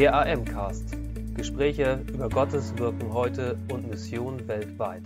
Der 0.00 0.14
AM-Cast. 0.14 0.96
Gespräche 1.34 2.02
über 2.08 2.30
Gottes 2.30 2.74
Wirken 2.78 3.12
heute 3.12 3.58
und 3.70 3.86
Mission 3.86 4.48
weltweit. 4.48 5.02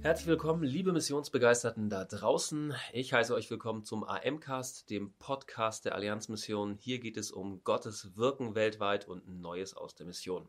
Herzlich 0.00 0.26
willkommen, 0.26 0.62
liebe 0.62 0.90
Missionsbegeisterten 0.90 1.90
da 1.90 2.06
draußen. 2.06 2.72
Ich 2.94 3.12
heiße 3.12 3.34
euch 3.34 3.50
willkommen 3.50 3.84
zum 3.84 4.02
AM-Cast, 4.02 4.88
dem 4.88 5.12
Podcast 5.18 5.84
der 5.84 5.94
Allianzmission. 5.94 6.72
Hier 6.72 7.00
geht 7.00 7.18
es 7.18 7.30
um 7.30 7.62
Gottes 7.64 8.16
Wirken 8.16 8.54
weltweit 8.54 9.06
und 9.06 9.28
Neues 9.28 9.76
aus 9.76 9.94
der 9.94 10.06
Mission. 10.06 10.48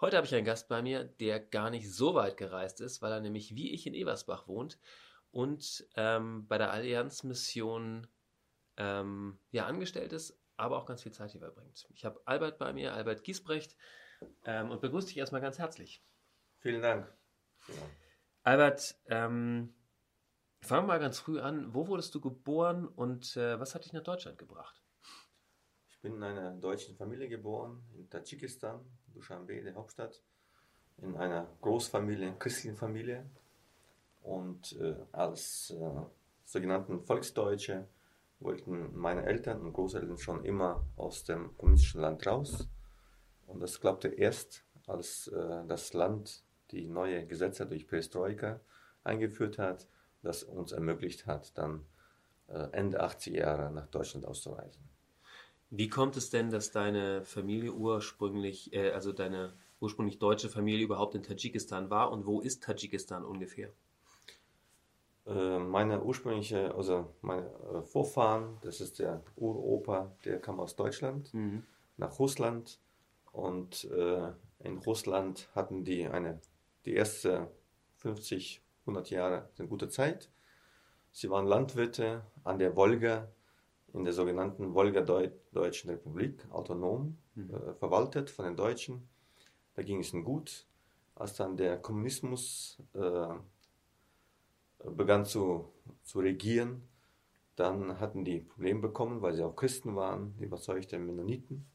Heute 0.00 0.16
habe 0.16 0.26
ich 0.26 0.34
einen 0.34 0.46
Gast 0.46 0.66
bei 0.70 0.80
mir, 0.80 1.04
der 1.04 1.40
gar 1.40 1.68
nicht 1.68 1.92
so 1.92 2.14
weit 2.14 2.38
gereist 2.38 2.80
ist, 2.80 3.02
weil 3.02 3.12
er 3.12 3.20
nämlich 3.20 3.54
wie 3.54 3.74
ich 3.74 3.86
in 3.86 3.92
Eversbach 3.92 4.48
wohnt 4.48 4.78
und 5.30 5.86
ähm, 5.94 6.46
bei 6.48 6.56
der 6.56 6.72
Allianzmission 6.72 8.06
ähm, 8.78 9.38
ja, 9.50 9.66
angestellt 9.66 10.14
ist, 10.14 10.40
aber 10.58 10.76
auch 10.76 10.86
ganz 10.86 11.02
viel 11.02 11.12
Zeit 11.12 11.30
hier 11.30 11.40
verbringt. 11.40 11.88
Ich 11.94 12.04
habe 12.04 12.20
Albert 12.24 12.58
bei 12.58 12.72
mir, 12.72 12.92
Albert 12.92 13.24
Giesbrecht, 13.24 13.76
ähm, 14.44 14.70
und 14.70 14.80
begrüße 14.80 15.08
dich 15.08 15.16
erstmal 15.16 15.40
ganz 15.40 15.58
herzlich. 15.58 16.02
Vielen 16.58 16.82
Dank. 16.82 17.10
Ja. 17.68 17.74
Albert, 18.42 18.96
ähm, 19.06 19.72
fangen 20.60 20.84
wir 20.84 20.94
mal 20.94 21.00
ganz 21.00 21.18
früh 21.20 21.40
an. 21.40 21.72
Wo 21.72 21.86
wurdest 21.86 22.14
du 22.14 22.20
geboren 22.20 22.86
und 22.86 23.36
äh, 23.36 23.58
was 23.60 23.74
hat 23.74 23.84
dich 23.84 23.92
nach 23.92 24.02
Deutschland 24.02 24.38
gebracht? 24.38 24.82
Ich 25.88 26.00
bin 26.00 26.14
in 26.14 26.22
einer 26.22 26.52
deutschen 26.52 26.96
Familie 26.96 27.28
geboren, 27.28 27.82
in 27.96 28.08
Tadschikistan, 28.08 28.84
Dushanbe, 29.08 29.62
der 29.62 29.74
Hauptstadt, 29.74 30.22
in 30.98 31.16
einer 31.16 31.48
Großfamilie, 31.60 32.36
christlichen 32.38 32.76
Familie. 32.76 33.28
Und 34.22 34.72
äh, 34.80 34.96
als 35.12 35.70
äh, 35.70 36.02
sogenannten 36.44 37.00
Volksdeutsche 37.04 37.88
wollten 38.40 38.96
meine 38.96 39.24
Eltern 39.24 39.60
und 39.60 39.72
Großeltern 39.72 40.18
schon 40.18 40.44
immer 40.44 40.84
aus 40.96 41.24
dem 41.24 41.56
kommunistischen 41.56 42.00
Land 42.00 42.26
raus. 42.26 42.68
Und 43.46 43.60
das 43.60 43.80
klappte 43.80 44.08
erst, 44.08 44.64
als 44.86 45.28
äh, 45.28 45.64
das 45.66 45.92
Land 45.92 46.44
die 46.70 46.86
neue 46.86 47.26
Gesetze 47.26 47.66
durch 47.66 47.86
Perestroika 47.86 48.60
eingeführt 49.04 49.58
hat, 49.58 49.88
das 50.22 50.42
uns 50.44 50.72
ermöglicht 50.72 51.26
hat, 51.26 51.56
dann 51.56 51.86
äh, 52.48 52.68
Ende 52.72 53.02
80er 53.02 53.36
Jahre 53.38 53.72
nach 53.72 53.86
Deutschland 53.88 54.26
auszureisen. 54.26 54.82
Wie 55.70 55.88
kommt 55.88 56.16
es 56.16 56.30
denn, 56.30 56.50
dass 56.50 56.70
deine 56.70 57.24
Familie 57.24 57.72
ursprünglich, 57.72 58.72
äh, 58.72 58.90
also 58.92 59.12
deine 59.12 59.54
ursprünglich 59.80 60.18
deutsche 60.18 60.48
Familie 60.48 60.84
überhaupt 60.84 61.14
in 61.14 61.22
Tadschikistan 61.22 61.90
war 61.90 62.10
und 62.10 62.26
wo 62.26 62.40
ist 62.40 62.62
Tadschikistan 62.62 63.24
ungefähr? 63.24 63.72
Äh, 65.28 65.58
meine 65.58 66.02
ursprüngliche, 66.02 66.74
also 66.74 67.14
meine 67.20 67.46
äh, 67.46 67.82
Vorfahren, 67.82 68.56
das 68.62 68.80
ist 68.80 68.98
der 68.98 69.22
Uropa, 69.36 70.10
der 70.24 70.40
kam 70.40 70.58
aus 70.58 70.74
Deutschland 70.74 71.34
mhm. 71.34 71.64
nach 71.98 72.18
Russland 72.18 72.80
und 73.32 73.84
äh, 73.84 74.32
in 74.60 74.78
Russland 74.78 75.50
hatten 75.54 75.84
die 75.84 76.06
eine, 76.06 76.40
die 76.86 76.94
erste 76.94 77.48
50, 77.96 78.62
100 78.82 79.10
Jahre 79.10 79.50
eine 79.58 79.68
gute 79.68 79.90
Zeit. 79.90 80.30
Sie 81.12 81.28
waren 81.28 81.46
Landwirte 81.46 82.22
an 82.44 82.58
der 82.58 82.74
Wolga, 82.74 83.28
in 83.92 84.04
der 84.04 84.14
sogenannten 84.14 84.74
Wolga-Deutschen 84.74 85.90
Republik, 85.90 86.46
autonom, 86.50 87.18
mhm. 87.34 87.50
äh, 87.54 87.74
verwaltet 87.74 88.30
von 88.30 88.46
den 88.46 88.56
Deutschen. 88.56 89.08
Da 89.74 89.82
ging 89.82 90.00
es 90.00 90.14
ihnen 90.14 90.24
gut. 90.24 90.66
Als 91.14 91.34
dann 91.34 91.56
der 91.56 91.78
Kommunismus 91.78 92.78
äh, 92.94 93.26
begann 94.84 95.24
zu, 95.24 95.72
zu 96.02 96.20
regieren, 96.20 96.82
dann 97.56 97.98
hatten 97.98 98.24
die 98.24 98.40
Probleme 98.40 98.80
bekommen, 98.80 99.20
weil 99.20 99.34
sie 99.34 99.42
auch 99.42 99.56
Christen 99.56 99.96
waren, 99.96 100.34
die 100.38 100.44
überzeugten 100.44 101.04
Mennoniten 101.04 101.66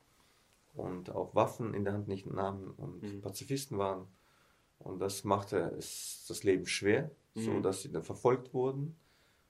und 0.74 1.10
auch 1.10 1.36
Waffen 1.36 1.74
in 1.74 1.84
der 1.84 1.94
Hand 1.94 2.08
nicht 2.08 2.26
nahmen 2.26 2.72
und 2.72 3.04
mhm. 3.04 3.22
Pazifisten 3.22 3.78
waren. 3.78 4.08
Und 4.80 5.00
das 5.00 5.24
machte 5.24 5.74
es 5.78 6.26
das 6.28 6.44
Leben 6.44 6.66
schwer, 6.66 7.12
mhm. 7.36 7.42
so 7.42 7.60
dass 7.60 7.82
sie 7.82 7.92
dann 7.92 8.04
verfolgt 8.04 8.54
wurden. 8.54 8.96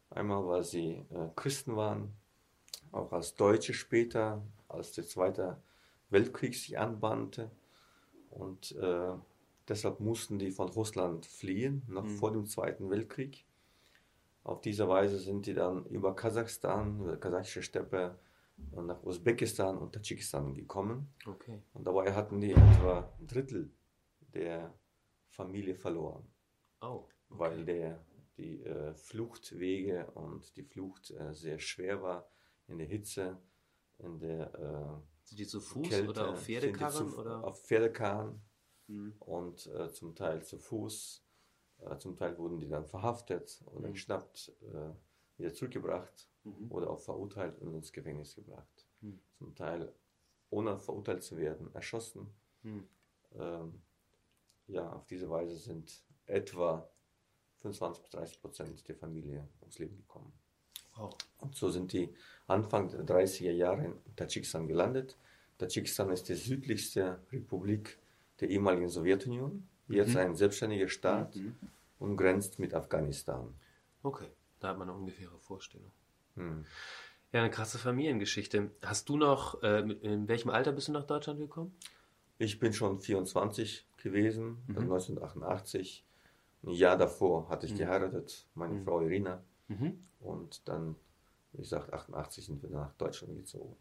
Einmal, 0.09 0.45
weil 0.47 0.63
sie 0.63 1.05
äh, 1.09 1.29
Christen 1.35 1.75
waren, 1.75 2.13
auch 2.91 3.11
als 3.11 3.35
Deutsche 3.35 3.73
später, 3.73 4.43
als 4.67 4.91
der 4.91 5.05
Zweite 5.05 5.57
Weltkrieg 6.09 6.55
sich 6.55 6.77
anbahnte. 6.77 7.49
Und 8.29 8.73
äh, 8.73 9.13
Deshalb 9.67 9.99
mussten 9.99 10.39
die 10.39 10.51
von 10.51 10.69
Russland 10.69 11.25
fliehen, 11.25 11.83
noch 11.87 12.03
mhm. 12.03 12.17
vor 12.17 12.31
dem 12.31 12.45
Zweiten 12.45 12.89
Weltkrieg. 12.89 13.45
Auf 14.43 14.59
diese 14.59 14.89
Weise 14.89 15.19
sind 15.19 15.45
die 15.45 15.53
dann 15.53 15.85
über 15.85 16.15
Kasachstan, 16.15 16.99
über 16.99 17.17
kasachische 17.17 17.63
Steppe, 17.63 18.19
nach 18.71 19.03
Usbekistan 19.03 19.77
und 19.77 19.93
Tadschikistan 19.93 20.53
gekommen. 20.53 21.13
Okay. 21.25 21.61
Und 21.73 21.87
dabei 21.87 22.13
hatten 22.13 22.39
die 22.39 22.51
etwa 22.51 23.11
ein 23.19 23.27
Drittel 23.27 23.71
der 24.33 24.73
Familie 25.29 25.75
verloren. 25.75 26.27
Oh, 26.81 27.05
okay. 27.05 27.13
Weil 27.29 27.65
der, 27.65 28.05
die 28.37 28.63
äh, 28.63 28.93
Fluchtwege 28.93 30.11
und 30.11 30.55
die 30.55 30.63
Flucht 30.63 31.11
äh, 31.11 31.33
sehr 31.33 31.59
schwer 31.59 32.01
war 32.01 32.27
in 32.67 32.77
der 32.77 32.87
Hitze, 32.87 33.37
in 33.99 34.19
der 34.19 34.53
äh, 34.53 35.27
Sind 35.27 35.39
die 35.39 35.47
zu 35.47 35.61
Fuß 35.61 35.89
Kälte, 35.89 36.09
oder 36.09 36.29
auf 36.29 36.43
Pferdekarren? 36.43 37.09
Zu, 37.09 37.17
oder? 37.17 37.43
Auf 37.43 37.63
Pferdekarren 37.63 38.41
mhm. 38.87 39.13
und 39.19 39.67
äh, 39.67 39.91
zum 39.91 40.15
Teil 40.15 40.43
zu 40.43 40.57
Fuß. 40.57 41.23
Äh, 41.81 41.97
zum 41.97 42.15
Teil 42.15 42.37
wurden 42.37 42.59
die 42.59 42.67
dann 42.67 42.85
verhaftet 42.85 43.63
oder 43.73 43.89
mhm. 43.89 43.93
geschnappt, 43.93 44.51
äh, 44.61 45.39
wieder 45.39 45.53
zurückgebracht 45.53 46.29
mhm. 46.43 46.71
oder 46.71 46.89
auch 46.89 46.99
verurteilt 46.99 47.59
und 47.59 47.73
ins 47.73 47.91
Gefängnis 47.91 48.35
gebracht. 48.35 48.87
Mhm. 49.01 49.19
Zum 49.37 49.55
Teil 49.55 49.93
ohne 50.49 50.79
verurteilt 50.79 51.23
zu 51.23 51.37
werden, 51.37 51.73
erschossen. 51.73 52.27
Mhm. 52.61 52.87
Ähm, 53.35 53.81
ja, 54.67 54.91
auf 54.91 55.05
diese 55.07 55.29
Weise 55.29 55.57
sind 55.57 56.03
etwa 56.25 56.87
25 57.57 58.03
bis 58.03 58.11
30 58.11 58.41
Prozent 58.41 58.87
der 58.87 58.95
Familie 58.95 59.47
ums 59.61 59.79
Leben 59.79 59.97
gekommen. 59.97 60.31
Wow. 60.95 61.17
Und 61.39 61.55
so 61.55 61.69
sind 61.69 61.91
die 61.93 62.13
Anfang 62.47 62.89
der 62.89 63.05
30er 63.05 63.51
Jahre 63.51 63.85
in 63.85 64.15
Tadschikistan 64.15 64.67
gelandet. 64.67 65.17
Tadschikistan 65.57 66.11
ist 66.11 66.29
die 66.29 66.35
südlichste 66.35 67.19
Republik 67.31 67.97
der 68.43 68.49
ehemaligen 68.49 68.89
Sowjetunion, 68.89 69.67
jetzt 69.87 70.13
mhm. 70.13 70.17
ein 70.17 70.35
selbstständiger 70.35 70.89
Staat 70.89 71.35
mhm. 71.35 71.55
und 71.99 72.17
grenzt 72.17 72.59
mit 72.59 72.73
Afghanistan. 72.73 73.53
Okay, 74.03 74.27
da 74.59 74.69
hat 74.69 74.77
man 74.77 74.89
eine 74.89 74.97
ungefähre 74.97 75.39
Vorstellung. 75.39 75.91
Mhm. 76.35 76.65
Ja, 77.31 77.39
eine 77.39 77.49
krasse 77.49 77.79
Familiengeschichte. 77.79 78.71
Hast 78.81 79.07
du 79.07 79.17
noch, 79.17 79.63
äh, 79.63 79.79
in 79.79 80.27
welchem 80.27 80.49
Alter 80.49 80.73
bist 80.73 80.89
du 80.89 80.91
nach 80.91 81.05
Deutschland 81.05 81.39
gekommen? 81.39 81.73
Ich 82.37 82.59
bin 82.59 82.73
schon 82.73 82.99
24 82.99 83.87
gewesen, 83.97 84.57
mhm. 84.67 84.77
1988. 84.79 86.05
Ein 86.63 86.69
Jahr 86.71 86.97
davor 86.97 87.47
hatte 87.49 87.65
ich 87.65 87.73
mhm. 87.73 87.77
geheiratet, 87.77 88.45
meine 88.55 88.73
mhm. 88.73 88.83
Frau 88.83 89.01
Irina. 89.01 89.41
Mhm. 89.69 89.99
Und 90.19 90.67
dann, 90.67 90.97
wie 91.53 91.59
gesagt, 91.59 91.93
88 91.93 92.45
sind 92.45 92.61
wir 92.61 92.69
nach 92.69 92.93
Deutschland 92.95 93.37
gezogen. 93.37 93.77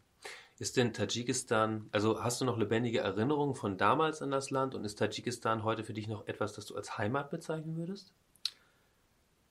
Ist 0.59 0.77
denn 0.77 0.93
Tadschikistan, 0.93 1.89
also 1.91 2.23
hast 2.23 2.39
du 2.39 2.45
noch 2.45 2.57
lebendige 2.57 2.99
Erinnerungen 2.99 3.55
von 3.55 3.77
damals 3.77 4.21
an 4.21 4.31
das 4.31 4.51
Land 4.51 4.75
und 4.75 4.85
ist 4.85 4.99
Tadschikistan 4.99 5.63
heute 5.63 5.83
für 5.83 5.93
dich 5.93 6.07
noch 6.07 6.27
etwas, 6.27 6.53
das 6.53 6.65
du 6.67 6.75
als 6.75 6.97
Heimat 6.97 7.31
bezeichnen 7.31 7.75
würdest? 7.75 8.13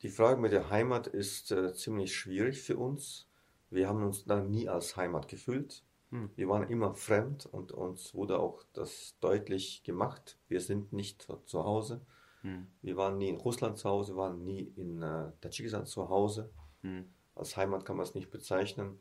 Die 0.02 0.08
Frage 0.08 0.40
mit 0.40 0.52
der 0.52 0.70
Heimat 0.70 1.06
ist 1.06 1.52
äh, 1.52 1.74
ziemlich 1.74 2.14
schwierig 2.14 2.60
für 2.62 2.76
uns. 2.76 3.26
Wir 3.70 3.88
haben 3.88 4.04
uns 4.04 4.24
da 4.24 4.40
nie 4.40 4.68
als 4.68 4.96
Heimat 4.96 5.28
gefühlt. 5.28 5.82
Hm. 6.10 6.30
Wir 6.36 6.48
waren 6.48 6.68
immer 6.68 6.94
fremd 6.94 7.46
und 7.46 7.72
uns 7.72 8.14
wurde 8.14 8.38
auch 8.38 8.64
das 8.72 9.16
deutlich 9.20 9.82
gemacht. 9.82 10.38
Wir 10.48 10.60
sind 10.60 10.92
nicht 10.92 11.26
zu 11.46 11.64
Hause. 11.64 12.00
Hm. 12.42 12.66
Wir 12.82 12.96
waren 12.96 13.18
nie 13.18 13.28
in 13.28 13.36
Russland 13.36 13.78
zu 13.78 13.88
Hause, 13.88 14.16
waren 14.16 14.44
nie 14.44 14.72
in 14.76 15.02
äh, 15.02 15.32
Tadschikistan 15.40 15.86
zu 15.86 16.08
Hause. 16.08 16.50
Hm. 16.82 17.08
Als 17.34 17.56
Heimat 17.56 17.84
kann 17.84 17.96
man 17.96 18.04
es 18.04 18.14
nicht 18.14 18.30
bezeichnen. 18.30 19.00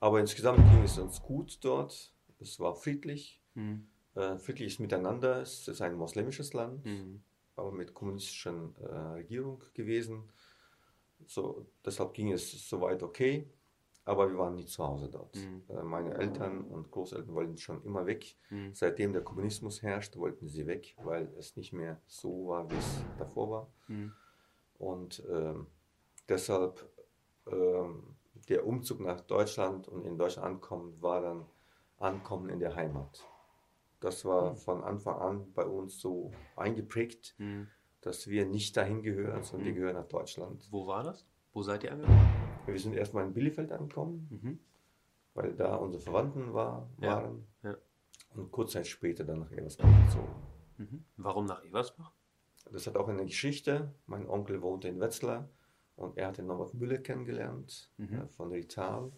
Aber 0.00 0.20
insgesamt 0.20 0.58
ging 0.70 0.82
es 0.82 0.98
uns 0.98 1.20
gut 1.22 1.58
dort. 1.62 2.12
Es 2.40 2.60
war 2.60 2.74
friedlich, 2.74 3.42
mhm. 3.54 3.88
äh, 4.14 4.38
friedliches 4.38 4.78
Miteinander. 4.78 5.42
Es 5.42 5.66
ist 5.66 5.82
ein 5.82 5.94
muslimisches 5.94 6.52
Land, 6.52 6.84
mhm. 6.84 7.22
aber 7.56 7.72
mit 7.72 7.94
kommunistischer 7.94 8.72
äh, 8.80 8.96
Regierung 9.14 9.62
gewesen. 9.74 10.24
So, 11.26 11.66
deshalb 11.84 12.14
ging 12.14 12.32
es 12.32 12.68
soweit 12.68 13.02
okay. 13.02 13.50
Aber 14.04 14.30
wir 14.30 14.38
waren 14.38 14.54
nie 14.54 14.64
zu 14.64 14.82
Hause 14.86 15.10
dort. 15.10 15.36
Mhm. 15.36 15.64
Äh, 15.68 15.82
meine 15.82 16.14
Eltern 16.14 16.62
und 16.62 16.90
Großeltern 16.90 17.34
wollten 17.34 17.58
schon 17.58 17.82
immer 17.84 18.06
weg. 18.06 18.36
Mhm. 18.48 18.72
Seitdem 18.72 19.12
der 19.12 19.20
Kommunismus 19.22 19.82
herrscht, 19.82 20.16
wollten 20.16 20.48
sie 20.48 20.66
weg, 20.66 20.96
weil 21.02 21.30
es 21.38 21.56
nicht 21.56 21.74
mehr 21.74 22.00
so 22.06 22.48
war, 22.48 22.70
wie 22.70 22.76
es 22.76 23.04
davor 23.18 23.50
war. 23.50 23.72
Mhm. 23.88 24.12
Und 24.78 25.22
ähm, 25.30 25.66
deshalb 26.26 26.88
ähm, 27.48 28.16
der 28.48 28.66
Umzug 28.66 29.00
nach 29.00 29.20
Deutschland 29.20 29.88
und 29.88 30.04
in 30.04 30.16
Deutschland 30.16 30.46
ankommen, 30.46 31.00
war 31.00 31.20
dann 31.20 31.46
Ankommen 31.98 32.48
in 32.48 32.60
der 32.60 32.76
Heimat. 32.76 33.26
Das 34.00 34.24
war 34.24 34.52
mhm. 34.52 34.56
von 34.56 34.84
Anfang 34.84 35.18
an 35.18 35.52
bei 35.52 35.66
uns 35.66 36.00
so 36.00 36.30
eingeprägt, 36.56 37.34
mhm. 37.38 37.68
dass 38.00 38.28
wir 38.28 38.46
nicht 38.46 38.76
dahin 38.76 39.02
gehören, 39.02 39.42
sondern 39.42 39.66
wir 39.66 39.72
mhm. 39.72 39.76
gehören 39.76 39.96
nach 39.96 40.06
Deutschland. 40.06 40.66
Wo 40.70 40.86
war 40.86 41.02
das? 41.02 41.26
Wo 41.52 41.62
seid 41.62 41.82
ihr 41.82 41.92
angekommen? 41.92 42.28
Wir 42.66 42.78
sind 42.78 42.94
erstmal 42.94 43.24
in 43.24 43.34
Bielefeld 43.34 43.72
angekommen. 43.72 44.28
Mhm. 44.30 44.58
weil 45.34 45.54
da 45.54 45.76
unsere 45.76 46.02
Verwandten 46.02 46.52
war, 46.52 46.88
Ja. 47.00 47.16
waren. 47.16 47.46
Ja. 47.62 47.76
Und 48.34 48.50
kurz 48.50 48.72
Zeit 48.72 48.86
später 48.88 49.24
dann 49.24 49.40
nach 49.40 49.52
Eversbach 49.52 49.88
gezogen. 50.06 50.34
Mhm. 50.78 51.04
Warum 51.16 51.46
nach 51.46 51.64
Eversbach? 51.64 52.12
Das 52.72 52.86
hat 52.86 52.96
auch 52.96 53.08
eine 53.08 53.24
Geschichte. 53.24 53.94
Mein 54.06 54.28
Onkel 54.28 54.62
wohnte 54.62 54.88
in 54.88 55.00
Wetzlar 55.00 55.48
und 55.98 56.16
er 56.16 56.28
hat 56.28 56.38
den 56.38 56.46
Norbert 56.46 56.74
Müller 56.74 56.98
kennengelernt 56.98 57.90
Mhm. 57.98 58.14
äh, 58.14 58.28
von 58.28 58.50
Rital. 58.52 59.12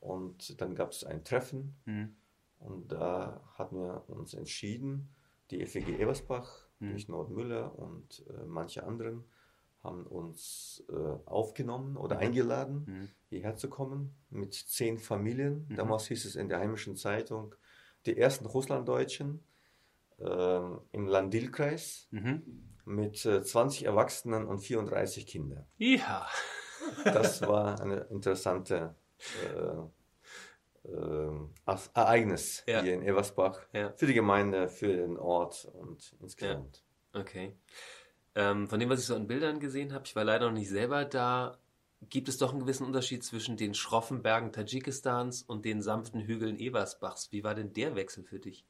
Und 0.00 0.60
dann 0.60 0.74
gab 0.74 0.92
es 0.92 1.04
ein 1.04 1.24
Treffen 1.24 1.76
Mhm. 1.84 2.16
und 2.58 2.90
da 2.92 3.40
hatten 3.54 3.76
wir 3.76 4.04
uns 4.08 4.34
entschieden, 4.34 5.14
die 5.50 5.60
FWG 5.60 5.98
Eversbach 6.00 6.66
Mhm. 6.80 6.88
durch 6.90 7.08
Norbert 7.08 7.30
Müller 7.36 7.78
und 7.78 8.24
äh, 8.28 8.44
manche 8.46 8.84
anderen 8.84 9.24
haben 9.82 10.06
uns 10.06 10.84
äh, 10.90 10.94
aufgenommen 11.26 11.96
oder 11.96 12.18
eingeladen, 12.18 12.84
Mhm. 12.86 13.08
hierher 13.28 13.56
zu 13.56 13.68
kommen 13.70 14.14
mit 14.30 14.54
zehn 14.54 14.98
Familien. 14.98 15.66
Mhm. 15.68 15.76
Damals 15.76 16.06
hieß 16.08 16.24
es 16.26 16.36
in 16.36 16.48
der 16.48 16.58
heimischen 16.58 16.96
Zeitung, 16.96 17.54
die 18.06 18.16
ersten 18.16 18.46
Russlanddeutschen 18.46 19.42
ähm, 20.18 20.80
im 20.92 21.06
Landil-Kreis 21.06 22.08
Mhm. 22.10 22.42
Mit 22.84 23.24
äh, 23.26 23.42
20 23.42 23.84
Erwachsenen 23.84 24.46
und 24.46 24.58
34 24.60 25.26
Kindern. 25.26 25.66
Ja. 25.78 26.26
Das 27.04 27.42
war 27.42 27.80
eine 27.80 28.00
interessante 28.10 28.94
äh, 30.84 30.88
äh, 30.88 31.30
Ereignis 31.94 32.64
Ja. 32.66 32.82
hier 32.82 32.94
in 32.94 33.02
Eversbach 33.02 33.60
Ja. 33.72 33.92
für 33.96 34.06
die 34.06 34.14
Gemeinde, 34.14 34.68
für 34.68 34.88
den 34.96 35.16
Ort 35.18 35.66
und 35.72 36.14
insgesamt. 36.20 36.82
Okay. 37.12 37.54
Ähm, 38.34 38.68
von 38.68 38.78
dem, 38.80 38.88
was 38.88 39.00
ich 39.00 39.06
so 39.06 39.14
an 39.14 39.26
Bildern 39.26 39.60
gesehen 39.60 39.92
habe, 39.92 40.04
ich 40.06 40.14
war 40.16 40.24
leider 40.24 40.46
noch 40.46 40.56
nicht 40.56 40.68
selber 40.70 41.04
da, 41.04 41.58
gibt 42.08 42.28
es 42.28 42.38
doch 42.38 42.50
einen 42.52 42.60
gewissen 42.60 42.86
Unterschied 42.86 43.22
zwischen 43.24 43.56
den 43.56 43.74
schroffen 43.74 44.22
Bergen 44.22 44.52
Tadschikistans 44.52 45.42
und 45.42 45.64
den 45.64 45.82
sanften 45.82 46.20
Hügeln 46.22 46.58
Eversbachs. 46.58 47.30
Wie 47.32 47.44
war 47.44 47.54
denn 47.54 47.72
der 47.74 47.94
Wechsel 47.94 48.24
für 48.24 48.38
dich? 48.38 48.64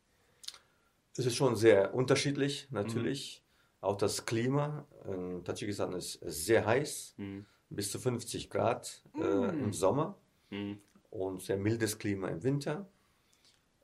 Es 1.17 1.27
ist 1.27 1.37
schon 1.37 1.55
sehr 1.57 1.95
unterschiedlich, 1.95 2.69
natürlich. 2.71 3.40
Auch 3.81 3.97
das 3.97 4.27
Klima 4.27 4.87
in 5.07 5.43
Tadschikistan 5.45 5.93
ist 5.95 6.19
sehr 6.23 6.67
heiß, 6.67 7.15
Mhm. 7.17 7.47
bis 7.71 7.91
zu 7.93 7.99
50 7.99 8.51
Grad 8.51 9.03
äh, 9.15 9.19
Mm. 9.53 9.65
im 9.65 9.73
Sommer 9.73 10.17
Mhm. 10.51 10.79
und 11.11 11.43
sehr 11.43 11.57
mildes 11.57 11.99
Klima 11.99 12.29
im 12.29 12.43
Winter. 12.43 12.89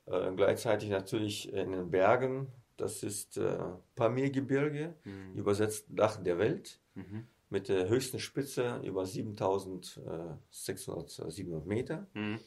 Äh, 0.07 0.33
gleichzeitig 0.37 0.91
natürlich 0.91 1.53
in 1.53 1.73
den 1.73 1.91
Bergen, 1.91 2.49
das 2.77 3.03
ist 3.03 3.39
äh, 3.39 3.59
Pamirgebirge, 3.95 4.95
Mhm. 5.05 5.35
übersetzt 5.35 5.87
Dach 5.89 6.23
der 6.23 6.39
Welt, 6.39 6.79
Mhm. 6.95 7.27
mit 7.49 7.69
der 7.69 7.89
höchsten 7.89 8.19
Spitze 8.19 8.81
über 8.85 9.07
7600, 9.07 11.19
äh, 11.27 11.31
700 11.31 11.67
Meter. 11.67 12.07
Mhm. 12.15 12.39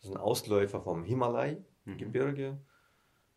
Das 0.00 0.10
ist 0.10 0.16
ein 0.16 0.20
Ausläufer 0.20 0.80
vom 0.80 1.04
Himalai-Gebirge. 1.04 2.58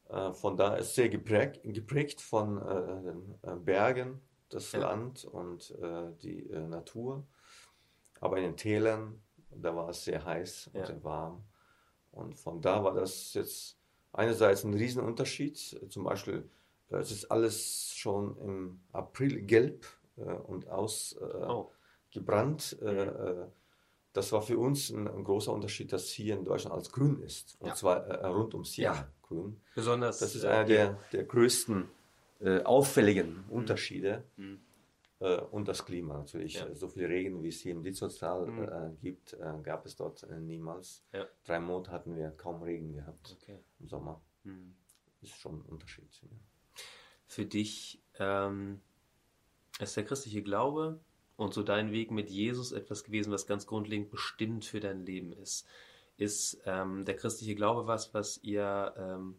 Äh, 0.09 0.33
von 0.33 0.57
da 0.57 0.75
ist 0.75 0.95
sehr 0.95 1.09
geprägt, 1.09 1.61
geprägt 1.63 2.21
von 2.21 2.57
äh, 2.57 3.03
den 3.03 3.35
äh, 3.43 3.55
Bergen, 3.55 4.19
das 4.49 4.71
Ja. 4.71 4.79
Land 4.79 5.25
und 5.25 5.75
die 6.23 6.49
Natur. 6.49 7.23
Aber 8.19 8.37
in 8.37 8.43
den 8.43 8.57
Tälern, 8.57 9.21
da 9.51 9.75
war 9.75 9.89
es 9.89 10.03
sehr 10.03 10.25
heiß 10.25 10.71
und 10.73 10.79
Ja. 10.79 10.87
sehr 10.87 11.03
warm. 11.03 11.43
Und 12.11 12.35
von 12.35 12.59
da 12.59 12.83
war 12.83 12.95
das 12.95 13.35
jetzt 13.35 13.77
einerseits 14.11 14.63
ein 14.63 14.73
Riesenunterschied. 14.73 15.55
Zum 15.89 16.03
Beispiel, 16.03 16.49
es 16.89 17.11
ist 17.11 17.29
alles 17.29 17.93
schon 17.93 18.35
im 18.39 18.81
April 18.91 19.43
gelb 19.43 19.85
und 20.47 20.67
ausgebrannt. 20.67 22.75
Oh. 22.81 22.85
Äh, 22.85 23.03
äh, 23.03 23.45
das 24.13 24.31
war 24.31 24.41
für 24.41 24.57
uns 24.57 24.89
ein, 24.89 25.07
ein 25.07 25.23
großer 25.23 25.51
Unterschied, 25.53 25.91
dass 25.93 26.09
hier 26.09 26.35
in 26.37 26.45
Deutschland 26.45 26.73
alles 26.73 26.91
grün 26.91 27.21
ist. 27.21 27.57
Und 27.59 27.67
Ja. 27.69 27.75
zwar 27.75 28.05
äh, 28.07 28.25
rund 28.27 28.53
ums 28.53 28.75
Jahr 28.77 28.95
Ja. 28.95 29.11
grün. 29.21 29.61
Besonders. 29.75 30.19
Das 30.19 30.35
ist 30.35 30.43
äh, 30.43 30.47
einer 30.49 30.65
der, 30.65 30.99
der 31.11 31.23
größten 31.25 31.85
äh, 32.41 32.61
auffälligen 32.63 33.43
Mhm. 33.45 33.51
Unterschiede. 33.51 34.23
Mhm. 34.37 34.61
Äh, 35.19 35.37
und 35.41 35.67
das 35.67 35.85
Klima 35.85 36.17
natürlich. 36.17 36.55
Ja. 36.55 36.73
So 36.73 36.87
viel 36.87 37.05
Regen, 37.05 37.43
wie 37.43 37.49
es 37.49 37.59
hier 37.59 37.73
im 37.73 37.83
Dietzotal 37.83 38.45
Mhm. 38.47 38.63
äh, 38.63 38.95
gibt, 39.01 39.33
äh, 39.33 39.53
gab 39.61 39.85
es 39.85 39.95
dort 39.95 40.25
niemals. 40.39 41.03
Drei 41.43 41.59
Monate 41.59 41.91
hatten 41.91 42.15
wir 42.15 42.31
kaum 42.31 42.63
Regen 42.63 42.93
gehabt 42.93 43.37
Okay. 43.41 43.59
im 43.79 43.87
Sommer. 43.89 44.21
Mhm. 44.43 44.75
Ist 45.21 45.35
schon 45.35 45.59
ein 45.59 45.61
Unterschied. 45.63 46.07
Für 47.27 47.45
dich 47.45 48.01
ähm, 48.17 48.79
ist 49.79 49.97
der 49.97 50.05
christliche 50.05 50.41
Glaube 50.41 50.99
und 51.39 51.53
so 51.53 51.63
dein 51.63 51.91
Weg 51.91 52.11
mit 52.11 52.29
Jesus 52.29 52.71
etwas 52.71 53.03
gewesen, 53.03 53.31
was 53.31 53.47
ganz 53.47 53.65
grundlegend 53.65 54.11
bestimmt 54.11 54.65
für 54.65 54.79
dein 54.79 55.05
Leben 55.05 55.31
ist. 55.31 55.65
Ist 56.17 56.61
ähm, 56.65 57.05
der 57.05 57.15
christliche 57.15 57.55
Glaube 57.55 57.87
was, 57.87 58.13
was 58.13 58.43
ihr 58.43 58.93
ähm, 58.97 59.37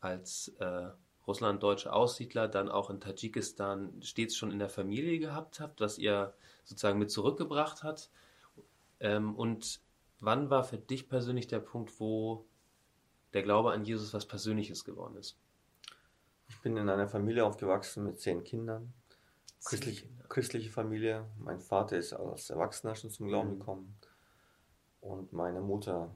als 0.00 0.48
äh, 0.58 0.88
russlanddeutsche 1.26 1.92
Aussiedler 1.92 2.48
dann 2.48 2.68
auch 2.68 2.90
in 2.90 3.00
Tadschikistan 3.00 4.02
stets 4.02 4.36
schon 4.36 4.50
in 4.50 4.58
der 4.58 4.68
Familie 4.68 5.20
gehabt 5.20 5.60
habt, 5.60 5.80
was 5.80 5.98
ihr 5.98 6.34
sozusagen 6.64 6.98
mit 6.98 7.12
zurückgebracht 7.12 7.84
hat? 7.84 8.10
Ähm, 8.98 9.36
und 9.36 9.80
wann 10.18 10.50
war 10.50 10.64
für 10.64 10.78
dich 10.78 11.08
persönlich 11.08 11.46
der 11.46 11.60
Punkt, 11.60 12.00
wo 12.00 12.44
der 13.34 13.44
Glaube 13.44 13.70
an 13.70 13.84
Jesus 13.84 14.12
was 14.12 14.26
Persönliches 14.26 14.84
geworden 14.84 15.16
ist? 15.16 15.36
Ich 16.48 16.60
bin 16.60 16.76
in 16.76 16.88
einer 16.88 17.08
Familie 17.08 17.44
aufgewachsen 17.44 18.02
mit 18.02 18.18
zehn 18.18 18.42
Kindern. 18.42 18.92
Christlich, 19.66 20.02
Kinder. 20.02 20.24
christliche 20.28 20.70
Familie. 20.70 21.24
Mein 21.38 21.60
Vater 21.60 21.96
ist 21.96 22.12
als 22.12 22.50
Erwachsener 22.50 22.94
schon 22.94 23.10
zum 23.10 23.28
Glauben 23.28 23.54
Mhm. 23.54 23.58
gekommen. 23.58 23.96
Und 25.00 25.32
meine 25.32 25.60
Mutter. 25.60 26.10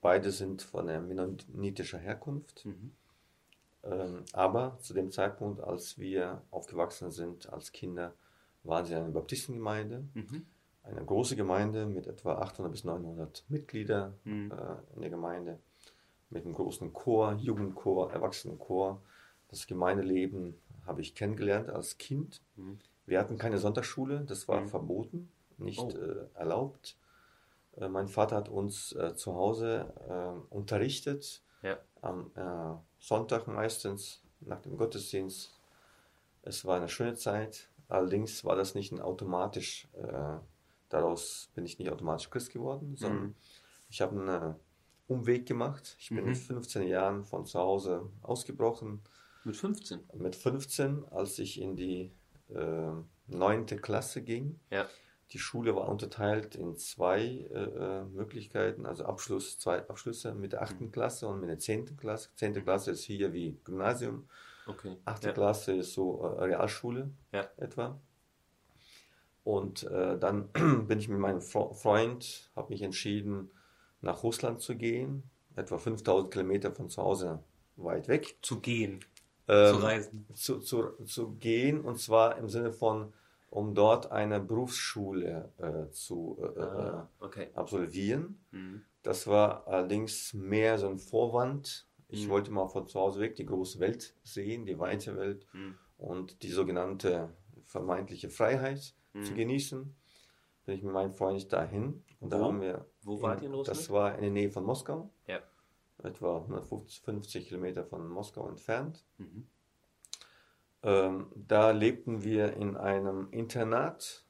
Beide 0.00 0.30
sind 0.30 0.62
von 0.62 0.86
der 0.86 1.00
mennonitischer 1.00 1.98
Herkunft. 1.98 2.64
Mhm. 2.64 2.92
Ähm, 3.84 4.24
aber 4.32 4.78
zu 4.80 4.94
dem 4.94 5.10
Zeitpunkt, 5.10 5.60
als 5.60 5.98
wir 5.98 6.42
aufgewachsen 6.52 7.10
sind 7.10 7.52
als 7.52 7.72
Kinder, 7.72 8.14
waren 8.62 8.84
sie 8.86 8.92
in 8.92 8.98
einer 9.00 9.08
Baptistengemeinde. 9.10 10.04
Mhm. 10.14 10.46
Eine 10.84 11.04
große 11.04 11.34
Gemeinde 11.36 11.86
mit 11.86 12.06
etwa 12.06 12.36
800 12.38 12.70
bis 12.72 12.84
900 12.84 13.44
Mitgliedern 13.48 14.14
Mhm. 14.24 14.52
äh, 14.52 14.94
in 14.94 15.00
der 15.00 15.10
Gemeinde. 15.10 15.58
Mit 16.30 16.44
einem 16.44 16.54
großen 16.54 16.92
Chor, 16.92 17.32
Jugendchor, 17.34 18.12
Erwachsenenchor. 18.12 19.02
Das 19.48 19.66
Gemeindeleben 19.66 20.54
habe 20.86 21.00
ich 21.00 21.14
kennengelernt 21.14 21.70
als 21.70 21.98
Kind. 21.98 22.40
Mhm. 22.56 22.78
Wir 23.06 23.18
hatten 23.18 23.38
keine 23.38 23.58
Sonntagsschule, 23.58 24.20
das 24.26 24.48
war 24.48 24.60
Mhm. 24.60 24.68
verboten, 24.68 25.32
nicht 25.58 25.80
Oh. 25.80 25.90
äh, 25.90 26.26
erlaubt. 26.34 26.96
Äh, 27.76 27.88
mein 27.88 28.08
Vater 28.08 28.36
hat 28.36 28.48
uns 28.48 28.92
äh, 28.92 29.14
zu 29.14 29.34
Hause 29.34 29.92
äh, 30.08 30.54
unterrichtet, 30.54 31.42
Ja. 31.62 31.78
am 32.00 32.30
äh, 32.34 32.74
Sonntag 33.00 33.46
meistens 33.48 34.22
nach 34.40 34.60
dem 34.60 34.76
Gottesdienst. 34.76 35.58
Es 36.42 36.64
war 36.64 36.76
eine 36.76 36.88
schöne 36.88 37.14
Zeit, 37.14 37.68
allerdings 37.88 38.44
war 38.44 38.56
das 38.56 38.74
nicht 38.74 38.92
ein 38.92 39.00
automatisch, 39.00 39.88
äh, 39.94 40.38
daraus 40.88 41.50
bin 41.54 41.64
ich 41.64 41.78
nicht 41.78 41.90
automatisch 41.90 42.30
Christ 42.30 42.52
geworden, 42.52 42.96
sondern 42.96 43.22
Mhm. 43.28 43.34
ich 43.88 44.00
habe 44.00 44.20
einen 44.20 44.54
Umweg 45.08 45.46
gemacht. 45.46 45.96
Ich 45.98 46.08
bin 46.08 46.20
Mhm. 46.24 46.30
mit 46.30 46.38
15 46.38 46.86
Jahren 46.88 47.24
von 47.24 47.46
zu 47.46 47.58
Hause 47.58 48.10
ausgebrochen. 48.22 49.00
Mit 49.44 49.56
15. 49.56 50.00
Mit 50.14 50.36
15, 50.36 51.04
als 51.10 51.38
ich 51.38 51.60
in 51.60 51.76
die 51.76 52.12
äh, 52.54 52.90
neunte 53.26 53.76
Klasse 53.76 54.22
ging, 54.22 54.60
Ja. 54.70 54.86
die 55.32 55.38
Schule 55.38 55.74
war 55.74 55.88
unterteilt 55.88 56.54
in 56.54 56.76
zwei 56.76 57.20
äh, 57.20 57.64
äh, 57.64 58.04
Möglichkeiten, 58.04 58.86
also 58.86 59.04
Abschluss, 59.04 59.58
zwei 59.58 59.78
Abschlüsse 59.88 60.34
mit 60.34 60.52
der 60.52 60.62
achten 60.62 60.86
Mhm. 60.86 60.92
Klasse 60.92 61.26
und 61.28 61.40
mit 61.40 61.48
der 61.48 61.58
zehnten 61.58 61.96
Klasse. 61.96 62.28
Zehnte 62.36 62.62
Klasse 62.62 62.92
ist 62.92 63.02
hier 63.04 63.32
wie 63.32 63.58
Gymnasium, 63.64 64.28
Okay. 64.66 64.96
achte 65.04 65.28
ja. 65.28 65.32
Klasse 65.32 65.72
ist 65.74 65.92
so 65.94 66.22
äh, 66.22 66.44
Realschule 66.44 67.10
Ja. 67.32 67.48
etwa. 67.56 67.98
Und 69.44 69.82
äh, 69.84 70.18
dann 70.18 70.48
bin 70.86 70.98
ich 70.98 71.08
mit 71.08 71.18
meinem 71.18 71.40
Fro 71.40 71.72
Freund, 71.74 72.50
habe 72.54 72.70
mich 72.72 72.82
entschieden, 72.82 73.50
nach 74.00 74.22
Russland 74.22 74.60
zu 74.60 74.76
gehen, 74.76 75.24
etwa 75.56 75.78
5000 75.78 76.30
Kilometer 76.32 76.72
von 76.72 76.88
zu 76.88 77.02
Hause 77.02 77.42
weit 77.76 78.06
weg. 78.08 78.36
Zu 78.42 78.60
gehen. 78.60 79.00
Ähm, 79.48 79.74
zu 79.74 79.82
reisen. 79.82 80.26
zu, 80.34 80.58
zu, 80.60 81.04
zu 81.04 81.32
gehen 81.36 81.80
und 81.82 81.98
zwar 81.98 82.36
im 82.38 82.48
Sinne 82.48 82.72
von, 82.72 83.12
um 83.50 83.74
dort 83.74 84.10
eine 84.12 84.40
Berufsschule 84.40 85.52
äh, 85.58 85.90
zu 85.90 86.38
äh, 86.56 86.60
Ah, 86.60 87.08
okay. 87.20 87.48
äh, 87.52 87.54
absolvieren. 87.54 88.40
Mhm. 88.50 88.82
Das 89.02 89.26
war 89.26 89.66
allerdings 89.66 90.32
mehr 90.32 90.78
so 90.78 90.88
ein 90.88 90.98
Vorwand. 90.98 91.86
Ich 92.08 92.26
Mhm. 92.26 92.30
wollte 92.30 92.50
mal 92.52 92.68
von 92.68 92.86
zu 92.86 93.00
Hause 93.00 93.20
weg 93.20 93.34
die 93.36 93.46
große 93.46 93.80
Welt 93.80 94.14
sehen, 94.22 94.64
die 94.64 94.78
weite 94.78 95.16
Welt 95.16 95.46
Mhm. 95.52 95.74
und 95.98 96.42
die 96.42 96.50
sogenannte 96.50 97.30
vermeintliche 97.64 98.30
Freiheit 98.30 98.94
zu 99.22 99.32
Mhm. 99.32 99.36
genießen. 99.36 99.96
Bin 100.64 100.74
ich 100.76 100.82
mit 100.84 100.92
meinem 100.92 101.12
Freund 101.12 101.52
dahin 101.52 102.04
und 102.20 102.32
da 102.32 102.38
Wo? 102.38 102.44
haben 102.44 102.60
wir 102.60 102.86
Wo 103.02 103.20
wart 103.20 103.40
ihr 103.42 103.48
in 103.48 103.54
Russland? 103.54 103.78
das 103.80 103.90
war 103.90 104.14
in 104.14 104.20
der 104.22 104.30
Nähe 104.30 104.50
von 104.50 104.64
Moskau, 104.64 105.10
Ja. 105.26 105.40
Etwa 106.04 106.38
150 106.38 107.48
Kilometer 107.48 107.84
von 107.84 108.08
Moskau 108.08 108.48
entfernt. 108.48 109.04
Mhm. 109.18 109.46
Ähm, 110.82 111.26
da 111.34 111.70
lebten 111.70 112.24
wir 112.24 112.54
in 112.54 112.76
einem 112.76 113.28
Internat, 113.30 114.24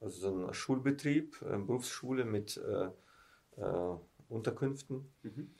also 0.00 0.30
so 0.30 0.46
ein 0.46 0.54
Schulbetrieb, 0.54 1.40
äh, 1.42 1.56
Berufsschule 1.58 2.24
mit 2.24 2.56
äh, 2.58 2.90
äh, 3.60 3.96
Unterkünften. 4.28 5.12
Mhm. 5.22 5.54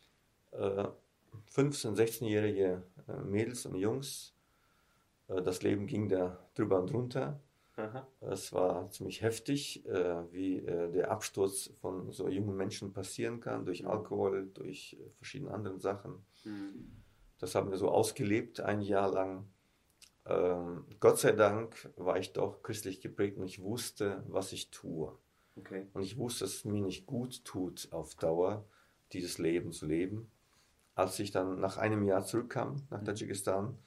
Äh, 0.53 0.89
15-, 1.55 1.97
16-jährige 1.97 2.83
äh, 3.09 3.17
Mädels 3.23 3.67
und 3.67 3.77
Jungs. 3.77 4.35
Äh, 5.29 5.43
das 5.43 5.63
Leben 5.63 5.87
ging 5.87 6.09
da 6.09 6.39
drüber 6.55 6.81
und 6.81 6.93
drunter. 6.93 7.41
Aha. 7.77 8.07
Es 8.21 8.53
war 8.53 8.91
ziemlich 8.91 9.23
heftig, 9.23 9.85
äh, 9.87 10.33
wie 10.33 10.59
äh, 10.59 10.93
der 10.93 11.11
Absturz 11.11 11.71
von 11.81 12.13
so 12.13 12.29
jungen 12.29 12.57
Menschen 12.57 12.93
passieren 12.93 13.41
kann, 13.41 13.65
durch 13.65 13.83
mhm. 13.83 13.89
Alkohol, 13.89 14.51
durch 14.55 14.97
äh, 15.01 15.11
verschiedene 15.17 15.51
andere 15.51 15.81
Sachen. 15.81 16.25
Mhm. 16.45 17.03
Das 17.39 17.55
haben 17.55 17.71
wir 17.71 17.77
so 17.77 17.91
ausgelebt, 17.91 18.61
ein 18.61 18.81
Jahr 18.81 19.13
lang. 19.13 19.49
Ähm, 20.27 20.85
Gott 21.01 21.19
sei 21.19 21.33
Dank 21.33 21.91
war 21.97 22.17
ich 22.17 22.33
doch 22.33 22.63
christlich 22.63 23.01
geprägt 23.01 23.39
und 23.39 23.45
ich 23.45 23.61
wusste, 23.61 24.23
was 24.29 24.53
ich 24.53 24.71
tue. 24.71 25.19
Okay. 25.57 25.89
Und 25.93 26.03
ich 26.03 26.17
wusste, 26.17 26.45
dass 26.45 26.55
es 26.55 26.65
mir 26.65 26.81
nicht 26.81 27.07
gut 27.07 27.45
tut, 27.45 27.89
auf 27.93 28.15
Dauer 28.15 28.65
dieses 29.13 29.39
Leben 29.39 29.73
zu 29.73 29.87
leben. 29.87 30.31
Als 30.95 31.19
ich 31.19 31.33
dann 31.33 31.61
nach 31.61 31.77
einem 31.77 32.05
Jahr 32.05 32.25
zurückkam 32.25 32.87
nach 32.91 33.01
mhm. 33.01 33.05
Tadschikistan 33.05 33.79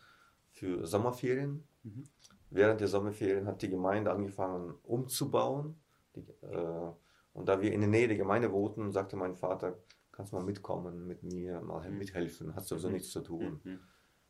für 0.52 0.86
Sommerferien, 0.86 1.64
mhm. 1.84 2.04
Während 2.50 2.82
der 2.82 2.88
Sommerferien 2.88 3.48
hat 3.48 3.62
die 3.62 3.70
Gemeinde 3.70 4.12
angefangen 4.12 4.76
umzubauen. 4.84 5.76
Die, 6.16 6.22
äh, 6.42 6.92
und 7.34 7.48
da 7.48 7.62
wir 7.62 7.72
in 7.72 7.82
der 7.82 7.90
Nähe 7.90 8.08
der 8.08 8.18
Gemeinde 8.18 8.52
wohnten, 8.52 8.92
sagte 8.92 9.16
mein 9.16 9.36
Vater, 9.36 9.78
kannst 10.12 10.32
du 10.32 10.38
mal 10.38 10.46
mitkommen, 10.46 11.06
mit 11.06 11.24
mir 11.24 11.62
mal 11.62 11.90
mhm. 11.90 12.00
mithelfen, 12.00 12.56
hast 12.56 12.68
sowieso 12.68 12.88
mhm. 12.88 12.94
nichts 12.96 13.12
zu 13.12 13.22
tun. 13.22 13.62
Mhm. 13.64 13.80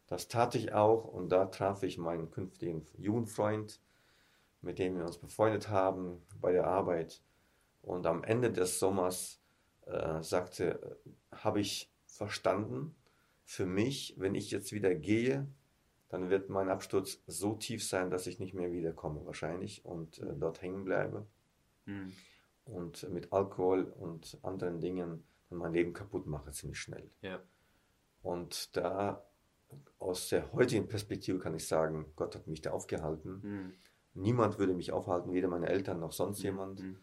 Das 0.08 0.28
tat 0.28 0.56
ich 0.56 0.74
auch 0.74 1.06
und 1.06 1.30
da 1.30 1.46
traf 1.46 1.84
ich 1.84 1.98
meinen 1.98 2.32
künftigen 2.32 2.86
Jugendfreund, 2.98 3.82
mit 4.62 4.80
dem 4.80 4.98
wir 4.98 5.06
uns 5.06 5.18
befreundet 5.18 5.70
haben 5.70 6.22
bei 6.42 6.52
der 6.52 6.68
Arbeit. 6.68 7.22
Und 7.82 8.06
am 8.06 8.24
Ende 8.24 8.52
des 8.52 8.80
Sommers 8.80 9.42
äh, 9.86 10.22
sagte, 10.22 10.98
habe 11.32 11.62
ich 11.62 11.92
verstanden, 12.06 12.96
für 13.46 13.66
mich, 13.66 14.16
wenn 14.18 14.36
ich 14.36 14.52
jetzt 14.52 14.74
wieder 14.74 14.94
gehe, 14.94 15.48
dann 16.10 16.30
wird 16.30 16.50
mein 16.50 16.70
Absturz 16.70 17.22
so 17.28 17.56
tief 17.56 17.86
sein, 17.86 18.10
dass 18.10 18.28
ich 18.28 18.40
nicht 18.40 18.54
mehr 18.54 18.72
wiederkomme 18.72 19.26
wahrscheinlich 19.26 19.86
und 19.86 20.20
äh, 20.20 20.36
dort 20.36 20.62
hängen 20.62 20.86
bleibe. 20.86 21.26
Mhm. 21.86 22.14
Und 22.66 23.10
mit 23.12 23.32
Alkohol 23.32 23.84
und 23.84 24.38
anderen 24.44 24.80
Dingen 24.80 25.24
mein 25.50 25.74
Leben 25.74 25.94
kaputt 25.94 26.28
mache 26.28 26.52
ziemlich 26.52 26.80
schnell. 26.80 27.10
Ja. 27.22 27.40
Und 28.22 28.76
da 28.76 29.26
aus 30.00 30.30
der 30.30 30.52
heutigen 30.54 30.88
Perspektive 30.88 31.40
kann 31.40 31.56
ich 31.56 31.68
sagen, 31.68 32.06
Gott 32.16 32.36
hat 32.36 32.48
mich 32.48 32.62
da 32.62 32.72
aufgehalten. 32.72 33.42
Mhm. 33.42 33.74
Niemand 34.14 34.60
würde 34.60 34.74
mich 34.74 34.92
aufhalten, 34.92 35.34
weder 35.34 35.48
meine 35.48 35.70
Eltern 35.70 36.00
noch 36.00 36.12
sonst 36.12 36.40
mhm. 36.40 36.46
jemand. 36.46 36.84
Mhm. 36.84 36.98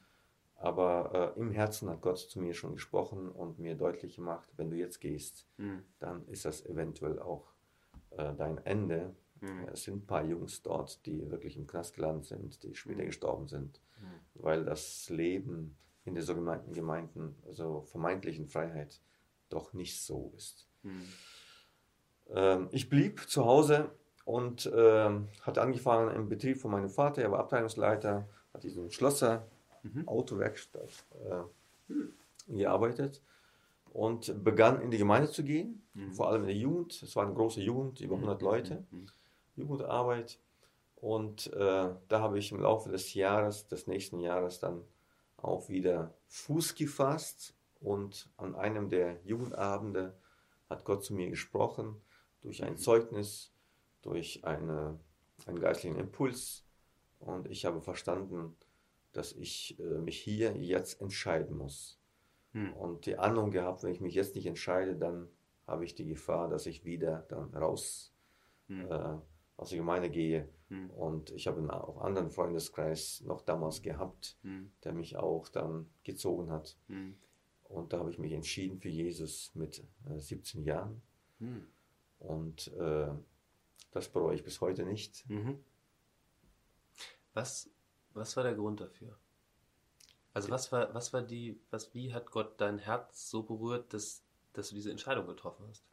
Aber 0.56 1.34
äh, 1.36 1.40
im 1.40 1.50
Herzen 1.50 1.90
hat 1.90 2.00
Gott 2.00 2.18
zu 2.18 2.40
mir 2.40 2.54
schon 2.54 2.74
gesprochen 2.74 3.30
und 3.30 3.58
mir 3.58 3.74
deutlich 3.74 4.16
gemacht, 4.16 4.48
wenn 4.56 4.70
du 4.70 4.76
jetzt 4.76 5.00
gehst, 5.00 5.46
mhm. 5.56 5.82
dann 5.98 6.26
ist 6.28 6.44
das 6.44 6.64
eventuell 6.64 7.18
auch 7.18 7.53
äh, 8.16 8.34
dein 8.34 8.58
Ende. 8.64 9.14
Mhm. 9.40 9.68
Es 9.72 9.84
sind 9.84 9.96
ein 9.96 10.06
paar 10.06 10.24
Jungs 10.24 10.62
dort, 10.62 11.04
die 11.06 11.30
wirklich 11.30 11.56
im 11.56 11.66
Knast 11.66 11.94
gelandet 11.94 12.26
sind, 12.26 12.62
die 12.62 12.74
später 12.74 13.02
mhm. 13.02 13.06
gestorben 13.06 13.48
sind, 13.48 13.80
mhm. 14.00 14.42
weil 14.42 14.64
das 14.64 15.08
Leben 15.10 15.76
in 16.04 16.14
der 16.14 16.22
sogenannten 16.22 16.72
Gemeinden, 16.72 17.36
also 17.46 17.82
vermeintlichen 17.82 18.46
Freiheit, 18.46 19.00
doch 19.48 19.72
nicht 19.72 20.00
so 20.00 20.32
ist. 20.36 20.68
Mhm. 20.82 21.08
Ähm, 22.30 22.68
ich 22.72 22.88
blieb 22.88 23.28
zu 23.28 23.44
Hause 23.44 23.90
und 24.24 24.66
äh, 24.66 25.10
hatte 25.42 25.62
angefangen 25.62 26.14
im 26.14 26.28
Betrieb 26.28 26.58
von 26.58 26.70
meinem 26.70 26.90
Vater, 26.90 27.22
er 27.22 27.30
war 27.30 27.40
Abteilungsleiter, 27.40 28.28
hat 28.52 28.62
diesen 28.62 28.90
Schlosser, 28.90 29.46
mhm. 29.82 30.08
Autowerkstatt 30.08 31.04
äh, 31.24 31.92
gearbeitet 32.48 33.22
und 33.94 34.42
begann 34.42 34.82
in 34.82 34.90
die 34.90 34.98
Gemeinde 34.98 35.30
zu 35.30 35.44
gehen, 35.44 35.86
mhm. 35.94 36.12
vor 36.12 36.28
allem 36.28 36.42
in 36.42 36.48
der 36.48 36.56
Jugend. 36.56 37.00
Es 37.00 37.14
war 37.14 37.24
eine 37.24 37.32
große 37.32 37.60
Jugend, 37.60 38.00
über 38.00 38.16
100 38.16 38.40
mhm. 38.40 38.44
Leute, 38.44 38.86
mhm. 38.90 39.06
Jugendarbeit. 39.54 40.40
Und 40.96 41.52
äh, 41.52 41.90
da 42.08 42.20
habe 42.20 42.38
ich 42.38 42.50
im 42.50 42.60
Laufe 42.60 42.90
des 42.90 43.14
Jahres, 43.14 43.68
des 43.68 43.86
nächsten 43.86 44.18
Jahres 44.18 44.58
dann 44.58 44.82
auch 45.36 45.68
wieder 45.68 46.12
Fuß 46.26 46.74
gefasst 46.74 47.54
und 47.80 48.28
an 48.36 48.56
einem 48.56 48.90
der 48.90 49.20
Jugendabende 49.24 50.16
hat 50.68 50.84
Gott 50.84 51.04
zu 51.04 51.14
mir 51.14 51.30
gesprochen 51.30 52.00
durch 52.40 52.64
ein 52.64 52.76
Zeugnis, 52.76 53.52
durch 54.02 54.44
eine, 54.44 54.98
einen 55.46 55.60
geistlichen 55.60 55.98
Impuls. 56.00 56.64
Und 57.20 57.46
ich 57.48 57.64
habe 57.64 57.80
verstanden, 57.80 58.56
dass 59.12 59.32
ich 59.32 59.78
äh, 59.78 59.98
mich 59.98 60.18
hier 60.18 60.56
jetzt 60.56 61.00
entscheiden 61.00 61.56
muss. 61.56 62.00
Hm. 62.54 62.72
Und 62.72 63.06
die 63.06 63.18
Ahnung 63.18 63.50
gehabt, 63.50 63.82
wenn 63.82 63.92
ich 63.92 64.00
mich 64.00 64.14
jetzt 64.14 64.34
nicht 64.34 64.46
entscheide, 64.46 64.96
dann 64.96 65.28
habe 65.66 65.84
ich 65.84 65.94
die 65.94 66.06
Gefahr, 66.06 66.48
dass 66.48 66.66
ich 66.66 66.84
wieder 66.84 67.26
dann 67.28 67.54
raus 67.54 68.14
hm. 68.68 68.90
äh, 68.90 69.18
aus 69.56 69.68
der 69.68 69.78
Gemeinde 69.78 70.10
gehe. 70.10 70.48
Hm. 70.68 70.90
Und 70.90 71.30
ich 71.30 71.46
habe 71.46 71.60
auch 71.72 71.96
einen 71.96 72.06
anderen 72.06 72.30
Freundeskreis 72.30 73.22
noch 73.26 73.42
damals 73.42 73.82
gehabt, 73.82 74.38
hm. 74.42 74.72
der 74.82 74.92
mich 74.92 75.16
auch 75.16 75.48
dann 75.48 75.90
gezogen 76.02 76.50
hat. 76.50 76.76
Hm. 76.88 77.16
Und 77.64 77.92
da 77.92 77.98
habe 77.98 78.10
ich 78.10 78.18
mich 78.18 78.32
entschieden 78.32 78.78
für 78.78 78.88
Jesus 78.88 79.52
mit 79.54 79.84
äh, 80.08 80.18
17 80.18 80.64
Jahren. 80.64 81.02
Und 82.18 82.72
äh, 82.74 83.08
das 83.90 84.08
bereue 84.08 84.34
ich 84.34 84.44
bis 84.44 84.60
heute 84.60 84.84
nicht. 84.84 85.28
Mhm. 85.28 85.62
Was, 87.32 87.70
was 88.12 88.36
war 88.36 88.44
der 88.44 88.54
Grund 88.54 88.80
dafür? 88.80 89.18
Also 90.34 90.50
was 90.50 90.72
war, 90.72 90.92
was 90.92 91.12
war 91.12 91.22
die, 91.22 91.60
was, 91.70 91.94
wie 91.94 92.12
hat 92.12 92.30
Gott 92.30 92.60
dein 92.60 92.78
Herz 92.78 93.30
so 93.30 93.44
berührt, 93.44 93.94
dass, 93.94 94.24
dass 94.52 94.68
du 94.68 94.74
diese 94.74 94.90
Entscheidung 94.90 95.26
getroffen 95.26 95.64
hast? 95.68 95.84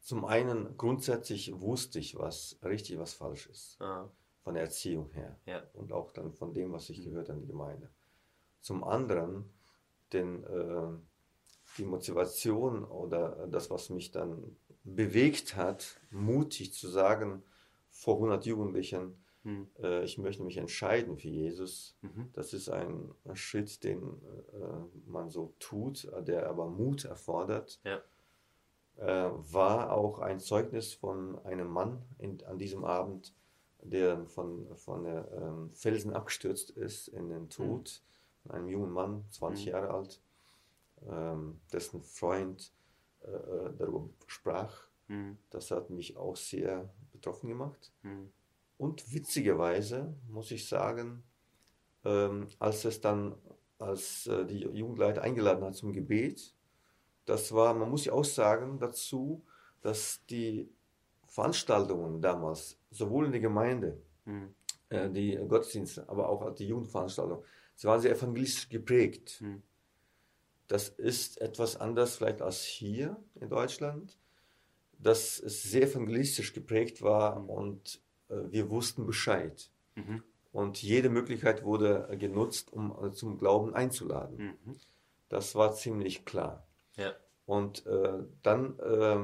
Zum 0.00 0.24
einen 0.24 0.76
grundsätzlich 0.76 1.60
wusste 1.60 2.00
ich, 2.00 2.18
was 2.18 2.58
richtig, 2.64 2.98
was 2.98 3.14
falsch 3.14 3.46
ist. 3.46 3.80
Ah. 3.80 4.10
Von 4.42 4.54
der 4.54 4.64
Erziehung 4.64 5.10
her. 5.12 5.38
Ja. 5.46 5.62
Und 5.74 5.92
auch 5.92 6.10
dann 6.10 6.32
von 6.32 6.52
dem, 6.52 6.72
was 6.72 6.90
ich 6.90 6.98
mhm. 6.98 7.10
gehört 7.10 7.30
an 7.30 7.40
die 7.40 7.46
Gemeinde. 7.46 7.88
Zum 8.60 8.82
anderen, 8.82 9.48
denn 10.12 10.42
äh, 10.42 10.98
die 11.78 11.84
Motivation 11.84 12.84
oder 12.84 13.46
das, 13.46 13.70
was 13.70 13.90
mich 13.90 14.10
dann 14.10 14.56
bewegt 14.82 15.54
hat, 15.54 16.00
mutig 16.10 16.74
zu 16.74 16.88
sagen, 16.88 17.44
vor 17.90 18.16
100 18.16 18.44
Jugendlichen, 18.44 19.21
mhm. 19.44 19.68
äh, 19.80 20.04
ich 20.04 20.18
möchte 20.18 20.42
mich 20.42 20.56
entscheiden 20.56 21.16
für 21.16 21.28
Jesus. 21.28 21.96
Mhm. 22.02 22.30
Das 22.32 22.52
ist 22.52 22.68
ein, 22.68 23.14
Schritt, 23.34 23.84
den 23.84 24.00
äh, 24.00 25.10
man 25.10 25.30
so 25.30 25.54
tut, 25.58 26.10
der 26.26 26.48
aber 26.48 26.66
Mut 26.66 27.04
erfordert. 27.04 27.80
Ja. 27.84 28.00
Äh, 28.96 29.30
war 29.52 29.92
auch 29.92 30.18
ein 30.18 30.38
Zeugnis 30.40 30.92
von 30.92 31.38
einem 31.44 31.68
Mann 31.68 32.02
in, 32.18 32.42
an 32.44 32.58
diesem 32.58 32.84
Abend, 32.84 33.34
der 33.82 34.26
von, 34.26 34.66
von 34.76 35.04
der 35.04 35.28
ähm, 35.32 35.70
Felsen 35.72 36.12
abgestürzt 36.12 36.70
ist 36.70 37.08
in 37.08 37.28
den 37.28 37.48
Tod. 37.48 38.02
Mhm. 38.44 38.50
Einem 38.50 38.68
jungen 38.68 38.90
Mann, 38.90 39.24
20 39.30 39.66
mhm. 39.66 39.72
Jahre 39.72 39.90
alt 39.90 40.20
ähm, 41.08 41.60
dessen 41.72 42.02
Freund 42.02 42.72
äh, 43.22 43.30
äh, 43.30 43.72
darüber 43.76 44.08
sprach. 44.26 44.88
Mhm. 45.08 45.38
Das 45.50 45.70
hat 45.70 45.90
mich 45.90 46.16
auch 46.16 46.36
sehr 46.36 46.88
betroffen 47.12 47.48
gemacht. 47.48 47.92
Mhm. 48.02 48.32
Und 48.82 49.14
witzigerweise 49.14 50.12
muss 50.28 50.50
ich 50.50 50.66
sagen, 50.66 51.22
ähm, 52.04 52.48
als 52.58 52.84
es 52.84 53.00
dann, 53.00 53.36
als 53.78 54.26
äh, 54.26 54.44
die 54.44 54.58
Jugendleiter 54.58 55.22
eingeladen 55.22 55.62
hat 55.64 55.76
zum 55.76 55.92
Gebet, 55.92 56.52
das 57.24 57.52
war, 57.52 57.74
man 57.74 57.88
muss 57.88 58.06
ja 58.06 58.12
auch 58.12 58.24
sagen 58.24 58.80
dazu, 58.80 59.44
dass 59.82 60.26
die 60.26 60.68
Veranstaltungen 61.28 62.20
damals, 62.20 62.76
sowohl 62.90 63.26
in 63.26 63.30
der 63.30 63.40
Gemeinde, 63.40 64.02
mhm. 64.24 64.52
äh, 64.88 65.08
die 65.08 65.36
Gottesdienste, 65.36 66.08
aber 66.08 66.28
auch 66.28 66.52
die 66.52 66.66
Jugendveranstaltungen, 66.66 67.44
sie 67.76 67.86
waren 67.86 68.00
sehr 68.00 68.16
evangelistisch 68.16 68.68
geprägt. 68.68 69.42
Mhm. 69.42 69.62
Das 70.66 70.88
ist 70.88 71.40
etwas 71.40 71.76
anders 71.76 72.16
vielleicht 72.16 72.42
als 72.42 72.64
hier 72.64 73.16
in 73.36 73.48
Deutschland, 73.48 74.18
dass 74.98 75.38
es 75.38 75.62
sehr 75.62 75.82
evangelistisch 75.82 76.52
geprägt 76.52 77.00
war 77.00 77.38
mhm. 77.38 77.48
und 77.48 78.02
wir 78.50 78.70
wussten 78.70 79.06
Bescheid. 79.06 79.70
Mhm. 79.94 80.22
Und 80.52 80.82
jede 80.82 81.08
Möglichkeit 81.08 81.64
wurde 81.64 82.08
genutzt, 82.18 82.72
um 82.72 82.94
äh, 83.02 83.12
zum 83.12 83.38
Glauben 83.38 83.74
einzuladen. 83.74 84.58
Mhm. 84.64 84.76
Das 85.28 85.54
war 85.54 85.74
ziemlich 85.74 86.24
klar. 86.24 86.66
Ja. 86.96 87.12
Und 87.46 87.86
äh, 87.86 88.18
dann 88.42 88.78
äh, 88.78 89.16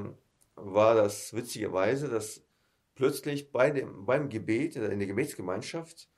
war 0.55 0.95
das 0.95 1.33
witzigerweise, 1.33 2.09
dass 2.09 2.41
plötzlich 2.95 3.51
bei 3.51 3.69
dem, 3.69 4.05
beim 4.05 4.29
Gebet, 4.29 4.75
in 4.75 4.99
der 4.99 5.07
Gebetsgemeinschaft, 5.07 6.09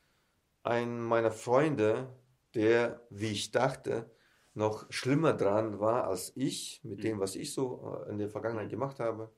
ein 0.64 1.02
meiner 1.02 1.32
Freunde, 1.32 2.10
der, 2.56 3.02
wie 3.10 3.32
ich 3.32 3.52
dachte, 3.52 4.10
noch 4.54 4.86
schlimmer 4.92 5.34
dran 5.34 5.80
war 5.80 6.08
als 6.08 6.32
ich, 6.36 6.82
mit 6.84 7.04
dem, 7.04 7.18
mhm. 7.18 7.22
was 7.22 7.36
ich 7.36 7.54
so 7.54 8.04
äh, 8.06 8.12
in 8.12 8.18
der 8.18 8.30
Vergangenheit 8.30 8.70
gemacht 8.70 9.00
habe. 9.00 9.30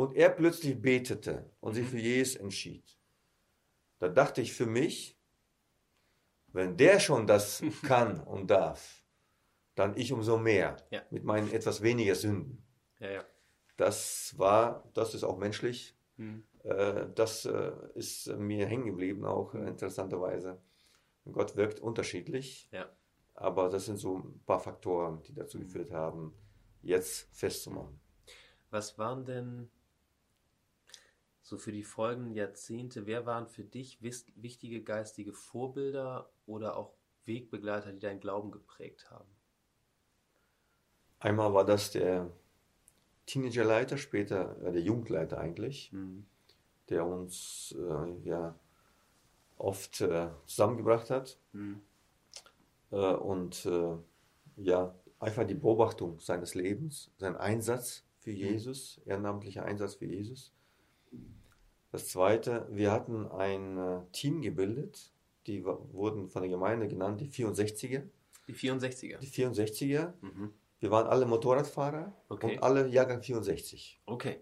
Und 0.00 0.16
er 0.16 0.30
plötzlich 0.30 0.80
betete 0.80 1.50
und 1.60 1.74
sich 1.74 1.84
mhm. 1.84 1.88
für 1.90 1.98
Jesus 1.98 2.36
entschied. 2.36 2.98
Da 3.98 4.08
dachte 4.08 4.40
ich 4.40 4.54
für 4.54 4.64
mich, 4.64 5.20
wenn 6.46 6.78
der 6.78 6.98
schon 7.00 7.26
das 7.26 7.62
kann 7.82 8.18
und 8.18 8.50
darf, 8.50 9.04
dann 9.74 9.94
ich 9.98 10.10
umso 10.10 10.38
mehr 10.38 10.78
Ja. 10.88 11.02
mit 11.10 11.24
meinen 11.24 11.52
etwas 11.52 11.82
weniger 11.82 12.14
Sünden. 12.14 12.64
Ja, 12.98 13.10
ja. 13.10 13.24
Das 13.76 14.32
war, 14.38 14.88
das 14.94 15.12
ist 15.12 15.22
auch 15.22 15.36
menschlich. 15.36 15.94
Mhm. 16.16 16.44
Äh, 16.62 17.08
das 17.14 17.44
äh, 17.44 17.72
ist 17.92 18.26
mir 18.38 18.66
hängen 18.66 18.86
geblieben, 18.86 19.26
auch 19.26 19.52
äh, 19.52 19.68
interessanterweise. 19.68 20.62
Gott 21.30 21.56
wirkt 21.56 21.78
unterschiedlich, 21.78 22.70
aber 23.34 23.68
das 23.68 23.84
sind 23.84 23.98
so 23.98 24.16
ein 24.16 24.40
paar 24.46 24.60
Faktoren, 24.60 25.22
die 25.24 25.34
dazu 25.34 25.58
geführt 25.58 25.90
haben, 25.92 26.34
jetzt 26.80 27.28
festzumachen. 27.36 28.00
Was 28.70 28.96
waren 28.96 29.26
denn 29.26 29.68
so 31.50 31.58
für 31.58 31.72
die 31.72 31.82
folgenden 31.82 32.32
Jahrzehnte, 32.32 33.06
wer 33.06 33.26
waren 33.26 33.48
für 33.48 33.64
dich 33.64 34.00
wichtige 34.02 34.84
geistige 34.84 35.32
Vorbilder 35.32 36.30
oder 36.46 36.76
auch 36.76 36.94
Wegbegleiter, 37.24 37.92
die 37.92 37.98
deinen 37.98 38.20
Glauben 38.20 38.52
geprägt 38.52 39.10
haben? 39.10 39.28
Einmal 41.18 41.52
war 41.52 41.64
das 41.66 41.90
der 41.90 42.30
Teenagerleiter, 43.26 43.98
später 43.98 44.56
äh, 44.62 44.70
der 44.70 44.80
Jugendleiter 44.80 45.38
eigentlich, 45.38 45.92
Mhm. 45.92 46.24
der 46.88 47.04
uns 47.04 47.74
äh, 47.76 48.28
ja 48.28 48.54
oft 49.58 50.00
äh, 50.02 50.28
zusammengebracht 50.46 51.10
hat 51.10 51.36
Mhm. 51.52 51.80
äh, 52.92 53.12
und 53.14 53.66
äh, 53.66 53.96
ja 54.56 54.94
einfach 55.18 55.44
die 55.48 55.54
Beobachtung 55.54 56.20
seines 56.20 56.54
Lebens, 56.54 57.10
sein 57.18 57.36
Einsatz 57.36 58.04
für 58.20 58.30
Jesus, 58.30 59.00
ehrenamtlicher 59.04 59.64
Einsatz 59.64 59.96
für 59.96 60.06
Jesus. 60.06 60.52
Das 61.92 62.08
zweite, 62.08 62.66
wir 62.70 62.92
hatten 62.92 63.26
ein 63.30 63.76
äh, 63.78 64.00
Team 64.12 64.42
gebildet, 64.42 65.12
die 65.46 65.64
wurden 65.64 66.28
von 66.28 66.42
der 66.42 66.50
Gemeinde 66.50 66.86
genannt, 66.86 67.20
die 67.20 67.28
64er. 67.30 68.02
Die 68.46 68.54
64er. 68.54 69.18
Die 69.18 69.26
64er, 69.28 70.12
Mhm. 70.20 70.52
wir 70.78 70.90
waren 70.90 71.06
alle 71.06 71.26
Motorradfahrer 71.26 72.12
Okay. 72.28 72.56
und 72.56 72.62
alle 72.62 72.86
Jahrgang 72.88 73.22
64. 73.22 74.00
Okay. 74.06 74.40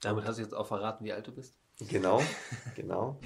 Damit 0.00 0.24
hast 0.24 0.38
du 0.38 0.42
jetzt 0.42 0.54
auch 0.54 0.66
verraten, 0.66 1.04
wie 1.04 1.12
alt 1.12 1.26
du 1.26 1.32
bist? 1.32 1.54
Genau, 1.88 2.20
genau. 2.74 3.18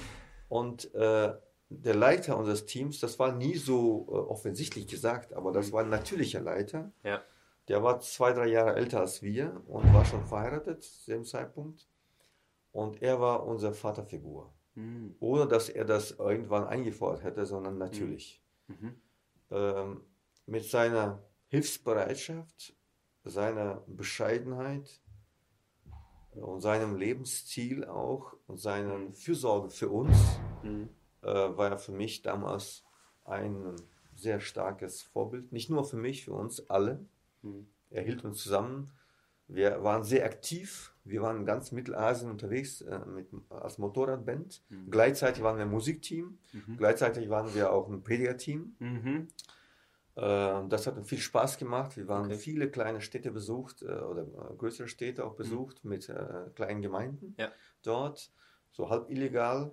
Und 0.49 0.93
äh, 0.95 1.35
der 1.69 1.95
Leiter 1.95 2.37
unseres 2.37 2.67
Teams, 2.67 3.01
das 3.01 3.19
war 3.19 3.33
nie 3.33 3.57
so 3.57 4.07
äh, 4.09 4.13
offensichtlich 4.13 4.87
gesagt, 4.87 5.33
aber 5.35 5.53
das 5.53 5.73
war 5.73 5.83
ein 5.83 5.89
natürlicher 5.89 6.41
Leiter. 6.41 6.93
Ja. 7.05 7.23
Der 7.69 7.83
war 7.83 8.01
zwei, 8.01 8.33
drei 8.33 8.47
Jahre 8.49 8.75
älter 8.77 9.01
als 9.01 9.23
wir 9.23 9.63
und 9.69 9.93
war 9.95 10.05
schon 10.05 10.25
verheiratet 10.27 10.83
zu 10.83 11.11
dem 11.11 11.25
Zeitpunkt. 11.25 11.89
Und 12.75 13.03
er 13.03 13.21
war 13.21 13.47
unsere 13.47 13.73
Vaterfigur. 13.73 14.53
Mhm. 14.75 15.15
Ohne 15.21 15.47
dass 15.47 15.69
er 15.69 15.85
das 15.85 16.11
irgendwann 16.11 16.65
eingefordert 16.65 17.23
hätte, 17.23 17.47
sondern 17.47 17.79
natürlich. 17.79 18.43
Mhm. 18.67 19.01
Ähm, 19.53 20.01
mit 20.47 20.65
seiner 20.65 21.23
Hilfsbereitschaft, 21.47 22.75
seiner 23.23 23.85
Bescheidenheit 23.87 25.01
und 26.33 26.61
seinem 26.63 26.97
Lebensziel 26.97 27.85
auch 27.85 28.35
und 28.49 28.59
seiner 28.59 29.13
Fürsorge 29.13 29.71
für 29.71 29.89
uns 29.89 30.17
Mhm. 30.65 30.89
äh, 31.23 31.27
war 31.29 31.71
er 31.71 31.79
für 31.79 31.93
mich 31.93 32.23
damals 32.23 32.83
ein 33.25 33.77
sehr 34.17 34.41
starkes 34.41 35.03
Vorbild. 35.03 35.53
Nicht 35.53 35.71
nur 35.71 35.85
für 35.85 35.97
mich, 35.97 36.25
für 36.25 36.33
uns 36.33 36.69
alle. 36.69 37.07
Mhm. 37.43 37.69
Er 37.91 38.03
hielt 38.03 38.25
uns 38.25 38.43
zusammen. 38.43 38.91
Wir 39.49 39.83
waren 39.85 40.05
sehr 40.05 40.25
aktiv. 40.25 40.95
Wir 41.05 41.21
waren 41.23 41.37
in 41.39 41.45
ganz 41.47 41.71
Mittelasien 41.71 42.31
unterwegs 42.31 42.81
äh, 42.81 42.99
mit, 43.07 43.29
als 43.51 43.77
Motorradband. 43.79 44.63
Mhm. 44.71 44.91
Gleichzeitig 44.91 45.43
waren 45.43 45.57
wir 45.59 45.65
ein 45.65 45.71
Musikteam. 45.71 46.39
Mhm. 46.53 46.77
Gleichzeitig 46.79 47.29
waren 47.29 47.55
wir 47.55 47.73
auch 47.73 47.89
ein 47.89 48.03
Predigerteam. 48.03 48.75
Mhm. 48.79 49.29
Äh, 50.17 50.21
das 50.69 50.87
hat 50.87 50.97
uns 50.97 51.09
viel 51.09 51.19
Spaß 51.19 51.59
gemacht. 51.59 51.97
Wir 51.97 52.09
waren 52.09 52.27
Okay. 52.27 52.37
viele 52.37 52.71
kleine 52.71 53.01
Städte 53.03 53.31
besucht 53.33 53.83
äh, 53.83 53.87
oder 53.87 54.23
äh, 54.23 54.57
größere 54.57 54.89
Städte 54.89 55.25
auch 55.27 55.35
besucht 55.35 55.85
mit 55.85 56.09
äh, 56.09 56.25
kleinen 56.55 56.81
Gemeinden 56.83 57.27
Mhm. 57.27 57.35
Ja. 57.37 57.53
dort, 57.83 58.31
so 58.71 58.89
halb 58.89 59.11
illegal. 59.11 59.73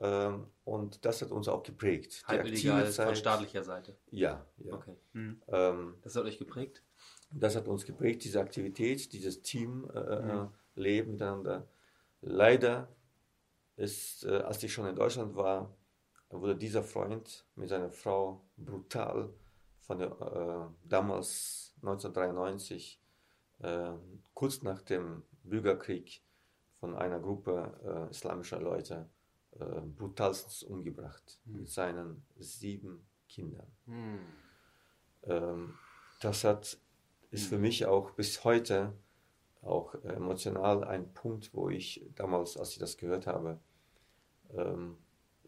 Ähm, 0.00 0.46
und 0.64 1.04
das 1.04 1.22
hat 1.22 1.32
uns 1.32 1.48
auch 1.48 1.64
geprägt. 1.64 2.22
Die 2.22 2.26
Halb 2.26 2.46
illegal 2.46 2.84
von 2.84 2.92
Zeit- 2.92 3.18
staatlicher 3.18 3.64
Seite. 3.64 3.96
Ja, 4.12 4.46
ja. 4.58 4.74
Okay. 4.74 4.94
Mhm. 5.12 5.42
Ähm, 5.48 5.94
Das 6.02 6.14
hat 6.14 6.24
euch 6.24 6.38
geprägt? 6.38 6.84
Das 7.30 7.56
hat 7.56 7.68
uns 7.68 7.84
geprägt, 7.84 8.24
diese 8.24 8.40
Aktivität, 8.40 9.12
dieses 9.12 9.42
Team 9.42 9.88
äh, 9.94 10.22
Mhm. 10.22 10.52
miteinander. 10.76 11.68
Leider 12.20 12.88
ist, 13.76 14.24
äh, 14.24 14.38
als 14.38 14.62
ich 14.62 14.72
schon 14.72 14.86
in 14.86 14.96
Deutschland 14.96 15.34
war, 15.36 15.76
wurde 16.30 16.56
dieser 16.56 16.82
Freund 16.82 17.46
mit 17.54 17.68
seiner 17.68 17.90
Frau 17.90 18.42
brutal 18.56 19.32
von 19.80 19.98
der 19.98 20.08
äh, 20.10 20.88
damals 20.88 21.74
1993 21.82 23.00
äh, 23.60 23.92
kurz 24.34 24.62
nach 24.62 24.82
dem 24.82 25.22
Bürgerkrieg 25.42 26.22
von 26.80 26.94
einer 26.94 27.18
Gruppe 27.18 28.06
äh, 28.08 28.10
islamischer 28.10 28.60
Leute 28.60 29.08
äh, 29.58 29.80
brutalstens 29.80 30.62
umgebracht 30.62 31.40
Mhm. 31.44 31.56
mit 31.56 31.68
seinen 31.68 32.26
sieben 32.38 33.06
Kindern. 33.28 33.66
Mhm. 33.86 34.20
Ähm, 35.24 35.74
das 36.20 36.44
hat, 36.44 36.78
ist 37.30 37.44
Mhm. 37.44 37.48
für 37.48 37.58
mich 37.58 37.86
auch 37.86 38.10
bis 38.12 38.44
heute 38.44 38.92
auch 39.62 39.94
emotional 40.04 40.84
ein 40.84 41.12
Punkt, 41.14 41.52
wo 41.52 41.68
ich 41.68 42.04
damals, 42.14 42.56
als 42.56 42.72
ich 42.72 42.78
das 42.78 42.96
gehört 42.96 43.26
habe, 43.26 43.58
ähm, 44.56 44.96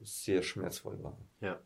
sehr 0.00 0.42
schmerzvoll 0.42 1.02
war. 1.02 1.16
Ja. 1.40 1.60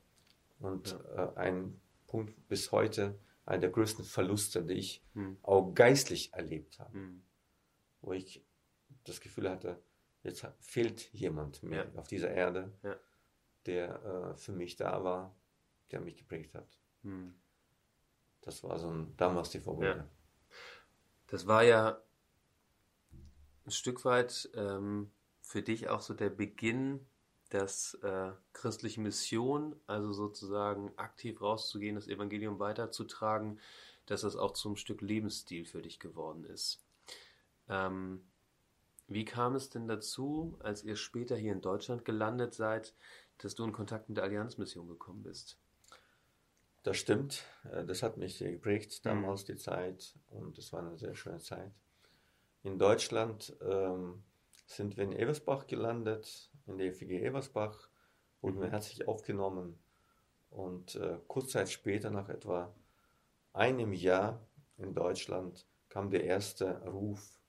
Und 0.61 0.98
äh, 1.16 1.29
ein 1.37 1.81
Punkt 2.07 2.48
bis 2.48 2.70
heute, 2.70 3.18
einer 3.46 3.61
der 3.62 3.70
größten 3.70 4.05
Verluste, 4.05 4.62
die 4.64 4.74
ich 4.74 5.03
Mhm. 5.14 5.38
auch 5.42 5.72
geistlich 5.74 6.33
erlebt 6.33 6.79
habe, 6.79 6.96
Mhm. 6.96 7.22
wo 8.03 8.12
ich 8.12 8.44
das 9.05 9.20
Gefühl 9.20 9.50
hatte, 9.50 9.83
jetzt 10.22 10.46
fehlt 10.61 11.12
jemand 11.12 11.62
mir 11.62 11.90
Ja. 11.92 11.98
auf 12.00 12.09
dieser 12.09 12.31
Erde, 12.31 12.72
Ja. 12.83 12.96
der 13.66 14.05
äh, 14.05 14.37
für 14.37 14.53
mich 14.53 14.77
da 14.77 15.03
war, 15.03 15.35
der 15.90 16.00
mich 16.00 16.16
geprägt 16.16 16.55
hat. 16.55 16.79
Mhm. 17.03 17.35
Das 18.44 18.62
war 18.62 18.78
so 18.78 18.90
ein, 18.90 19.14
damals 19.16 19.50
die 19.50 19.61
Vorbilder. 19.61 20.09
Das 21.26 21.46
war 21.46 21.62
ja 21.62 22.00
ein 23.66 23.70
Stück 23.70 24.04
weit 24.04 24.50
ähm, 24.54 25.11
für 25.40 25.62
dich 25.62 25.88
auch 25.88 26.00
so 26.00 26.14
der 26.14 26.30
Beginn 26.30 27.07
dass 27.54 27.94
äh, 28.02 28.33
christliche 28.52 29.00
Mission, 29.00 29.76
also 29.87 30.12
sozusagen 30.12 30.92
aktiv 30.96 31.40
rauszugehen, 31.40 31.94
das 31.94 32.09
Evangelium 32.09 32.59
weiterzutragen, 32.59 33.61
dass 34.07 34.22
das 34.22 34.35
auch 34.35 34.54
zum 34.54 34.74
Stück 34.74 35.00
Lebensstil 35.02 35.64
für 35.64 35.80
dich 35.80 36.00
geworden 36.00 36.44
ist. 36.44 36.85
Ähm, 37.68 38.24
wie 39.07 39.24
kam 39.24 39.54
es 39.54 39.70
denn 39.70 39.87
dazu, 39.87 40.59
als 40.61 40.83
ihr 40.83 40.96
später 40.96 41.37
hier 41.37 41.52
in 41.52 41.61
Deutschland 41.61 42.04
gelandet 42.04 42.54
seid, 42.54 42.92
dass 43.38 43.54
du 43.54 43.62
in 43.64 43.72
Kontakt 43.72 44.09
mit 44.09 44.16
der 44.16 44.24
Allianzmission 44.24 44.88
gekommen 44.88 45.22
bist? 45.22 45.57
Das 46.85 46.97
stimmt. 46.99 47.44
Äh, 47.73 47.85
Das 47.85 48.03
hat 48.03 48.16
mich 48.16 48.38
geprägt 48.38 49.01
Mhm. 49.05 49.09
damals, 49.09 49.44
die 49.44 49.57
Zeit. 49.57 50.14
Und 50.29 50.57
es 50.59 50.73
war 50.73 50.81
eine 50.81 50.97
sehr 50.97 51.14
schöne 51.16 51.40
Zeit. 51.40 51.73
In 52.62 52.79
Deutschland 52.79 53.57
ähm, 53.61 54.23
sind 54.66 54.97
wir 54.97 55.05
in 55.05 55.12
Eversbach 55.12 55.66
gelandet, 55.66 56.51
in 56.66 56.79
der 56.79 56.88
FG 56.92 57.20
Eversbach, 57.23 57.88
wurden 58.40 58.61
wir 58.61 58.68
Mhm. 58.68 58.73
herzlich 58.73 59.09
aufgenommen. 59.09 59.79
Und 60.51 60.94
äh, 60.97 61.18
kurz 61.27 61.51
Zeit 61.53 61.68
später, 61.68 62.11
nach 62.11 62.29
etwa 62.29 62.75
einem 63.53 63.92
Jahr 63.92 64.47
in 64.79 64.94
Deutschland, 64.94 65.66
kam 65.88 66.11
der 66.11 66.25
erste 66.25 66.81
Ruf 66.87 67.40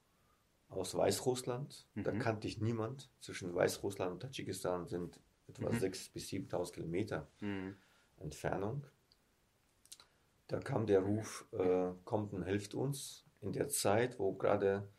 aus 0.69 0.95
Weißrussland. 0.95 1.87
Da 1.95 2.11
Mhm. 2.11 2.19
kannte 2.19 2.47
ich 2.47 2.59
niemand. 2.61 3.09
Zwischen 3.21 3.53
Weißrussland 3.53 4.11
und 4.13 4.19
Tadschikistan 4.21 4.87
sind 4.87 5.19
etwa 5.47 5.69
Mhm. 5.69 5.77
6.000 5.77 6.13
bis 6.13 6.27
7.000 6.29 6.73
Kilometer. 6.75 7.27
Mhm. 7.41 7.77
Entfernung. 8.17 8.85
Da 10.47 10.59
kam 10.59 10.87
der 10.87 11.01
Ruf, 11.01 11.45
äh, 11.51 11.91
kommt 12.03 12.33
und 12.33 12.43
hilft 12.43 12.73
uns 12.73 13.25
in 13.41 13.51
der 13.53 13.69
Zeit, 13.69 14.17
wo 14.19 14.33
gerade 14.33 14.89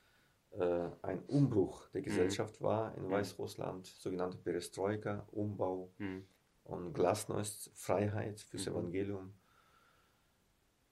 äh, 0.52 0.88
ein 1.02 1.22
Umbruch 1.26 1.88
der 1.90 2.02
Gesellschaft 2.02 2.62
war 2.62 2.94
in 2.96 3.04
Mhm. 3.04 3.10
Weißrussland, 3.10 3.86
sogenannte 3.86 4.38
Perestroika, 4.38 5.26
Umbau 5.32 5.92
Mhm. 5.98 6.26
und 6.64 6.94
Glasnost, 6.94 7.70
Freiheit 7.74 8.40
fürs 8.40 8.66
Mhm. 8.66 8.72
Evangelium. 8.72 9.34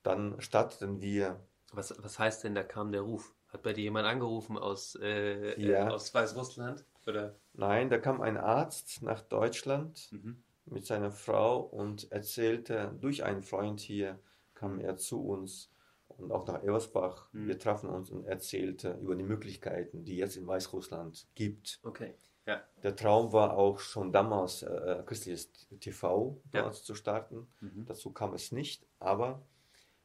Dann 0.04 0.40
starteten 0.40 1.00
wir, 1.00 1.40
Was, 1.72 1.94
was 2.02 2.18
heißt 2.18 2.44
denn, 2.44 2.54
da 2.54 2.62
kam 2.62 2.90
der 2.92 3.02
Ruf? 3.02 3.34
Hat 3.48 3.62
bei 3.62 3.72
dir 3.74 3.82
jemand 3.82 4.06
angerufen 4.06 4.56
aus, 4.58 4.94
äh, 4.96 5.52
Ja. 5.56 5.88
äh, 5.88 5.90
aus 5.90 6.14
Weißrussland? 6.14 6.84
Oder? 7.06 7.38
nein, 7.54 7.90
da 7.90 7.98
kam 7.98 8.20
ein 8.20 8.36
Arzt 8.36 9.02
nach 9.02 9.20
Deutschland 9.22 10.12
Mhm. 10.12 10.42
mit 10.66 10.86
seiner 10.86 11.10
Frau 11.10 11.60
und 11.60 12.10
erzählte, 12.12 12.96
durch 13.00 13.24
einen 13.24 13.42
Freund 13.42 13.80
hier 13.80 14.18
kam 14.64 14.81
er 14.81 14.96
zu 14.96 15.20
uns 15.22 15.70
und 16.09 16.33
auch 16.33 16.46
nach 16.46 16.62
Eversbach. 16.62 17.29
Mhm. 17.33 17.48
Wir 17.48 17.59
trafen 17.59 17.90
uns 17.90 18.11
und 18.11 18.24
erzählte 18.24 18.98
über 19.03 19.14
die 19.14 19.24
Möglichkeiten, 19.24 20.05
die 20.05 20.16
jetzt 20.16 20.37
in 20.37 20.46
Weißrussland 20.46 21.27
gibt. 21.35 21.81
Okay. 21.83 22.14
Ja. 22.46 22.62
Der 22.83 22.94
Traum 22.94 23.33
war 23.33 23.57
auch 23.57 23.79
schon 23.79 24.12
damals, 24.12 24.62
äh, 24.62 25.03
christliches 25.07 25.50
TV 25.81 26.40
Ja. 26.53 26.62
dort 26.62 26.74
zu 26.74 26.94
starten. 26.94 27.46
Mhm. 27.61 27.85
Dazu 27.87 28.11
kam 28.11 28.35
es 28.35 28.53
nicht, 28.53 28.87
aber 28.98 29.42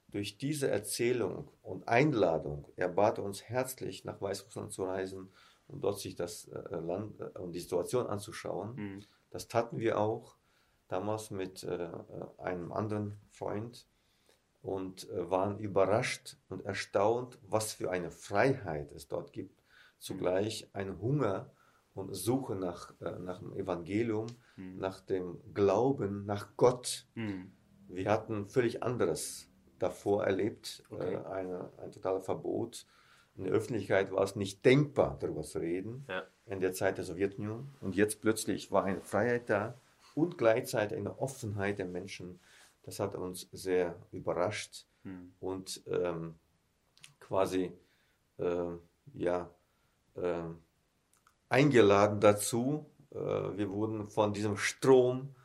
durch 0.08 0.38
diese 0.38 0.70
Erzählung 0.70 1.50
und 1.62 1.88
Einladung, 1.88 2.66
er 2.76 2.90
bat 2.90 3.20
uns 3.20 3.44
herzlich 3.44 4.06
nach 4.06 4.22
Weißrussland 4.22 4.72
zu 4.72 4.86
reisen 4.86 5.30
und 5.68 5.84
dort 5.84 6.00
sich 6.00 6.16
das 6.16 6.48
äh, 6.48 6.76
Land 6.78 7.20
äh, 7.20 7.40
und 7.40 7.52
die 7.52 7.60
Situation 7.60 8.08
anzuschauen. 8.08 8.76
Mhm. 8.76 9.00
Das 9.30 9.48
taten 9.48 9.78
wir 9.80 10.00
auch 10.00 10.36
damals 10.88 11.30
mit 11.30 11.64
äh, 11.64 11.90
einem 12.38 12.72
anderen 12.72 13.20
Freund 13.30 13.86
und 14.62 15.08
waren 15.12 15.58
überrascht 15.60 16.38
und 16.50 16.66
erstaunt, 16.66 17.40
was 17.48 17.74
für 17.74 17.92
eine 17.92 18.12
Freiheit 18.12 18.92
es 18.92 19.08
dort 19.08 19.32
gibt. 19.32 19.64
Zugleich 20.00 20.70
ein 20.74 21.00
Hunger 21.02 21.52
und 21.94 22.14
Suche 22.14 22.56
nach, 22.56 22.94
nach 23.00 23.40
dem 23.40 23.54
Evangelium, 23.54 24.28
mhm. 24.56 24.78
nach 24.78 25.02
dem 25.02 25.40
Glauben, 25.54 26.26
nach 26.26 26.56
Gott. 26.56 27.06
Mhm. 27.16 27.52
Wir 27.88 28.12
hatten 28.12 28.48
völlig 28.48 28.84
anderes 28.84 29.50
davor 29.80 30.26
erlebt, 30.26 30.84
okay. 30.90 31.16
äh, 31.16 31.26
eine, 31.26 31.72
ein 31.78 31.92
totales 31.92 32.26
Verbot. 32.26 32.86
In 33.36 33.46
der 33.46 33.54
Öffentlichkeit 33.54 34.12
war 34.12 34.24
es 34.24 34.36
nicht 34.36 34.66
denkbar, 34.66 35.18
darüber 35.20 35.44
zu 35.44 35.60
reden, 35.60 36.06
ja. 36.10 36.24
in 36.46 36.60
der 36.60 36.74
Zeit 36.74 36.98
der 36.98 37.06
Sowjetunion. 37.06 37.70
Und 37.82 37.96
jetzt 37.96 38.22
plötzlich 38.22 38.72
war 38.72 38.84
eine 38.84 39.02
Freiheit 39.02 39.50
da 39.50 39.80
und 40.14 40.38
gleichzeitig 40.38 40.98
eine 40.98 41.20
Offenheit 41.20 41.80
der 41.80 41.86
Menschen. 41.86 42.40
Das 42.84 43.00
hat 43.00 43.16
uns 43.16 43.50
sehr 43.52 43.96
überrascht 44.12 44.86
hm. 45.04 45.34
und 45.40 45.84
ähm, 45.88 46.36
quasi 47.20 47.72
äh, 48.38 48.72
ja, 49.14 49.50
äh, 50.16 50.44
eingeladen 51.50 52.20
dazu. 52.20 52.86
Äh, 53.12 53.18
wir 53.18 53.70
wurden 53.70 54.08
von 54.08 54.34
diesem 54.34 54.58
Strom 54.58 55.36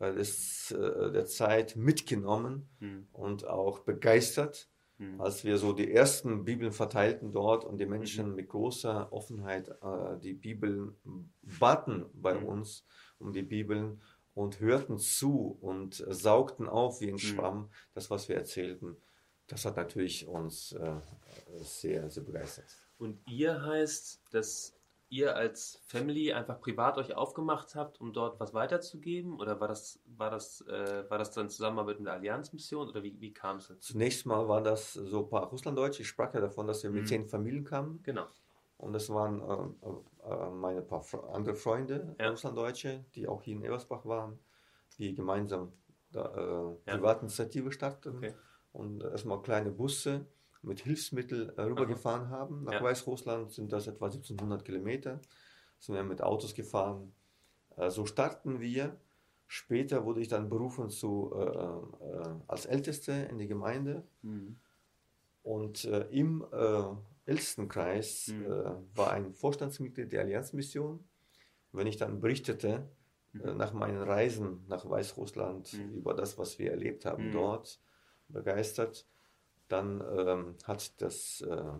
des, 0.00 0.70
äh, 0.70 1.12
der 1.12 1.26
Zeit 1.26 1.76
mitgenommen 1.76 2.68
mhm. 2.80 3.06
und 3.12 3.46
auch 3.46 3.80
begeistert, 3.80 4.68
mhm. 4.98 5.20
als 5.20 5.44
wir 5.44 5.58
so 5.58 5.72
die 5.72 5.92
ersten 5.92 6.44
Bibeln 6.44 6.72
verteilten 6.72 7.32
dort 7.32 7.64
und 7.64 7.78
die 7.78 7.86
Menschen 7.86 8.30
mhm. 8.30 8.36
mit 8.36 8.48
großer 8.48 9.12
Offenheit 9.12 9.68
äh, 9.68 10.18
die 10.22 10.32
Bibeln 10.32 10.96
baten 11.58 12.06
bei 12.14 12.34
hm. 12.34 12.46
uns 12.46 12.86
um 13.18 13.32
die 13.32 13.42
Bibeln 13.42 14.00
und 14.40 14.60
hörten 14.60 14.98
zu 14.98 15.58
und 15.60 16.02
saugten 16.08 16.68
auf 16.68 17.00
wie 17.00 17.08
ein 17.08 17.12
hm. 17.12 17.18
Schwamm 17.18 17.70
das, 17.94 18.10
was 18.10 18.28
wir 18.28 18.36
erzählten. 18.36 18.96
Das 19.46 19.64
hat 19.64 19.76
natürlich 19.76 20.26
uns 20.26 20.72
äh, 20.72 21.00
sehr, 21.58 22.08
sehr 22.08 22.22
begeistert. 22.22 22.66
Und 22.98 23.20
ihr 23.28 23.62
heißt, 23.62 24.22
dass 24.30 24.74
ihr 25.10 25.34
als 25.34 25.82
Family 25.86 26.32
einfach 26.32 26.60
privat 26.60 26.96
euch 26.96 27.14
aufgemacht 27.14 27.74
habt, 27.74 28.00
um 28.00 28.12
dort 28.12 28.38
was 28.38 28.54
weiterzugeben? 28.54 29.40
Oder 29.40 29.60
war 29.60 29.66
das, 29.68 30.00
war 30.06 30.30
das, 30.30 30.60
äh, 30.68 31.04
war 31.10 31.18
das 31.18 31.32
dann 31.32 31.50
Zusammenarbeit 31.50 31.98
mit 31.98 32.06
der 32.06 32.14
Allianzmission 32.14 32.88
oder 32.88 33.02
wie, 33.02 33.20
wie 33.20 33.34
kam 33.34 33.56
es 33.56 33.68
dazu? 33.68 33.92
Zunächst 33.92 34.24
mal 34.24 34.48
war 34.48 34.62
das 34.62 34.92
so 34.92 35.24
ein 35.24 35.28
paar 35.28 35.48
Russlanddeutsche. 35.48 36.02
Ich 36.02 36.08
sprach 36.08 36.32
ja 36.32 36.40
davon, 36.40 36.68
dass 36.68 36.82
wir 36.84 36.90
mit 36.90 37.02
mhm. 37.02 37.06
zehn 37.06 37.26
Familien 37.26 37.64
kamen. 37.64 38.00
Genau. 38.04 38.26
Und 38.76 38.92
das 38.92 39.10
waren 39.10 39.40
äh, 39.40 39.88
äh, 39.88 39.94
meine 40.52 40.82
paar 40.82 41.04
andere 41.32 41.54
Freunde, 41.54 42.14
ja. 42.18 42.30
Russlanddeutsche, 42.30 43.04
die 43.14 43.26
auch 43.26 43.42
hier 43.42 43.56
in 43.56 43.64
Eversbach 43.64 44.04
waren, 44.04 44.38
die 44.98 45.14
gemeinsam 45.14 45.72
da, 46.12 46.24
äh, 46.34 46.90
ja. 46.90 46.96
Privatinitiative 46.96 47.72
starteten. 47.72 48.18
Okay. 48.18 48.34
Und 48.72 49.02
erstmal 49.02 49.42
kleine 49.42 49.70
Busse 49.70 50.26
mit 50.62 50.80
Hilfsmitteln 50.80 51.50
äh, 51.56 51.62
rübergefahren 51.62 52.28
haben. 52.30 52.64
Nach 52.64 52.74
ja. 52.74 52.82
Weißrussland 52.82 53.52
sind 53.52 53.72
das 53.72 53.86
etwa 53.86 54.06
1700 54.06 54.64
Kilometer. 54.64 55.20
Sind 55.78 55.94
wir 55.94 56.02
mit 56.02 56.22
Autos 56.22 56.54
gefahren. 56.54 57.12
Äh, 57.76 57.90
so 57.90 58.06
starten 58.06 58.60
wir. 58.60 58.96
Später 59.46 60.04
wurde 60.04 60.20
ich 60.20 60.28
dann 60.28 60.48
berufen 60.48 60.90
zu, 60.90 61.32
äh, 61.34 61.40
äh 61.40 62.34
als 62.46 62.66
Älteste 62.66 63.12
in 63.12 63.38
die 63.38 63.48
Gemeinde. 63.48 64.04
Mhm. 64.22 64.56
Und 65.42 65.84
äh, 65.86 66.06
im 66.10 66.44
äh, 67.30 67.32
Ältestenkreis 67.32 68.28
mhm. 68.28 68.88
war 68.94 69.12
ein 69.12 69.32
Vorstandsmitglied 69.32 70.12
der 70.12 70.22
Allianzmission. 70.22 71.08
Wenn 71.72 71.86
ich 71.86 71.96
dann 71.96 72.20
berichtete 72.20 72.88
mhm. 73.32 73.56
nach 73.56 73.72
meinen 73.72 74.02
Reisen 74.02 74.64
nach 74.68 74.88
Weißrussland 74.88 75.72
mhm. 75.72 75.94
über 75.94 76.14
das, 76.14 76.38
was 76.38 76.58
wir 76.58 76.70
erlebt 76.70 77.04
haben 77.04 77.28
mhm. 77.28 77.32
dort, 77.32 77.80
begeistert, 78.28 79.06
dann 79.68 80.02
ähm, 80.16 80.56
hat 80.64 81.00
das 81.00 81.40
äh, 81.42 81.72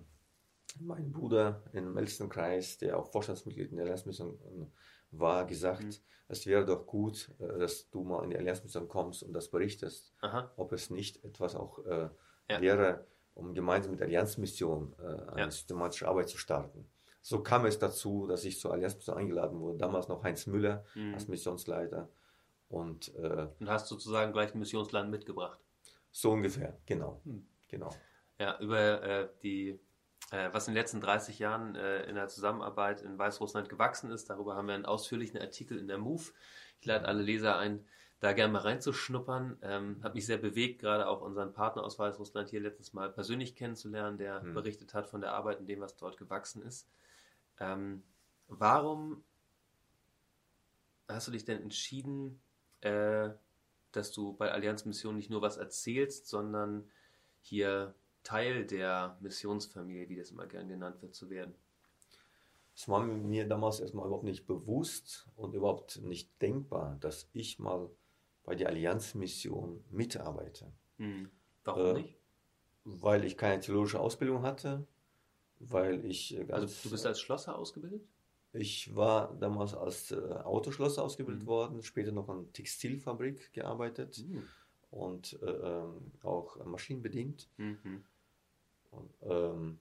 mein 0.79 1.13
Bruder 1.13 1.65
im 1.73 1.97
Elsternkreis, 1.97 2.79
der 2.79 2.99
auch 2.99 3.11
Vorstandsmitglied 3.11 3.71
in 3.71 3.77
der 3.77 3.87
Allianzmission 3.87 4.35
äh, 4.35 4.67
war, 5.11 5.45
gesagt, 5.47 5.85
mhm. 5.85 5.95
es 6.29 6.47
wäre 6.47 6.65
doch 6.65 6.87
gut, 6.87 7.31
äh, 7.41 7.59
dass 7.59 7.91
du 7.91 8.05
mal 8.05 8.23
in 8.25 8.31
die 8.31 8.39
Allianzmission 8.39 8.89
kommst 8.89 9.23
und 9.23 9.33
das 9.33 9.49
berichtest, 9.49 10.15
Aha. 10.21 10.53
ob 10.57 10.73
es 10.73 10.91
nicht 10.91 11.25
etwas 11.25 11.57
auch 11.57 11.85
äh, 11.85 12.09
ja. 12.49 12.61
wäre, 12.61 13.07
um 13.41 13.55
gemeinsam 13.55 13.93
mit 13.93 14.01
der 14.01 14.07
Allianzmission 14.07 14.95
äh, 14.99 15.31
eine 15.31 15.41
ja. 15.41 15.51
systematische 15.51 16.07
Arbeit 16.07 16.29
zu 16.29 16.39
starten. 16.39 16.87
So 17.23 17.43
kam 17.43 17.67
es 17.67 17.79
dazu, 17.79 18.27
dass 18.27 18.45
ich 18.45 18.59
zur 18.59 18.73
Allianzmission 18.73 19.17
eingeladen 19.17 19.61
wurde. 19.61 19.79
Damals 19.79 20.09
noch 20.09 20.23
Heinz 20.23 20.47
Müller 20.47 20.85
mhm. 20.95 21.15
als 21.15 21.29
Missionsleiter. 21.29 22.09
Und, 22.69 23.15
äh, 23.17 23.49
und 23.59 23.69
hast 23.69 23.89
sozusagen 23.89 24.33
gleich 24.33 24.55
ein 24.55 24.59
Missionsland 24.59 25.11
mitgebracht. 25.11 25.59
So 26.13 26.33
ungefähr, 26.33 26.79
genau. 26.87 27.21
Mhm. 27.25 27.47
Genau. 27.69 27.91
Ja, 28.39 28.59
über 28.59 29.03
äh, 29.03 29.29
die, 29.43 29.79
äh, 30.31 30.49
was 30.53 30.67
in 30.67 30.75
den 30.75 30.81
letzten 30.81 31.01
30 31.01 31.39
Jahren 31.39 31.75
äh, 31.77 32.05
in 32.05 32.15
der 32.15 32.29
Zusammenarbeit 32.29 33.03
in 33.03 33.19
Weißrussland 33.19 33.69
gewachsen 33.69 34.11
ist, 34.11 34.31
darüber 34.31 34.57
haben 34.57 34.67
wir 34.67 34.75
einen 34.75 34.87
ausführlichen 34.87 35.39
Artikel 35.39 35.79
in 35.79 35.89
der 35.89 35.99
MOVE. 35.99 36.33
Ich 36.81 36.87
lade 36.87 37.07
alle 37.07 37.23
Leser 37.23 37.59
ein, 37.59 37.85
da 38.21 38.35
gerne 38.35 38.53
mal 38.53 38.61
reinzuschnuppern. 38.61 39.59
Ähm, 39.63 39.97
hat 40.03 40.15
mich 40.15 40.27
sehr 40.27 40.39
bewegt, 40.39 40.81
gerade 40.81 41.09
auch 41.09 41.23
unseren 41.23 41.53
Partner 41.53 41.83
aus 41.83 41.99
Weißrussland 41.99 42.51
hier 42.51 42.61
letztes 42.61 42.93
Mal 42.93 43.11
persönlich 43.11 43.57
kennenzulernen, 43.57 44.19
der 44.19 44.43
hm. 44.43 44.55
berichtet 44.55 44.95
hat 44.95 45.09
von 45.09 45.23
der 45.23 45.33
Arbeit 45.33 45.59
und 45.59 45.67
dem, 45.67 45.81
was 45.81 45.97
dort 45.97 46.17
gewachsen 46.19 46.63
ist. 46.63 46.89
Ähm, 47.59 48.03
warum 48.49 49.25
hast 51.09 51.27
du 51.27 51.33
dich 51.33 51.45
denn 51.45 51.63
entschieden, 51.63 52.41
äh, 52.83 53.31
dass 53.93 54.13
du 54.13 54.35
bei 54.35 54.53
Allianz 54.53 54.85
Mission 54.85 55.17
nicht 55.17 55.31
nur 55.31 55.43
was 55.43 55.57
erzählst, 55.57 56.29
sondern 56.29 56.89
hier 57.41 57.95
Teil 58.23 58.67
der 58.67 59.17
Missionsfamilie, 59.21 60.09
wie 60.11 60.17
das 60.17 60.31
immer 60.31 60.47
gern 60.47 60.69
genannt 60.69 61.01
wird, 61.01 61.15
zu 61.15 61.31
werden? 61.31 61.55
Es 62.77 62.89
war 62.89 63.03
mir 63.03 63.49
damals 63.49 63.81
erstmal 63.81 64.07
überhaupt 64.07 64.25
nicht 64.25 64.47
bewusst 64.47 65.29
und 65.37 65.55
überhaupt 65.55 66.01
nicht 66.03 66.31
denkbar, 66.41 66.97
dass 67.01 67.29
ich 67.33 67.59
mal 67.59 67.91
bei 68.51 68.57
der 68.57 68.69
Allianzmission 68.69 69.85
mitarbeite. 69.91 70.73
Hm. 70.99 71.31
Warum 71.65 71.87
äh, 71.87 71.93
nicht? 72.01 72.17
Weil 72.85 73.25
ich 73.25 73.37
keine 73.37 73.61
theologische 73.61 74.01
Ausbildung 74.01 74.43
hatte, 74.43 74.87
weil 75.61 76.05
ich 76.05 76.37
ganz, 76.49 76.51
Also 76.51 76.67
du 76.83 76.91
bist 76.91 77.07
als 77.07 77.21
Schlosser 77.21 77.57
ausgebildet? 77.57 78.03
Ich 78.53 78.97
war 78.97 79.37
damals 79.39 79.75
als 79.75 80.11
äh, 80.11 80.17
Autoschlosser 80.17 81.05
ausgebildet 81.05 81.45
mhm. 81.45 81.47
worden, 81.47 81.83
später 81.85 82.11
noch 82.11 82.29
an 82.29 82.53
Textilfabrik 82.53 83.53
gearbeitet. 83.53 84.25
Mhm 84.27 84.43
und 84.91 85.41
äh, 85.43 85.83
auch 86.25 86.65
Maschinen 86.65 87.03
bedient. 87.03 87.49
Mhm. 87.59 88.05
Und, 88.91 89.15
ähm, 89.23 89.79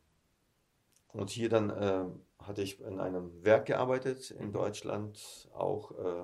und, 1.13 1.32
hier 1.32 1.49
dann 1.49 1.71
äh, 1.71 2.05
hatte 2.43 2.62
ich 2.62 2.79
in 2.79 2.99
einem 2.99 3.43
Werk 3.43 3.65
gearbeitet 3.65 4.29
in 4.32 4.47
mhm. 4.47 4.53
Deutschland, 4.53 5.49
auch 5.53 5.91
äh, 5.97 6.23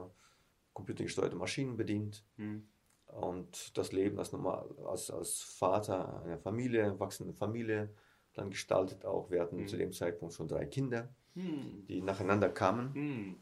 computergesteuerte 0.75 1.35
Maschinen 1.35 1.77
bedient. 1.77 2.23
Mhm. 2.37 2.67
Und 3.07 3.75
das 3.77 3.91
Leben 3.91 4.19
als, 4.19 4.31
normal, 4.31 4.69
als, 4.85 5.09
als 5.09 5.41
Vater 5.41 6.21
einer 6.23 6.37
Familie, 6.37 6.99
wachsende 6.99 7.33
Familie, 7.33 7.89
dann 8.33 8.51
gestaltet 8.51 9.05
auch. 9.05 9.31
Wir 9.31 9.41
hatten 9.41 9.61
mhm. 9.61 9.67
zu 9.67 9.77
dem 9.77 9.93
Zeitpunkt 9.93 10.35
schon 10.35 10.47
drei 10.47 10.65
Kinder, 10.65 11.09
mhm. 11.33 11.85
die 11.87 12.01
nacheinander 12.01 12.49
kamen. 12.49 12.91
Mhm. 12.93 13.35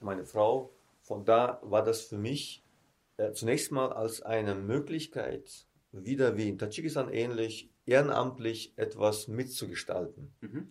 Meine 0.00 0.24
Frau, 0.24 0.72
von 1.02 1.24
da 1.24 1.60
war 1.62 1.82
das 1.82 2.02
für 2.02 2.18
mich 2.18 2.62
äh, 3.16 3.32
zunächst 3.32 3.72
mal 3.72 3.92
als 3.92 4.22
eine 4.22 4.54
Möglichkeit, 4.54 5.66
wieder 5.92 6.36
wie 6.36 6.48
in 6.48 6.58
Tadschikistan 6.58 7.12
ähnlich, 7.12 7.70
ehrenamtlich 7.86 8.74
etwas 8.76 9.28
mitzugestalten. 9.28 10.32
Mhm. 10.40 10.70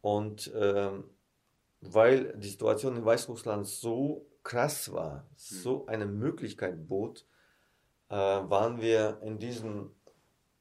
Und 0.00 0.52
ähm, 0.54 1.04
weil 1.80 2.36
die 2.36 2.48
Situation 2.48 2.96
in 2.96 3.04
Weißrussland 3.04 3.66
so 3.66 4.26
krass 4.42 4.92
war, 4.92 5.24
mhm. 5.30 5.36
so 5.36 5.86
eine 5.86 6.06
Möglichkeit 6.06 6.88
bot, 6.88 7.26
äh, 8.08 8.14
waren 8.14 8.80
wir 8.80 9.18
in 9.22 9.38
diesen 9.38 9.90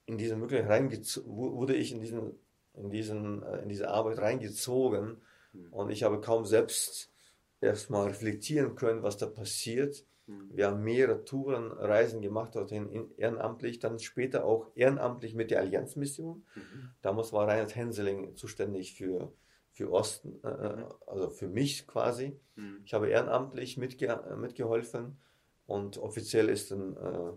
in 0.06 0.18
diese 0.18 0.36
Möglichkeit 0.36 0.70
reingezogen, 0.70 1.32
wurde 1.36 1.76
ich 1.76 1.92
in 1.92 2.02
diesen 2.02 2.40
in 2.74 2.90
diesen 2.90 3.44
äh, 3.44 3.62
in 3.62 3.70
diese 3.70 3.90
Arbeit 3.90 4.20
reingezogen 4.20 5.22
mhm. 5.54 5.74
und 5.74 5.90
ich 5.90 6.04
habe 6.04 6.22
kaum 6.22 6.46
selbst 6.46 7.12
erstmal 7.60 8.08
reflektieren 8.08 8.76
können, 8.76 9.04
was 9.04 9.18
da 9.18 9.28
passiert 9.28 10.04
Mhm. 10.32 10.50
Wir 10.54 10.68
haben 10.68 10.84
mehrere 10.84 11.24
Touren, 11.26 11.72
Reisen 11.72 12.22
gemacht 12.22 12.56
dorthin 12.56 13.12
ehrenamtlich, 13.18 13.80
dann 13.80 14.00
später 14.00 14.46
auch 14.46 14.68
ehrenamtlich 14.76 15.36
mit 15.36 15.52
der 15.52 15.60
Allianzmission. 15.60 16.44
Mhm. 16.56 16.92
Damals 17.02 17.34
war 17.34 17.48
Reinhard 17.48 17.76
Henseling 17.76 18.36
zuständig 18.36 18.94
für, 18.94 19.32
für 19.72 19.92
Osten, 19.92 20.40
äh, 20.44 20.50
äh 20.50 20.76
mhm. 20.76 20.86
also 21.08 21.30
für 21.30 21.48
mich 21.48 21.88
quasi. 21.88 22.40
Mhm. 22.56 22.82
Ich 22.86 22.94
habe 22.94 23.10
ehrenamtlich 23.10 23.78
mitge 23.78 24.36
mitgeholfen 24.38 25.18
und 25.66 25.98
offiziell 25.98 26.50
ist 26.50 26.72
dann 26.72 26.96
äh, 26.98 27.32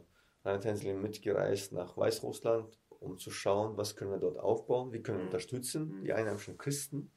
Rainer 0.44 0.60
Tenslin 0.60 1.00
mitgereist 1.00 1.72
nach 1.72 1.96
Weißrussland, 1.96 2.78
um 3.00 3.18
zu 3.18 3.30
schauen, 3.30 3.76
was 3.76 3.96
können 3.96 4.10
wir 4.10 4.18
dort 4.18 4.38
aufbauen, 4.38 4.92
wie 4.92 5.02
können 5.02 5.18
wir 5.18 5.22
mhm. 5.24 5.28
unterstützen, 5.28 6.02
die 6.04 6.12
einheimischen 6.12 6.58
Christen, 6.58 7.10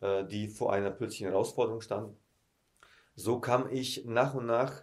äh, 0.00 0.24
die 0.24 0.48
vor 0.48 0.72
einer 0.72 0.90
plötzlichen 0.90 1.28
Herausforderung 1.28 1.80
standen. 1.80 2.16
So 3.14 3.40
kam 3.40 3.70
ich 3.70 4.04
nach 4.06 4.34
und 4.34 4.46
nach 4.46 4.82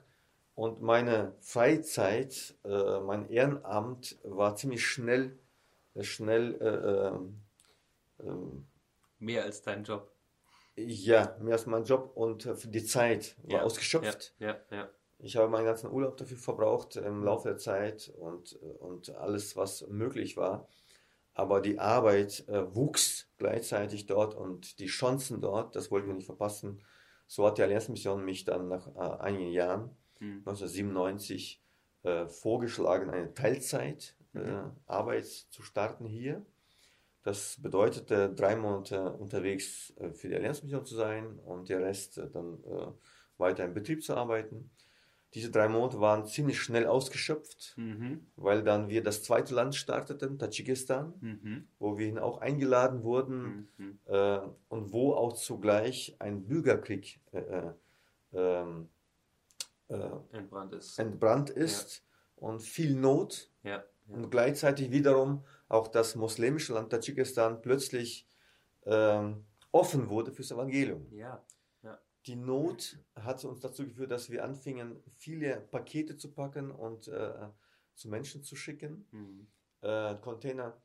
und 0.54 0.82
meine 0.82 1.34
Freizeit, 1.40 2.56
äh, 2.66 3.00
mein 3.00 3.30
Ehrenamt 3.30 4.20
war 4.24 4.56
ziemlich 4.56 4.86
schnell, 4.86 5.40
schnell 6.02 6.56
äh, 8.20 8.24
äh, 8.24 8.28
mehr 9.20 9.44
als 9.44 9.62
dein 9.62 9.84
Job. 9.84 10.12
Ja, 10.76 11.36
mehr 11.42 11.54
als 11.54 11.66
mein 11.66 11.84
Job 11.84 12.12
und 12.16 12.46
äh, 12.46 12.56
die 12.66 12.84
Zeit 12.84 13.36
war 13.44 13.60
ja, 13.60 13.64
ausgeschöpft. 13.64 14.34
Ja, 14.40 14.58
ja, 14.72 14.78
ja. 14.78 14.90
Ich 15.22 15.36
habe 15.36 15.50
meinen 15.50 15.66
ganzen 15.66 15.92
Urlaub 15.92 16.16
dafür 16.16 16.38
verbraucht 16.38 16.96
im 16.96 17.24
Laufe 17.24 17.50
der 17.50 17.58
Zeit 17.58 18.14
und, 18.18 18.54
und 18.80 19.14
alles, 19.16 19.58
was 19.58 19.86
möglich 19.88 20.38
war. 20.38 20.68
Aber 21.34 21.60
die 21.62 21.78
Arbeit 21.78 22.48
äh, 22.48 22.74
wuchs 22.74 23.28
gleichzeitig 23.38 24.06
dort 24.06 24.34
und 24.34 24.80
die 24.80 24.88
Chancen 24.88 25.42
dort, 25.42 25.76
das 25.76 25.92
wollten 25.92 26.08
wir 26.08 26.14
nicht 26.14 26.26
verpassen. 26.26 26.82
So 27.28 27.46
hat 27.46 27.58
die 27.58 27.64
Allianzmission 27.64 28.24
mich 28.24 28.46
dann 28.46 28.70
nach 28.70 28.88
äh, 28.96 29.22
einigen 29.22 29.52
Jahren, 29.52 29.90
mhm. 30.20 30.40
1997, 30.40 31.62
äh, 32.04 32.28
vorgeschlagen, 32.28 33.10
eine 33.10 33.34
Teilzeitarbeit 33.34 34.16
äh, 35.24 35.28
mhm. 35.28 35.52
zu 35.52 35.64
starten 35.64 36.06
hier. 36.06 36.46
Das 37.30 37.58
bedeutete, 37.62 38.34
drei 38.34 38.56
Monate 38.56 39.14
unterwegs 39.14 39.94
äh, 39.98 40.10
für 40.14 40.30
die 40.30 40.36
Allianzmission 40.36 40.84
zu 40.84 40.96
sein 40.96 41.38
und 41.46 41.70
der 41.70 41.80
Rest 41.80 42.18
äh, 42.18 42.28
dann 42.28 42.58
weiter 43.38 43.66
im 43.66 43.76
Betrieb 43.76 44.04
zu 44.04 44.16
arbeiten. 44.16 44.72
Diese 45.36 45.52
drei 45.52 45.68
Monate 45.68 46.02
waren 46.02 46.26
ziemlich 46.26 46.60
schnell 46.60 46.88
ausgeschöpft, 46.88 47.76
mhm. 47.78 48.26
weil 48.36 48.64
dann 48.64 48.90
wir 48.90 49.04
das 49.04 49.22
zweite 49.22 49.54
Land 49.54 49.76
starteten, 49.76 50.40
Tadschikistan, 50.40 51.14
mhm. 51.22 51.68
wo 51.78 52.00
wir 52.00 52.08
hin 52.08 52.18
auch 52.18 52.42
eingeladen 52.42 53.04
wurden 53.04 53.70
mhm. 53.78 54.00
äh, 54.08 54.40
und 54.70 54.92
wo 54.92 55.14
auch 55.14 55.34
zugleich 55.34 56.16
ein 56.18 56.48
Bürgerkrieg 56.48 57.20
äh, 57.32 57.42
äh, 57.42 57.74
ähm, 58.34 58.90
äh 59.90 60.10
entbrannt 60.32 60.74
ist, 60.74 60.98
entbrannt 60.98 61.52
ist 61.52 61.98
ja. 61.98 62.48
und 62.48 62.64
viel 62.64 62.96
Not 62.96 63.52
ja. 63.62 63.84
Ja. 64.08 64.16
und 64.16 64.32
gleichzeitig 64.32 64.90
wiederum 64.90 65.44
auch 65.70 65.88
das 65.88 66.16
muslimische 66.16 66.74
Land 66.74 66.90
Tadschikistan 66.90 67.62
plötzlich 67.62 68.28
ähm, 68.86 69.46
offen 69.72 70.10
wurde 70.10 70.34
fürs 70.34 70.52
Evangelium. 70.52 71.08
Ja 71.12 71.44
die 72.26 72.36
Not 72.36 73.00
hat 73.16 73.44
uns 73.46 73.60
dazu 73.60 73.86
geführt, 73.86 74.12
dass 74.12 74.30
wir 74.30 74.44
anfingen, 74.44 75.02
viele 75.18 75.62
Pakete 75.62 76.18
zu 76.18 76.32
packen 76.32 76.72
und 76.72 77.08
äh, 77.08 77.48
zu 77.96 78.10
Menschen 78.10 78.44
zu 78.44 78.56
schicken. 78.56 79.08
Mhm. 79.12 79.48
Äh, 79.82 80.16
Container, 80.22 80.82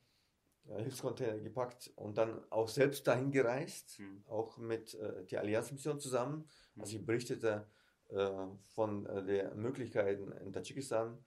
äh, 0.69 0.83
Hilfscontainer 0.83 1.39
gepackt 1.41 1.93
und 1.97 2.19
dann 2.19 2.41
auch 2.51 2.69
selbst 2.69 3.07
dahin 3.07 3.31
gereist, 3.31 3.99
mhm. 3.99 4.23
auch 4.27 4.57
mit 4.59 4.95
äh, 4.95 5.25
der 5.27 5.41
Allianzmission 5.41 6.01
zusammen. 6.01 6.49
Mhm. 6.75 6.81
Also 6.81 6.97
ich 6.97 7.05
berichtete 7.05 7.67
äh, 8.09 8.31
von 8.69 9.07
äh, 9.07 9.25
den 9.25 9.61
Möglichkeiten 9.61 10.33
in 10.33 10.53
Tadschikistan, 10.53 11.19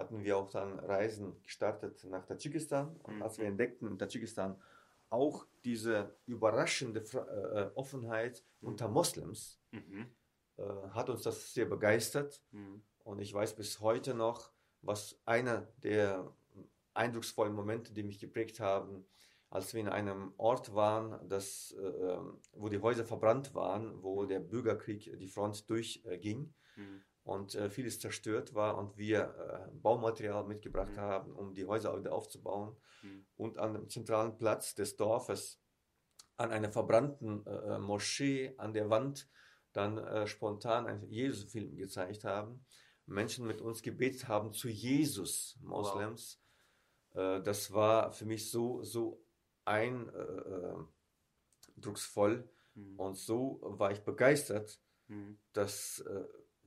hatten 0.00 0.24
wir 0.24 0.38
auch 0.38 0.50
dann 0.50 0.78
Reisen 0.80 1.40
gestartet 1.42 2.02
nach 2.04 2.24
Tadschikistan. 2.24 2.96
Und 3.02 3.22
als 3.22 3.36
wir 3.36 3.44
mhm. 3.44 3.52
entdeckten 3.52 3.88
in 3.88 3.98
Tadschikistan 3.98 4.60
auch 5.10 5.46
diese 5.64 6.16
überraschende 6.26 7.00
äh, 7.00 7.70
Offenheit 7.76 8.42
mhm. 8.60 8.68
unter 8.68 8.88
Moslems 8.88 9.60
mhm. 9.72 10.06
äh, 10.56 10.62
hat 10.90 11.10
uns 11.10 11.22
das 11.22 11.52
sehr 11.52 11.66
begeistert. 11.66 12.42
Mhm. 12.50 12.82
Und 13.04 13.20
ich 13.20 13.32
weiß 13.32 13.54
bis 13.56 13.80
heute 13.80 14.14
noch, 14.14 14.50
was 14.82 15.20
einer 15.26 15.68
der 15.82 16.32
eindrucksvollen 16.94 17.54
Momente, 17.54 17.92
die 17.92 18.02
mich 18.02 18.18
geprägt 18.18 18.58
haben, 18.58 19.04
als 19.50 19.74
wir 19.74 19.80
in 19.80 19.88
einem 19.88 20.32
Ort 20.38 20.74
waren, 20.74 21.28
das, 21.28 21.72
äh, 21.72 22.18
wo 22.52 22.68
die 22.68 22.80
Häuser 22.80 23.04
verbrannt 23.04 23.54
waren, 23.54 24.02
wo 24.02 24.24
der 24.24 24.40
Bürgerkrieg 24.40 25.18
die 25.18 25.28
Front 25.28 25.68
durchging. 25.68 26.54
Mhm 26.76 27.02
und 27.24 27.54
äh, 27.54 27.70
vieles 27.70 28.00
zerstört 28.00 28.54
war 28.54 28.78
und 28.78 28.96
wir 28.96 29.20
äh, 29.20 29.70
Baumaterial 29.74 30.44
mitgebracht 30.44 30.92
mhm. 30.92 31.00
haben, 31.00 31.32
um 31.32 31.54
die 31.54 31.66
Häuser 31.66 31.96
wieder 31.98 32.12
aufzubauen. 32.12 32.76
Mhm. 33.02 33.26
Und 33.36 33.58
an 33.58 33.74
dem 33.74 33.88
zentralen 33.88 34.36
Platz 34.36 34.74
des 34.74 34.96
Dorfes, 34.96 35.60
an 36.36 36.50
einer 36.50 36.72
verbrannten 36.72 37.46
äh, 37.46 37.50
äh 37.50 37.78
Moschee 37.78 38.54
an 38.56 38.72
der 38.72 38.90
Wand, 38.90 39.28
dann 39.72 39.98
äh, 39.98 40.26
spontan 40.26 40.86
einen 40.86 41.08
Jesus-Film 41.08 41.76
gezeigt 41.76 42.24
haben. 42.24 42.64
Menschen 43.06 43.46
mit 43.46 43.60
uns 43.60 43.82
gebetet 43.82 44.26
haben 44.28 44.52
zu 44.52 44.68
Jesus, 44.68 45.58
Moslems. 45.62 46.40
Wow. 47.12 47.38
Äh, 47.38 47.42
das 47.42 47.72
war 47.72 48.12
für 48.12 48.24
mich 48.24 48.50
so, 48.50 48.82
so 48.82 49.22
eindrucksvoll 49.64 52.48
mhm. 52.74 52.98
und 52.98 53.16
so 53.16 53.60
war 53.62 53.92
ich 53.92 54.00
begeistert, 54.00 54.80
mhm. 55.08 55.38
dass 55.52 56.04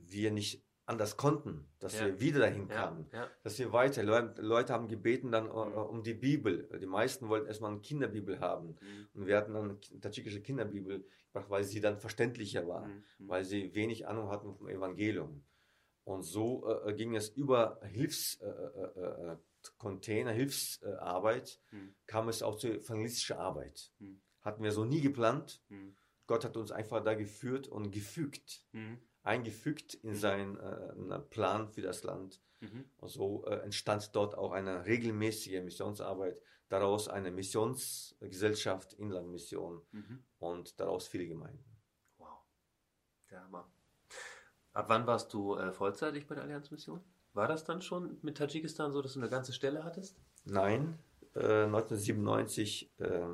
wir 0.06 0.32
nicht 0.32 0.64
anders 0.86 1.16
konnten, 1.16 1.66
dass 1.80 1.98
ja. 1.98 2.06
wir 2.06 2.20
wieder 2.20 2.40
dahin 2.40 2.68
kamen, 2.68 3.08
ja, 3.14 3.24
ja. 3.24 3.30
dass 3.44 3.58
wir 3.58 3.72
weiter, 3.72 4.04
Leute, 4.04 4.42
Leute 4.42 4.74
haben 4.74 4.90
gebeten 4.90 5.32
dann 5.32 5.50
uh, 5.50 5.52
um 5.52 6.04
die 6.04 6.14
Bibel. 6.14 6.68
Die 6.82 6.86
meisten 6.86 7.30
wollten 7.30 7.48
erstmal 7.48 7.72
eine 7.72 7.80
Kinderbibel 7.80 8.42
haben. 8.42 8.76
Mhm. 8.82 9.08
Und 9.14 9.28
wir 9.28 9.38
hatten 9.38 9.54
dann 9.54 9.70
eine 9.70 9.80
tadschikische 10.02 10.42
Kinderbibel 10.42 11.06
weil 11.34 11.64
sie 11.64 11.82
dann 11.82 11.98
verständlicher 11.98 12.68
war, 12.68 12.86
mhm. 12.88 13.04
weil 13.20 13.44
sie 13.44 13.74
wenig 13.74 14.08
Ahnung 14.08 14.30
hatten 14.30 14.54
vom 14.56 14.70
Evangelium. 14.70 15.44
Und 16.04 16.22
so 16.24 16.68
äh, 16.86 16.94
ging 16.94 17.16
es 17.16 17.30
über 17.30 17.80
Hilfscontainer, 17.84 20.32
äh, 20.32 20.34
äh, 20.34 20.38
Hilfsarbeit, 20.38 21.60
mhm. 21.72 21.96
kam 22.06 22.30
es 22.30 22.44
auch 22.44 22.56
zur 22.56 22.76
evangelistischen 22.76 23.38
Arbeit. 23.38 23.92
Mhm. 24.00 24.22
Hatten 24.42 24.64
wir 24.64 24.72
so 24.72 24.86
nie 24.86 25.02
geplant. 25.02 25.64
Mhm. 25.70 25.96
Gott 26.28 26.46
hat 26.46 26.56
uns 26.58 26.72
einfach 26.72 27.04
da 27.04 27.16
geführt 27.16 27.68
und 27.68 27.92
gefügt. 27.92 28.64
Eingefügt 29.24 29.94
in 29.96 30.16
seinen 30.16 30.58
äh, 30.58 31.20
Plan 31.20 31.70
für 31.70 31.82
das 31.82 32.04
Land. 32.04 32.42
Mhm. 32.60 32.86
Und 32.98 33.10
so 33.10 33.46
äh, 33.46 33.56
entstand 33.60 34.16
dort 34.16 34.36
auch 34.38 34.52
eine 34.52 34.86
regelmäßige 34.86 35.62
Missionsarbeit, 35.64 36.42
daraus 36.70 37.08
eine 37.08 37.32
Missionsgesellschaft, 37.32 38.94
Inlandmission 38.94 39.82
mhm. 39.92 40.24
und 40.40 40.80
daraus 40.80 41.08
viele 41.08 41.28
Gemeinden. 41.28 41.64
Wow, 42.18 42.40
der 43.30 43.44
Hammer. 43.44 43.68
Ab 44.74 44.86
wann 44.90 45.06
warst 45.08 45.34
du 45.34 45.56
äh, 45.56 45.72
vollzeitig 45.72 46.28
bei 46.28 46.36
der 46.36 46.46
Allianzmission? 46.46 47.02
War 47.34 47.48
das 47.48 47.64
dann 47.64 47.82
schon 47.82 48.18
mit 48.22 48.38
Tadschikistan 48.38 48.92
so, 48.92 49.02
dass 49.02 49.14
du 49.14 49.20
eine 49.20 49.30
ganze 49.30 49.54
Stelle 49.54 49.84
hattest? 49.84 50.18
Nein, 50.46 51.00
1997 51.36 52.92
äh, 53.00 53.06
äh, 53.06 53.28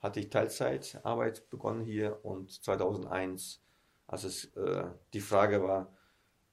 hatte 0.00 0.20
ich 0.20 0.30
Teilzeitarbeit 0.30 1.48
begonnen 1.50 1.84
hier 1.84 2.24
und 2.24 2.50
2001 2.50 3.62
also 4.06 4.28
es, 4.28 4.44
äh, 4.56 4.84
die 5.12 5.20
Frage 5.20 5.62
war, 5.62 5.92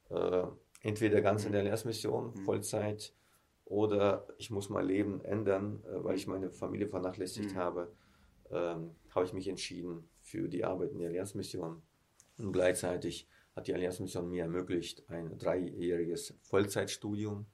äh, 0.09 0.47
entweder 0.81 1.21
ganz 1.21 1.45
in 1.45 1.51
der 1.51 1.63
Lehrsmission, 1.63 2.33
mhm. 2.33 2.37
Vollzeit, 2.43 3.13
oder 3.65 4.27
ich 4.37 4.51
muss 4.51 4.69
mein 4.69 4.85
Leben 4.85 5.21
ändern, 5.21 5.83
äh, 5.85 6.03
weil 6.03 6.15
ich 6.15 6.27
meine 6.27 6.51
Familie 6.51 6.87
vernachlässigt 6.87 7.53
mhm. 7.53 7.57
habe, 7.57 7.95
ähm, 8.51 8.95
habe 9.13 9.25
ich 9.25 9.33
mich 9.33 9.47
entschieden 9.47 10.09
für 10.21 10.47
die 10.47 10.63
Arbeit 10.63 10.91
in 10.91 10.99
der 10.99 11.09
Allianzmission. 11.09 11.81
Und 12.37 12.51
gleichzeitig 12.51 13.27
hat 13.55 13.67
die 13.67 13.73
Allianzmission 13.73 14.29
mir 14.29 14.43
ermöglicht, 14.43 15.09
ein 15.09 15.37
dreijähriges 15.37 16.35
Vollzeitstudium. 16.41 17.45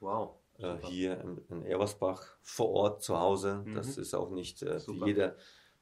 Wow. 0.00 0.36
Äh, 0.58 0.76
hier 0.86 1.20
in, 1.20 1.38
in 1.48 1.64
Eversbach 1.64 2.36
vor 2.42 2.70
Ort 2.70 3.02
zu 3.02 3.18
Hause. 3.18 3.62
Mhm. 3.64 3.74
Das 3.74 3.98
ist 3.98 4.14
auch 4.14 4.30
nicht 4.30 4.62
äh, 4.62 4.80
für 4.80 4.92
jeder 5.06 5.36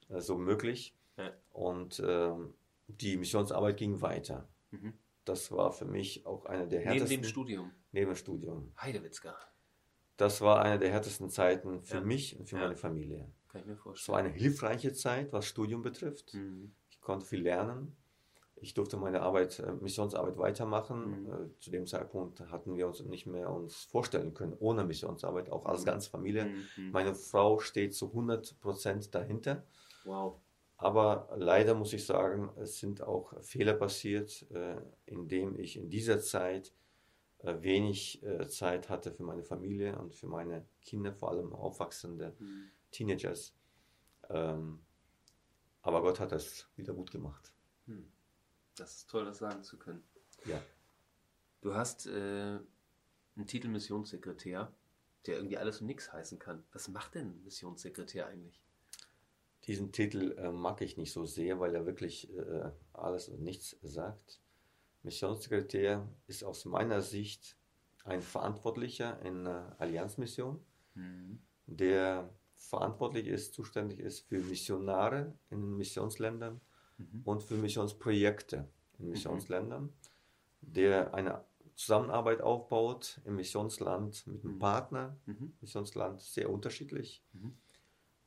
äh, 0.08 0.20
so 0.20 0.37
möglich. 0.37 0.96
Ja. 1.16 1.30
Und 1.52 2.02
ähm, 2.04 2.54
die 2.87 3.16
Missionsarbeit 3.16 3.77
ging 3.77 4.01
weiter. 4.01 4.49
Mhm. 4.70 4.94
Das 5.25 5.51
war 5.51 5.73
für 5.73 5.87
mich 5.87 6.27
auch 6.27 6.44
eine 6.47 6.68
der 6.68 6.81
härtesten. 6.81 7.09
Neben 7.09 7.23
dem 7.23 7.29
Studium. 7.29 7.70
Neben 7.92 8.11
dem 8.11 8.16
Studium. 8.16 8.73
Heidewitzka. 8.81 9.35
Das 10.16 10.40
war 10.40 10.62
eine 10.62 10.79
der 10.79 10.90
härtesten 10.90 11.31
Zeiten 11.31 11.83
für 11.83 11.97
ja. 11.97 12.01
mich 12.03 12.38
und 12.38 12.49
für 12.49 12.57
ja. 12.57 12.62
meine 12.62 12.77
Familie. 12.77 13.33
Kann 13.49 13.62
ich 13.62 13.66
mir 13.66 13.77
vorstellen. 13.77 14.03
Es 14.03 14.09
war 14.09 14.18
eine 14.18 14.29
hilfreiche 14.37 14.92
Zeit, 14.92 15.33
was 15.33 15.47
Studium 15.47 15.83
betrifft. 15.83 16.35
Mhm. 16.35 16.75
Ich 16.90 17.01
konnte 17.01 17.27
viel 17.27 17.42
lernen. 17.42 17.97
Ich 18.57 18.75
durfte 18.75 18.97
meine 18.97 19.20
Arbeit, 19.23 19.59
äh, 19.59 19.73
Missionsarbeit 19.73 20.38
weitermachen. 20.38 21.25
Mhm. 21.25 21.33
Äh, 21.33 21.61
zu 21.61 21.70
dem 21.70 21.87
Zeitpunkt 21.87 22.40
hatten 22.51 22.77
wir 22.77 22.87
uns 22.87 23.03
nicht 23.03 23.27
mehr 23.27 23.51
uns 23.51 23.85
vorstellen 23.85 24.35
können, 24.35 24.55
ohne 24.59 24.85
Missionsarbeit, 24.85 25.51
auch 25.51 25.66
als 25.66 25.83
mhm. 25.83 25.87
ganze 25.87 26.11
Familie. 26.11 26.47
Mhm. 26.77 26.90
Meine 26.90 27.14
Frau 27.14 27.59
steht 27.59 27.94
zu 27.94 28.09
100 28.09 28.61
Prozent 28.61 29.14
dahinter. 29.14 29.64
Wow. 30.05 30.40
Aber 30.76 31.34
leider 31.37 31.74
muss 31.74 31.92
ich 31.92 32.04
sagen, 32.04 32.50
es 32.56 32.78
sind 32.78 33.00
auch 33.00 33.32
Fehler 33.42 33.74
passiert, 33.74 34.50
äh, 34.50 34.80
indem 35.06 35.56
ich 35.58 35.76
in 35.76 35.88
dieser 35.88 36.18
Zeit 36.18 36.72
äh, 37.38 37.62
wenig 37.62 38.22
äh, 38.22 38.48
Zeit 38.48 38.88
hatte 38.88 39.12
für 39.12 39.22
meine 39.22 39.44
Familie 39.44 39.98
und 39.98 40.14
für 40.14 40.26
meine 40.26 40.66
Kinder, 40.82 41.12
vor 41.12 41.30
allem 41.30 41.52
aufwachsende 41.52 42.34
mhm. 42.38 42.70
Teenagers. 42.90 43.54
Ähm, 44.30 44.80
aber 45.82 46.00
Gott 46.00 46.20
hat 46.20 46.32
das 46.32 46.66
wieder 46.76 46.94
gut 46.94 47.10
gemacht. 47.10 47.52
Hm. 47.87 48.10
Das 48.76 48.96
ist 48.96 49.10
toll, 49.10 49.26
das 49.26 49.38
sagen 49.38 49.62
zu 49.62 49.78
können. 49.78 50.02
Ja. 50.46 50.60
Du 51.60 51.74
hast 51.74 52.06
äh, 52.06 52.58
Ein 53.37 53.46
Titel 53.46 53.68
Missionssekretär, 53.68 54.72
der 55.26 55.37
irgendwie 55.37 55.58
alles 55.58 55.80
und 55.80 55.87
nichts 55.87 56.12
heißen 56.12 56.38
kann. 56.38 56.64
Was 56.72 56.88
macht 56.88 57.14
denn 57.14 57.42
Missionssekretär 57.44 58.26
eigentlich? 58.26 58.62
Diesen 59.66 59.92
Titel 59.92 60.37
äh, 60.38 60.50
mag 60.50 60.83
ich 60.83 60.96
nicht 60.96 61.12
so 61.12 61.24
sehr, 61.24 61.59
weil 61.59 61.74
er 61.74 61.87
wirklich 61.87 62.31
äh, 62.37 62.70
alles 62.92 63.29
und 63.29 63.42
nichts 63.42 63.77
sagt. 63.83 64.40
Missionssekretär 65.03 66.09
ist 66.27 66.44
aus 66.44 66.64
meiner 66.64 67.00
Sicht 67.00 67.57
ein 68.05 68.20
Verantwortlicher 68.20 69.20
in 69.22 69.46
einer 69.46 69.74
Allianzmission, 69.79 70.61
mhm. 70.94 71.40
der 71.66 72.31
verantwortlich 72.55 73.27
ist, 73.27 73.55
zuständig 73.55 74.00
ist 74.00 74.20
für 74.20 74.38
Missionare 74.38 75.33
in 75.50 75.77
Missionsländern 75.77 76.61
mhm. 76.98 77.22
und 77.24 77.42
für 77.42 77.55
Missionsprojekte 77.55 78.68
in 78.98 79.07
mhm. 79.07 79.11
Missionsländern, 79.12 79.92
der 80.61 81.14
eine 81.14 81.44
Zusammenarbeit 81.74 82.40
aufbaut 82.40 83.20
im 83.24 83.37
Missionsland 83.37 84.27
mit 84.27 84.44
einem 84.44 84.55
mhm. 84.55 84.59
Partner, 84.59 85.16
mhm. 85.27 85.53
Missionsland 85.61 86.20
sehr 86.20 86.50
unterschiedlich. 86.50 87.22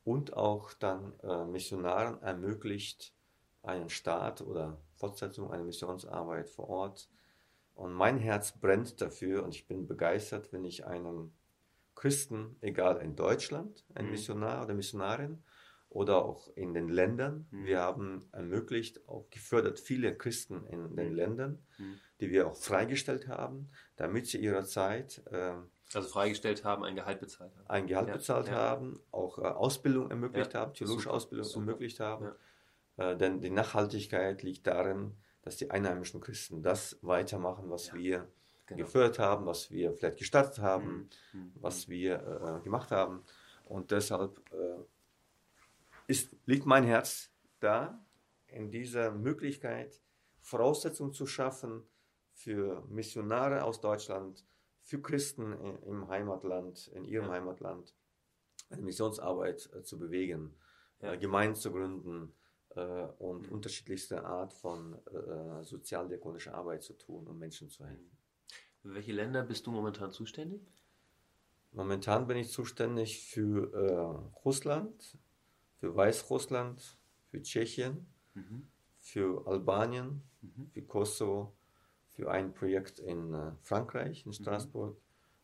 Und 0.08 0.32
auch 0.32 0.72
dann 0.72 1.12
äh, 1.22 1.44
Missionaren 1.44 2.22
ermöglicht 2.22 3.12
einen 3.62 3.90
Start 3.90 4.40
oder 4.40 4.80
Fortsetzung 4.94 5.50
einer 5.52 5.64
Missionsarbeit 5.64 6.48
vor 6.48 6.70
Ort. 6.70 7.10
Und 7.74 7.92
mein 7.92 8.16
Herz 8.16 8.58
brennt 8.58 9.02
dafür 9.02 9.44
und 9.44 9.54
ich 9.54 9.68
bin 9.68 9.86
begeistert, 9.86 10.50
wenn 10.50 10.64
ich 10.64 10.86
einen 10.86 11.34
Christen, 11.94 12.56
egal 12.62 13.02
in 13.02 13.16
Deutschland, 13.16 13.84
ein 13.94 14.06
mhm. 14.06 14.12
Missionar 14.12 14.64
oder 14.64 14.72
Missionarin, 14.72 15.42
oder 15.90 16.24
auch 16.24 16.48
in 16.54 16.72
den 16.72 16.88
Ländern. 16.88 17.46
Mhm. 17.50 17.64
Wir 17.66 17.80
haben 17.80 18.28
ermöglicht, 18.32 19.06
auch 19.08 19.28
gefördert 19.28 19.78
viele 19.78 20.16
Christen 20.16 20.66
in 20.68 20.96
den 20.96 21.10
mhm. 21.10 21.14
Ländern, 21.14 21.58
mhm. 21.76 22.00
die 22.20 22.30
wir 22.30 22.46
auch 22.46 22.56
freigestellt 22.56 23.28
haben, 23.28 23.68
damit 23.96 24.26
sie 24.26 24.38
ihrer 24.38 24.64
Zeit 24.64 25.22
äh, 25.30 25.52
also 25.94 26.08
freigestellt 26.08 26.64
haben, 26.64 26.84
ein 26.84 26.94
Gehalt 26.94 27.20
bezahlt 27.20 27.56
haben. 27.56 27.66
Ein 27.68 27.86
Gehalt 27.86 28.08
ja. 28.08 28.14
bezahlt 28.14 28.48
ja. 28.48 28.54
haben, 28.54 29.00
auch 29.10 29.38
äh, 29.38 29.42
Ausbildung 29.42 30.10
ermöglicht 30.10 30.54
ja. 30.54 30.60
haben, 30.60 30.74
theologische 30.74 31.04
Super. 31.04 31.16
Ausbildung 31.16 31.46
Super. 31.46 31.66
ermöglicht 31.66 32.00
haben. 32.00 32.32
Äh, 32.96 33.16
denn 33.16 33.40
die 33.40 33.50
Nachhaltigkeit 33.50 34.42
liegt 34.42 34.66
darin, 34.66 35.16
dass 35.42 35.56
die 35.56 35.70
einheimischen 35.70 36.20
Christen 36.20 36.62
das 36.62 36.98
weitermachen, 37.02 37.70
was 37.70 37.94
wir 37.94 38.28
genau. 38.66 38.84
gefördert 38.84 39.18
haben, 39.18 39.46
was 39.46 39.70
wir 39.70 39.92
vielleicht 39.94 40.18
gestartet 40.18 40.58
haben, 40.58 41.08
mhm. 41.32 41.40
mhm. 41.40 41.52
was 41.54 41.88
wir 41.88 42.58
äh, 42.58 42.62
gemacht 42.62 42.90
haben. 42.90 43.24
Und 43.64 43.90
deshalb 43.90 44.40
äh, 44.52 44.82
ist, 46.06 46.36
liegt 46.46 46.66
mein 46.66 46.84
Herz 46.84 47.30
da, 47.60 48.04
in 48.46 48.70
dieser 48.70 49.10
Möglichkeit, 49.10 50.00
Voraussetzungen 50.40 51.12
zu 51.12 51.26
schaffen 51.26 51.82
für 52.32 52.82
Missionare 52.88 53.62
aus 53.64 53.80
Deutschland, 53.80 54.44
für 54.88 55.02
Christen 55.02 55.52
im 55.86 56.08
Heimatland, 56.08 56.88
in 56.94 57.04
ihrem 57.04 57.26
ja. 57.26 57.32
Heimatland, 57.32 57.94
eine 58.70 58.80
Missionsarbeit 58.80 59.68
äh, 59.74 59.82
zu 59.82 59.98
bewegen, 59.98 60.54
ja. 61.02 61.12
äh, 61.12 61.18
Gemeinden 61.18 61.56
zu 61.56 61.70
gründen 61.70 62.32
äh, 62.70 62.80
und 63.18 63.46
mhm. 63.46 63.52
unterschiedlichste 63.52 64.24
Art 64.24 64.54
von 64.54 64.96
sozialdiakonischer 65.62 66.54
Arbeit 66.54 66.82
zu 66.82 66.94
tun, 66.94 67.26
um 67.26 67.38
Menschen 67.38 67.68
zu 67.68 67.84
helfen. 67.84 68.16
Für 68.80 68.94
welche 68.94 69.12
Länder 69.12 69.42
bist 69.42 69.66
du 69.66 69.72
momentan 69.72 70.10
zuständig? 70.10 70.62
Momentan 71.72 72.26
bin 72.26 72.38
ich 72.38 72.50
zuständig 72.50 73.28
für 73.28 74.30
Russland, 74.42 75.18
für 75.80 75.94
Weißrussland, 75.94 76.96
für 77.30 77.42
Tschechien, 77.42 78.06
mhm. 78.32 78.68
für 78.96 79.46
Albanien, 79.46 80.22
mhm. 80.40 80.70
für 80.70 80.82
Kosovo, 80.82 81.57
für 82.18 82.32
ein 82.32 82.52
Projekt 82.52 82.98
in 82.98 83.32
äh, 83.32 83.52
Frankreich, 83.62 84.26
in. 84.26 84.32
Straßburg 84.32 84.96
mhm. 84.96 85.00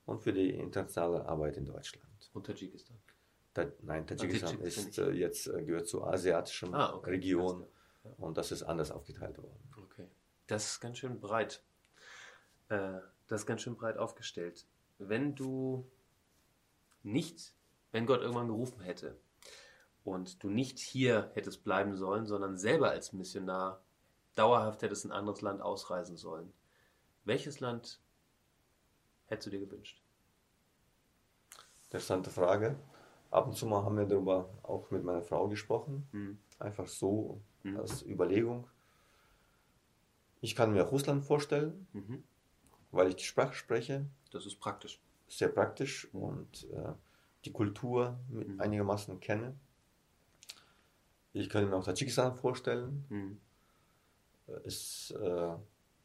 und 0.06 0.20
für 0.20 0.32
die 0.32 0.50
internationale 0.50 1.24
Arbeit 1.24 1.56
in 1.56 1.66
Deutschland. 1.66 2.04
Und 2.32 2.46
Tadschikistan? 2.46 2.96
Ta 3.54 3.66
nein, 3.82 4.04
Tadschikistan 4.04 4.58
ah, 4.60 4.64
ist 4.64 4.98
äh, 4.98 5.12
jetzt 5.12 5.46
äh, 5.46 5.62
gehört 5.62 5.86
zur 5.86 6.12
asiatischen 6.12 6.74
ah, 6.74 6.94
okay. 6.96 7.10
Region 7.10 7.64
ja. 8.02 8.10
und 8.16 8.36
das 8.36 8.50
ist 8.50 8.64
anders 8.64 8.90
aufgeteilt 8.90 9.38
worden. 9.38 9.62
Okay, 9.84 10.08
das 10.48 10.72
ist 10.72 10.80
ganz 10.80 10.98
schön 10.98 11.20
breit. 11.20 11.62
Äh, 12.70 12.98
das 13.28 13.42
ist 13.42 13.46
ganz 13.46 13.62
schön 13.62 13.76
breit 13.76 13.96
aufgestellt. 13.96 14.66
Wenn 14.98 15.36
du 15.36 15.88
nicht, 17.04 17.54
wenn 17.92 18.04
Gott 18.04 18.20
irgendwann 18.20 18.48
gerufen 18.48 18.80
hätte, 18.80 19.16
und 20.02 20.42
du 20.42 20.50
nicht 20.50 20.80
hier 20.80 21.30
hättest 21.34 21.62
bleiben 21.64 21.96
sollen, 21.96 22.26
sondern 22.26 22.58
selber 22.58 22.90
als 22.90 23.12
Missionar 23.12 23.80
dauerhaft 24.34 24.82
hättest 24.82 25.04
in 25.04 25.12
ein 25.12 25.18
anderes 25.18 25.40
Land 25.40 25.62
ausreisen 25.62 26.16
sollen. 26.16 26.52
Welches 27.24 27.60
Land 27.60 28.00
hättest 29.26 29.46
du 29.46 29.50
dir 29.50 29.60
gewünscht? 29.60 30.02
Interessante 31.84 32.30
Frage. 32.30 32.76
Ab 33.30 33.46
und 33.46 33.56
zu 33.56 33.66
mal 33.66 33.82
haben 33.82 33.96
wir 33.96 34.04
darüber 34.04 34.48
auch 34.62 34.90
mit 34.90 35.04
meiner 35.04 35.22
Frau 35.22 35.48
gesprochen. 35.48 36.06
Mhm. 36.12 36.38
Einfach 36.58 36.86
so 36.86 37.40
mhm. 37.62 37.78
als 37.78 38.02
Überlegung. 38.02 38.68
Ich 40.40 40.54
kann 40.54 40.72
mir 40.72 40.82
Russland 40.82 41.24
vorstellen, 41.24 41.86
mhm. 41.92 42.22
weil 42.92 43.08
ich 43.08 43.16
die 43.16 43.24
Sprache 43.24 43.54
spreche. 43.54 44.06
Das 44.30 44.44
ist 44.44 44.60
praktisch. 44.60 45.00
Sehr 45.26 45.48
praktisch 45.48 46.06
und 46.12 46.70
äh, 46.70 46.92
die 47.44 47.52
Kultur 47.52 48.18
mhm. 48.28 48.60
einigermaßen 48.60 49.18
kenne. 49.20 49.54
Ich 51.32 51.48
könnte 51.48 51.68
mir 51.68 51.76
auch 51.76 51.84
Tadschikistan 51.84 52.36
vorstellen. 52.36 53.04
Mhm. 53.08 53.40
Ist, 54.64 55.10
äh, 55.12 55.54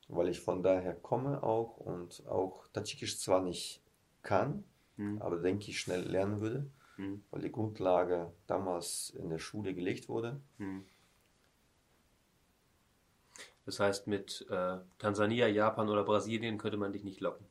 weil 0.10 0.28
ich 0.28 0.40
von 0.40 0.64
daher 0.64 0.94
komme 0.96 1.44
auch 1.44 1.78
und 1.78 2.26
auch 2.28 2.68
Tadschikisch 2.74 3.20
zwar 3.20 3.42
nicht 3.42 3.82
kann, 4.24 4.64
mhm. 4.98 5.22
aber 5.22 5.38
denke 5.38 5.70
ich 5.70 5.80
schnell 5.80 6.02
lernen 6.02 6.42
würde, 6.42 6.70
mhm. 6.98 7.24
weil 7.32 7.42
die 7.42 7.52
Grundlage 7.52 8.34
damals 8.48 9.12
in 9.12 9.30
der 9.30 9.40
Schule 9.40 9.74
gelegt 9.74 10.10
wurde. 10.10 10.42
Mhm. 10.58 10.84
Das 13.66 13.80
heißt, 13.80 14.08
mit 14.08 14.48
äh, 14.50 14.78
Tansania, 14.98 15.48
Japan 15.48 15.90
oder 15.90 16.04
Brasilien 16.04 16.58
könnte 16.58 16.78
man 16.78 16.92
dich 16.92 17.04
nicht 17.04 17.22
locken. 17.22 17.46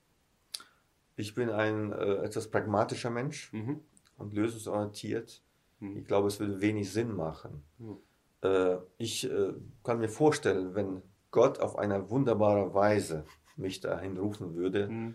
Ich 1.14 1.34
bin 1.34 1.50
ein 1.50 1.92
äh, 1.92 2.16
etwas 2.24 2.50
pragmatischer 2.50 3.10
Mensch 3.10 3.52
mhm. 3.52 3.80
und 4.18 4.34
lösungsorientiert. 4.34 5.42
Hm. 5.80 5.96
Ich 5.96 6.04
glaube, 6.04 6.28
es 6.28 6.40
würde 6.40 6.60
wenig 6.60 6.92
Sinn 6.92 7.14
machen. 7.14 7.62
Hm. 7.78 7.98
Äh, 8.42 8.78
ich 8.98 9.30
äh, 9.30 9.52
kann 9.84 9.98
mir 9.98 10.08
vorstellen, 10.08 10.74
wenn 10.74 11.02
Gott 11.30 11.60
auf 11.60 11.76
eine 11.76 12.10
wunderbare 12.10 12.74
Weise 12.74 13.24
mich 13.56 13.80
dahin 13.80 14.16
rufen 14.16 14.54
würde, 14.54 14.88
hm. 14.88 15.14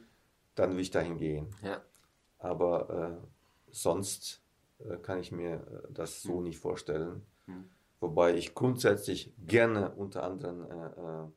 dann 0.56 0.72
würde 0.72 0.82
ich 0.82 0.92
dahin 0.92 1.18
gehen. 1.18 1.50
Ja. 1.64 1.82
Aber 2.38 3.22
äh, 3.22 3.28
sonst 3.72 4.44
äh, 4.80 4.98
kann 4.98 5.20
ich 5.20 5.32
mir 5.32 5.56
äh, 5.56 5.94
das 5.94 6.22
so 6.22 6.38
hm. 6.38 6.44
nicht 6.44 6.60
vorstellen. 6.60 7.26
Hm. 7.46 7.70
Wobei 8.00 8.36
ich 8.36 8.54
grundsätzlich 8.54 9.34
gerne 9.38 9.92
unter 9.96 10.24
anderen 10.24 11.32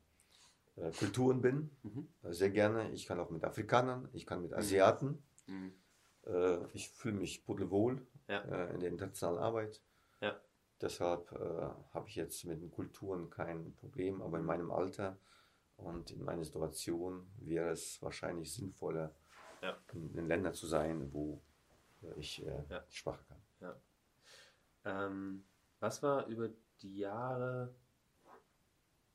äh, 0.77 0.91
Kulturen 0.99 1.41
bin. 1.41 1.71
Mhm. 1.85 2.09
Sehr 2.25 2.51
gerne. 2.51 2.91
Ich 2.91 3.07
kann 3.07 3.21
auch 3.21 3.31
mit 3.31 3.45
Afrikanern, 3.45 4.09
ich 4.13 4.27
kann 4.27 4.43
mit 4.43 4.51
mhm. 4.51 4.59
Asiaten. 4.59 5.23
Mhm. 5.47 5.73
ich 6.73 6.89
fühle 6.89 7.15
mich 7.15 7.47
pudelwohl 7.47 8.05
ja. 8.29 8.41
äh, 8.41 8.75
in 8.75 8.81
der 8.81 8.91
internationalen 8.91 9.39
Arbeit. 9.39 9.81
Ja. 10.21 10.35
Deshalb 10.81 11.33
äh, 11.33 11.69
habe 11.95 12.09
ich 12.09 12.17
jetzt 12.17 12.45
mit 12.45 12.61
den 12.61 12.71
Kulturen 12.71 13.31
kein 13.31 13.75
Problem, 13.77 14.21
aber 14.21 14.39
in 14.39 14.45
meinem 14.45 14.71
Alter 14.71 15.17
und 15.77 16.11
in 16.11 16.23
meiner 16.23 16.45
Situation 16.45 17.27
wäre 17.39 17.71
es 17.71 18.01
wahrscheinlich 18.03 18.53
sinnvoller, 18.53 19.15
ja. 19.63 19.77
in, 19.93 20.15
in 20.15 20.29
Ländern 20.29 20.55
zu 20.55 20.67
sein, 20.67 21.13
wo 21.13 21.41
ich 22.17 22.45
äh, 22.47 22.65
ja. 22.69 22.85
Sprache 22.89 23.25
kann. 23.25 23.43
Ja. 23.61 23.77
Ähm, 24.85 25.45
was 25.81 26.03
war 26.03 26.27
über 26.27 26.51
die 26.83 26.99
Jahre 26.99 27.75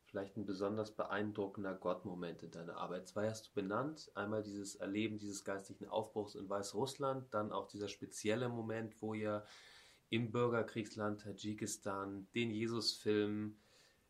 vielleicht 0.06 0.36
ein 0.38 0.46
besonders 0.46 0.92
beeindruckender 0.92 1.74
Gottmoment 1.74 2.44
in 2.44 2.52
deiner 2.52 2.78
Arbeit? 2.78 3.08
Zwei 3.08 3.30
hast 3.30 3.48
du 3.48 3.54
benannt. 3.54 4.12
Einmal 4.16 4.44
dieses 4.44 4.76
Erleben 4.76 5.18
dieses 5.18 5.44
geistigen 5.46 5.88
Aufbruchs 5.88 6.36
in 6.36 6.50
Weißrussland, 6.50 7.34
dann 7.34 7.52
auch 7.52 7.68
dieser 7.68 7.88
spezielle 7.88 8.50
Moment, 8.50 9.02
wo 9.02 9.14
ihr 9.14 9.46
im 10.12 10.30
Bürgerkriegsland 10.30 11.22
Tadschikistan 11.22 12.28
den 12.36 12.52
Jesus-Film 12.52 13.56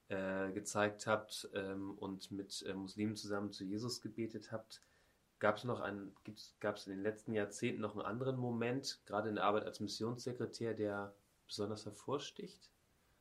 äh, 0.09 0.51
gezeigt 0.51 1.05
habt 1.05 1.47
ähm, 1.53 1.91
und 1.91 2.31
mit 2.31 2.65
äh, 2.67 2.73
Muslimen 2.73 3.15
zusammen 3.15 3.51
zu 3.51 3.63
Jesus 3.63 4.01
gebetet 4.01 4.51
habt. 4.51 4.81
Gab 5.37 5.57
es 5.57 5.63
noch 5.63 5.79
einen, 5.79 6.13
gab 6.59 6.77
es 6.77 6.87
in 6.87 6.93
den 6.93 7.03
letzten 7.03 7.33
Jahrzehnten 7.33 7.81
noch 7.81 7.93
einen 7.93 8.05
anderen 8.05 8.37
Moment, 8.37 8.99
gerade 9.05 9.29
in 9.29 9.35
der 9.35 9.43
Arbeit 9.43 9.63
als 9.63 9.79
Missionssekretär, 9.79 10.73
der 10.73 11.13
besonders 11.45 11.85
hervorsticht? 11.85 12.71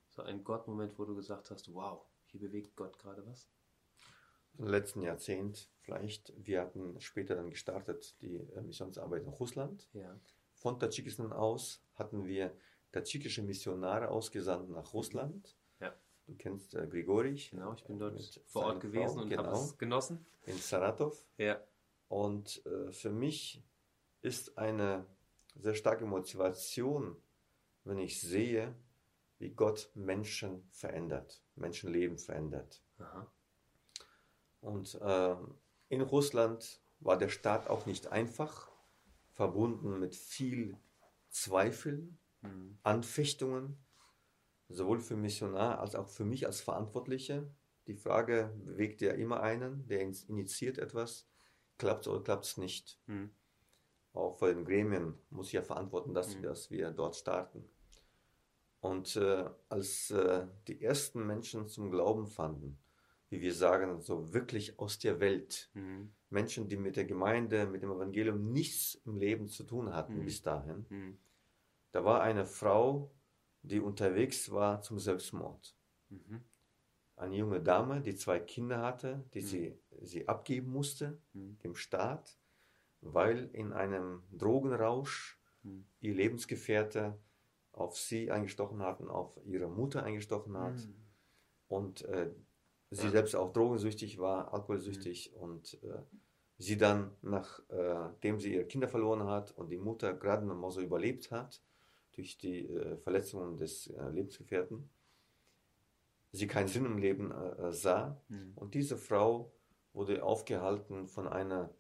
So 0.09 0.23
ein 0.23 0.43
Gottmoment, 0.43 0.99
wo 0.99 1.05
du 1.05 1.15
gesagt 1.15 1.51
hast, 1.51 1.73
wow, 1.75 2.03
hier 2.29 2.41
bewegt 2.41 2.77
Gott 2.77 2.99
gerade 2.99 3.27
was? 3.27 3.47
Im 4.59 4.69
letzten 4.69 5.03
Jahrzehnt 5.03 5.69
vielleicht. 5.83 6.33
Wir 6.37 6.63
hatten 6.63 6.99
später 7.01 7.35
dann 7.37 7.51
gestartet 7.51 8.17
die 8.23 8.37
äh, 8.37 8.63
Missionsarbeit 8.63 9.23
in 9.23 9.29
Russland. 9.29 9.87
Ja. 9.93 10.19
Von 10.61 10.79
Tadschikistan 10.79 11.33
aus 11.33 11.83
hatten 11.95 12.27
wir 12.27 12.55
tadschikische 12.93 13.43
Missionare 13.43 14.11
ausgesandt 14.11 14.69
nach 14.69 14.93
Russland. 14.93 15.57
Ja. 15.81 15.95
Du 16.27 16.35
kennst 16.35 16.75
äh, 16.75 16.87
Grigorich. 16.87 17.51
Genau, 17.51 17.73
ich 17.73 17.83
bin 17.85 17.99
dort 17.99 18.21
vor 18.45 18.67
Ort 18.67 18.81
gewesen 18.83 19.15
Frau, 19.15 19.23
und 19.23 19.31
genau, 19.31 19.45
habe 19.45 19.57
es 19.57 19.79
genossen. 19.79 20.27
In 20.45 20.59
Saratov. 20.59 21.25
Ja. 21.39 21.63
Und 22.09 22.65
äh, 22.67 22.93
für 22.93 23.11
mich 23.11 23.65
ist 24.21 24.59
eine 24.59 25.07
sehr 25.55 25.75
starke 25.75 26.05
Motivation, 26.05 27.17
wenn 27.85 27.99
ich 27.99 28.21
sehe, 28.21 28.75
wie 29.39 29.55
Gott 29.55 29.91
Menschen 29.95 30.69
verändert, 30.73 31.43
Menschenleben 31.55 32.19
verändert. 32.19 32.83
Aha. 32.99 33.33
Und 34.61 34.95
äh, 35.01 35.37
in 35.89 36.03
Russland 36.03 36.83
war 36.99 37.17
der 37.17 37.31
Staat 37.31 37.67
auch 37.67 37.87
nicht 37.87 38.09
einfach, 38.09 38.70
verbunden 39.33 39.99
mit 39.99 40.17
viel 40.17 40.77
Zweifeln, 41.29 42.19
mhm. 42.43 42.79
Anfechtungen, 42.83 43.79
sowohl 44.69 45.01
für 45.01 45.17
Missionar 45.17 45.81
als 45.81 45.95
auch 45.95 46.09
für 46.09 46.25
mich 46.25 46.47
als 46.47 46.61
Verantwortliche. 46.61 47.51
Die 47.87 47.95
Frage 47.95 48.55
bewegt 48.65 49.01
ja 49.01 49.13
immer 49.13 49.43
einen, 49.43 49.87
der 49.89 50.01
initiiert 50.01 50.79
etwas, 50.79 51.29
klappt 51.79 52.03
es 52.03 52.09
oder 52.09 52.23
klappt 52.23 52.45
es 52.45 52.57
nicht. 52.57 53.01
Mhm. 53.07 53.31
Auch 54.13 54.39
vor 54.39 54.49
den 54.49 54.65
Gremien 54.65 55.15
muss 55.31 55.49
ich 55.49 55.53
ja 55.55 55.63
verantworten, 55.63 56.15
dass, 56.15 56.37
mhm. 56.37 56.43
dass 56.43 56.71
wir 56.71 56.91
dort 56.91 57.17
starten. 57.17 57.65
Und 58.81 59.17
äh, 59.17 59.49
als 59.69 60.11
äh, 60.11 60.47
die 60.67 60.83
ersten 60.83 61.27
Menschen 61.27 61.69
zum 61.69 61.91
Glauben 61.91 62.27
fanden, 62.27 62.79
wie 63.29 63.41
wir 63.41 63.55
sagen, 63.55 64.01
so 64.01 64.33
wirklich 64.33 64.79
aus 64.79 64.99
der 64.99 65.21
Welt, 65.21 65.71
mhm. 65.75 66.13
Menschen, 66.31 66.69
die 66.69 66.77
mit 66.77 66.97
der 66.97 67.05
Gemeinde, 67.05 67.67
mit 67.67 67.83
dem 67.83 67.91
Evangelium 67.91 68.53
nichts 68.53 68.95
im 69.05 69.17
Leben 69.17 69.49
zu 69.49 69.65
tun 69.65 69.93
hatten 69.93 70.19
mhm. 70.19 70.25
bis 70.25 70.43
dahin, 70.43 70.87
mhm. 70.89 71.19
da 71.93 72.05
war 72.05 72.23
eine 72.23 72.47
Frau, 72.47 73.13
die 73.63 73.81
unterwegs 73.81 74.51
war 74.51 74.81
zum 74.81 74.99
Selbstmord. 74.99 75.77
Mhm. 76.09 76.43
Eine 77.17 77.37
junge 77.37 77.61
Dame, 77.61 78.01
die 78.01 78.15
zwei 78.15 78.39
Kinder 78.39 78.81
hatte, 78.81 79.25
die 79.35 79.43
mhm. 79.43 79.47
sie, 79.47 79.79
sie 80.01 80.29
abgeben 80.29 80.71
musste, 80.71 81.21
mhm. 81.35 81.59
dem 81.59 81.75
Staat, 81.75 82.39
weil 83.03 83.51
in 83.53 83.73
einem 83.73 84.23
Drogenrausch 84.33 85.39
ihr 86.01 86.15
Lebensgefährte 86.15 87.19
auf 87.73 87.99
sie 87.99 88.31
eingestochen 88.31 88.83
hatten, 88.83 89.09
auf 89.09 89.39
ihre 89.45 89.69
Mutter 89.69 90.03
eingestochen 90.03 90.57
hat. 90.57 90.77
Mhm. 90.77 90.95
Und 91.69 92.03
äh, 92.03 92.31
sie 92.91 93.07
ja. 93.07 93.11
selbst 93.11 93.37
auch 93.37 93.53
drogensüchtig 93.53 94.19
war, 94.19 94.53
alkoholsüchtig 94.53 95.33
mhm. 95.35 95.43
und 95.43 95.83
äh, 95.83 96.03
sie 96.59 96.77
dann, 96.77 97.13
nachdem 97.23 98.37
äh, 98.37 98.41
sie 98.41 98.55
ihre 98.55 98.67
Kinder 98.67 98.89
verloren 98.89 99.25
hat 99.25 99.53
und 99.53 99.71
die 99.71 99.79
Mutter 99.79 100.13
gerade 100.13 100.45
noch 100.45 100.57
mal 100.57 100.71
so 100.71 100.81
überlebt 100.81 101.31
hat, 101.31 101.63
durch 102.13 102.37
die 102.39 102.67
äh, 102.67 102.97
Verletzungen 102.99 103.57
des 103.57 103.87
äh, 103.87 104.09
Lebensgefährten, 104.11 104.91
sie 106.33 106.47
keinen 106.47 106.69
Sinn 106.69 106.85
im 106.85 106.99
Leben 106.99 107.33
äh, 107.33 107.69
äh, 107.69 107.73
sah. 107.73 108.21
Mhm. 108.29 108.53
Und 108.57 108.75
diese 108.75 108.97
Frau 108.97 109.53
wurde 109.93 110.23
aufgehalten 110.23 111.09
von 111.09 111.27
einer 111.27 111.71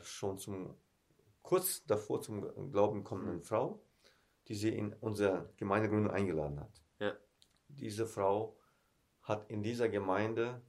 schon 0.00 0.38
zum 0.38 0.74
kurz 1.42 1.84
davor 1.84 2.22
zum 2.22 2.72
Glauben 2.72 3.04
kommenden 3.04 3.36
mhm. 3.36 3.42
Frau, 3.42 3.82
die 4.46 4.54
sie 4.54 4.70
in 4.70 4.94
unsere 4.94 5.50
Gemeindegründung 5.58 6.10
eingeladen 6.10 6.58
hat. 6.58 6.82
Ja. 6.98 7.12
Diese 7.68 8.06
Frau 8.06 8.57
hat 9.28 9.50
in 9.50 9.62
dieser 9.62 9.88
Gemeinde, 9.88 10.60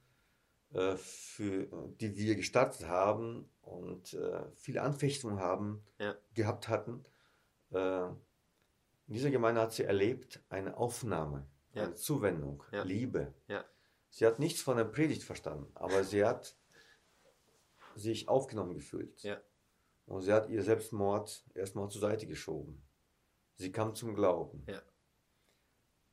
äh, 0.74 0.96
für, 0.98 1.68
die 2.00 2.16
wir 2.16 2.36
gestartet 2.36 2.88
haben 2.88 3.50
und 3.62 4.14
äh, 4.14 4.44
viele 4.56 4.82
Anfechtungen 4.82 5.40
haben, 5.40 5.84
ja. 5.98 6.16
gehabt 6.34 6.68
hatten, 6.68 7.06
äh, 7.72 8.06
in 8.06 9.16
dieser 9.16 9.32
Gemeinde 9.32 9.62
hat 9.62 9.74
sie 9.74 9.84
erlebt 9.84 10.44
eine 10.50 10.78
Aufnahme, 10.78 11.48
ja. 11.74 11.84
eine 11.84 11.96
Zuwendung, 11.96 12.64
ja. 12.72 12.84
Liebe. 12.84 13.34
Sie 14.12 14.26
hat 14.26 14.38
nichts 14.40 14.62
von 14.62 14.78
der 14.78 14.84
Predigt 14.84 15.24
verstanden, 15.24 15.72
aber 15.76 16.04
sie 16.04 16.24
hat 16.24 16.56
sich 17.96 18.28
aufgenommen 18.28 18.74
gefühlt. 18.74 19.24
Und 20.06 20.22
sie 20.22 20.34
hat 20.34 20.50
ihr 20.50 20.64
Selbstmord 20.64 21.46
erstmal 21.54 21.90
zur 21.90 22.02
Seite 22.02 22.28
geschoben. 22.28 22.84
Sie 23.56 23.72
kam 23.72 23.96
zum 23.96 24.16
Glauben. 24.16 24.66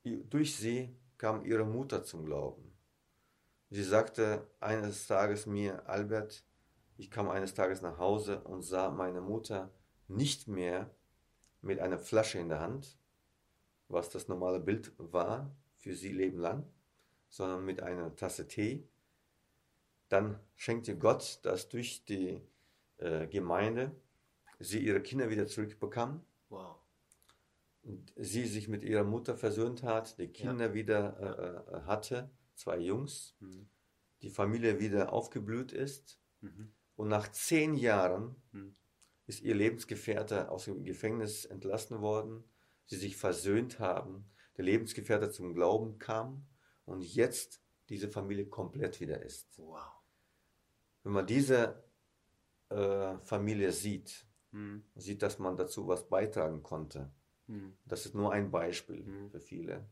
Durch 0.05 0.57
sie 0.57 0.97
kam 1.19 1.45
ihre 1.45 1.65
Mutter 1.65 2.05
zum 2.05 2.25
Glauben. 2.25 2.73
Sie 3.71 3.83
sagte 3.83 4.47
eines 4.61 5.07
Tages 5.07 5.47
mir, 5.47 5.89
Albert, 5.89 6.45
ich 6.97 7.11
kam 7.11 7.29
eines 7.29 7.55
Tages 7.55 7.83
nach 7.83 7.99
Hause 7.99 8.41
und 8.43 8.63
sah 8.63 8.91
meine 8.91 9.21
Mutter 9.21 9.73
nicht 10.09 10.47
mehr 10.49 10.91
mit 11.61 11.81
einer 11.81 11.99
Flasche 11.99 12.39
in 12.39 12.49
der 12.49 12.61
Hand, 12.61 12.99
was 13.89 14.11
das 14.11 14.29
normale 14.29 14.61
Bild 14.61 14.93
war 14.99 15.55
für 15.77 15.95
sie 15.95 16.13
Leben 16.13 16.39
lang, 16.39 16.65
sondern 17.29 17.65
mit 17.65 17.83
einer 17.83 18.15
Tasse 18.15 18.47
Tee. 18.47 18.89
Dann 20.09 20.39
schenkte 20.55 20.97
Gott, 20.97 21.41
dass 21.43 21.69
durch 21.69 22.05
die 22.05 22.41
äh, 22.99 23.27
Gemeinde 23.27 23.91
sie 24.59 24.79
ihre 24.79 25.03
Kinder 25.03 25.29
wieder 25.29 25.47
zurückbekam. 25.47 26.25
Wow 26.49 26.76
sie 28.17 28.47
sich 28.47 28.69
mit 28.69 28.83
ihrer 28.83 29.05
Mutter 29.05 29.37
versöhnt 29.37 29.83
hat, 29.83 30.19
die 30.19 30.29
Kinder 30.29 30.69
ja. 30.69 30.75
wieder 30.75 31.21
äh, 31.21 31.77
äh, 31.77 31.81
hatte, 31.83 32.31
zwei 32.55 32.79
Jungs, 32.79 33.37
mhm. 33.41 33.69
die 34.23 34.31
Familie 34.31 34.81
wieder 34.81 35.13
aufgeblüht 35.13 35.73
ist. 35.73 36.21
Mhm. 36.41 36.73
Und 36.97 37.09
nach 37.09 37.31
zehn 37.31 37.75
Jahren 37.75 38.37
mhm. 38.53 38.75
ist 39.27 39.43
ihr 39.43 39.55
Lebensgefährte 39.55 40.51
aus 40.51 40.65
dem 40.65 40.83
Gefängnis 40.85 41.45
entlassen 41.45 42.01
worden, 42.01 42.45
sie 42.87 42.97
sich 42.97 43.17
versöhnt 43.17 43.79
haben, 43.79 44.31
der 44.57 44.65
Lebensgefährte 44.65 45.31
zum 45.31 45.55
Glauben 45.55 45.99
kam 45.99 46.47
und 46.85 47.03
jetzt 47.03 47.63
diese 47.89 48.09
Familie 48.09 48.47
komplett 48.47 49.01
wieder 49.01 49.23
ist. 49.23 49.59
Wow. 49.59 49.93
Wenn 51.03 51.13
man 51.13 51.27
diese 51.27 51.85
äh, 52.71 53.19
Familie 53.19 53.71
sieht, 53.71 54.27
mhm. 54.51 54.85
sieht, 54.97 55.23
dass 55.23 55.39
man 55.39 55.57
dazu 55.57 55.87
was 55.87 56.09
beitragen 56.09 56.63
konnte, 56.63 57.13
hm. 57.47 57.77
Das 57.85 58.07
ist 58.07 58.15
nur 58.15 58.33
ein 58.33 58.51
Beispiel 58.51 59.05
hm. 59.05 59.31
für 59.31 59.41
viele. 59.41 59.87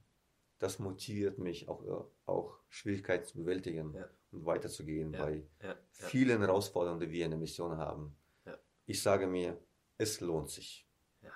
Das 0.59 0.79
motiviert 0.79 1.39
mich 1.39 1.69
auch, 1.69 1.85
äh, 1.85 2.05
auch 2.27 2.59
Schwierigkeiten 2.69 3.25
zu 3.25 3.39
bewältigen 3.39 3.95
ja. 3.95 4.09
und 4.31 4.47
weiterzugehen 4.47 5.13
ja. 5.13 5.25
bei 5.25 5.43
ja. 5.63 5.77
vielen 5.91 6.41
Herausforderungen, 6.41 7.01
die 7.01 7.11
wir 7.11 7.25
in 7.25 7.33
der 7.33 7.41
Mission 7.41 7.77
haben. 7.77 8.17
Ich 8.87 9.03
sage 9.03 9.27
mir, 9.27 9.59
es 9.97 10.21
lohnt 10.21 10.51
sich. 10.51 10.87
Ja. 11.23 11.33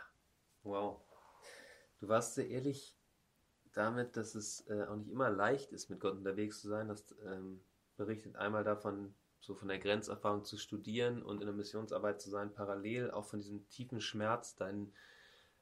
Wow. 0.62 1.00
Du 1.98 2.08
warst 2.08 2.34
sehr 2.34 2.48
ehrlich 2.48 2.96
damit, 3.72 4.16
dass 4.16 4.34
es 4.34 4.66
äh, 4.68 4.84
auch 4.84 4.96
nicht 4.96 5.10
immer 5.10 5.30
leicht 5.30 5.72
ist, 5.72 5.88
mit 5.88 6.00
Gott 6.00 6.14
unterwegs 6.14 6.60
zu 6.60 6.68
sein. 6.68 6.88
Das 6.88 7.14
ähm, 7.24 7.62
berichtet 7.96 8.36
einmal 8.36 8.64
davon, 8.64 9.14
so 9.40 9.54
von 9.54 9.68
der 9.68 9.78
Grenzerfahrung 9.78 10.44
zu 10.44 10.58
studieren 10.58 11.22
und 11.22 11.40
in 11.40 11.46
der 11.46 11.54
Missionsarbeit 11.54 12.20
zu 12.20 12.28
sein, 12.28 12.52
parallel 12.52 13.10
auch 13.12 13.24
von 13.24 13.40
diesem 13.40 13.66
tiefen 13.68 14.00
Schmerz, 14.00 14.56
deinen 14.56 14.92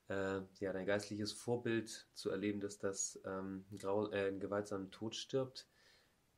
äh, 0.08 0.40
ja, 0.60 0.72
dein 0.72 0.86
geistliches 0.86 1.32
Vorbild 1.32 2.08
zu 2.14 2.30
erleben, 2.30 2.60
dass 2.60 2.78
das 2.78 3.20
ähm, 3.24 3.64
grau, 3.76 4.10
äh, 4.10 4.32
gewaltsamen 4.32 4.90
Tod 4.90 5.14
stirbt. 5.14 5.66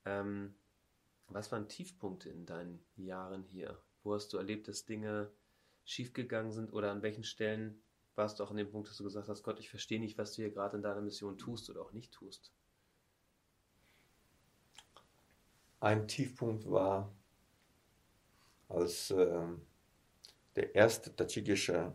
Ähm, 0.05 0.55
was 1.29 1.53
waren 1.53 1.69
Tiefpunkte 1.69 2.31
in 2.31 2.47
deinen 2.47 2.83
Jahren 2.97 3.43
hier? 3.43 3.79
Wo 4.03 4.14
hast 4.14 4.33
du 4.33 4.39
erlebt, 4.39 4.69
dass 4.69 4.87
Dinge 4.87 5.31
schiefgegangen 5.85 6.53
sind 6.53 6.73
oder 6.73 6.91
an 6.91 7.03
welchen 7.03 7.25
Stellen 7.25 7.83
warst 8.14 8.41
du 8.41 8.45
auch 8.45 8.51
an 8.51 8.57
dem 8.57 8.71
Punkt, 8.71 8.89
dass 8.89 8.97
du 8.97 9.05
gesagt 9.05 9.29
hast, 9.29 9.43
Gott, 9.43 9.61
ich 9.61 9.71
verstehe 9.71 10.01
nicht, 10.01 10.19
was 10.19 10.35
du 10.35 10.43
hier 10.43 10.51
gerade 10.51 10.77
in 10.77 10.83
deiner 10.83 11.01
Mission 11.01 11.39
tust 11.39 11.71
oder 11.71 11.83
auch 11.83 11.93
nicht 11.93 12.12
tust? 12.12 12.53
Ein 15.81 16.09
Tiefpunkt 16.09 16.69
war, 16.69 17.14
als 18.69 19.11
äh, 19.12 19.47
der 20.57 20.75
erste 20.75 21.14
tadschikische 21.14 21.93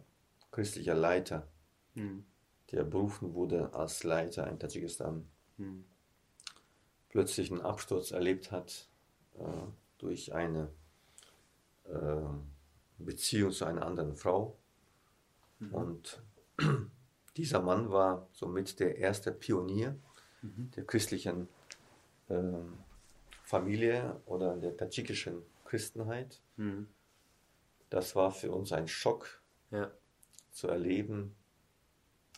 christliche 0.51 0.93
Leiter 0.93 1.51
hm. 1.93 2.25
der 2.71 2.83
berufen 2.83 3.33
wurde 3.33 3.73
als 3.73 4.03
Leiter 4.03 4.47
in 4.47 4.59
Tadschikistan, 4.59 5.27
hm. 5.57 5.85
plötzlich 7.09 7.51
einen 7.51 7.61
Absturz 7.61 8.11
erlebt 8.11 8.51
hat 8.51 8.89
äh, 9.35 9.67
durch 9.97 10.33
eine 10.33 10.69
äh, 11.85 12.21
Beziehung 12.97 13.51
zu 13.51 13.65
einer 13.65 13.85
anderen 13.85 14.15
Frau. 14.15 14.57
Mhm. 15.59 15.73
Und 15.73 16.23
dieser 17.37 17.61
Mann 17.61 17.91
war 17.91 18.27
somit 18.31 18.79
der 18.79 18.97
erste 18.97 19.31
Pionier 19.31 19.97
mhm. 20.41 20.71
der 20.75 20.85
christlichen 20.85 21.47
äh, 22.29 22.35
Familie 23.43 24.21
oder 24.25 24.57
der 24.57 24.75
tadschikischen 24.77 25.41
Christenheit. 25.65 26.41
Mhm. 26.57 26.87
Das 27.89 28.15
war 28.15 28.31
für 28.31 28.51
uns 28.51 28.71
ein 28.71 28.87
Schock 28.87 29.41
ja. 29.71 29.91
zu 30.51 30.67
erleben, 30.67 31.35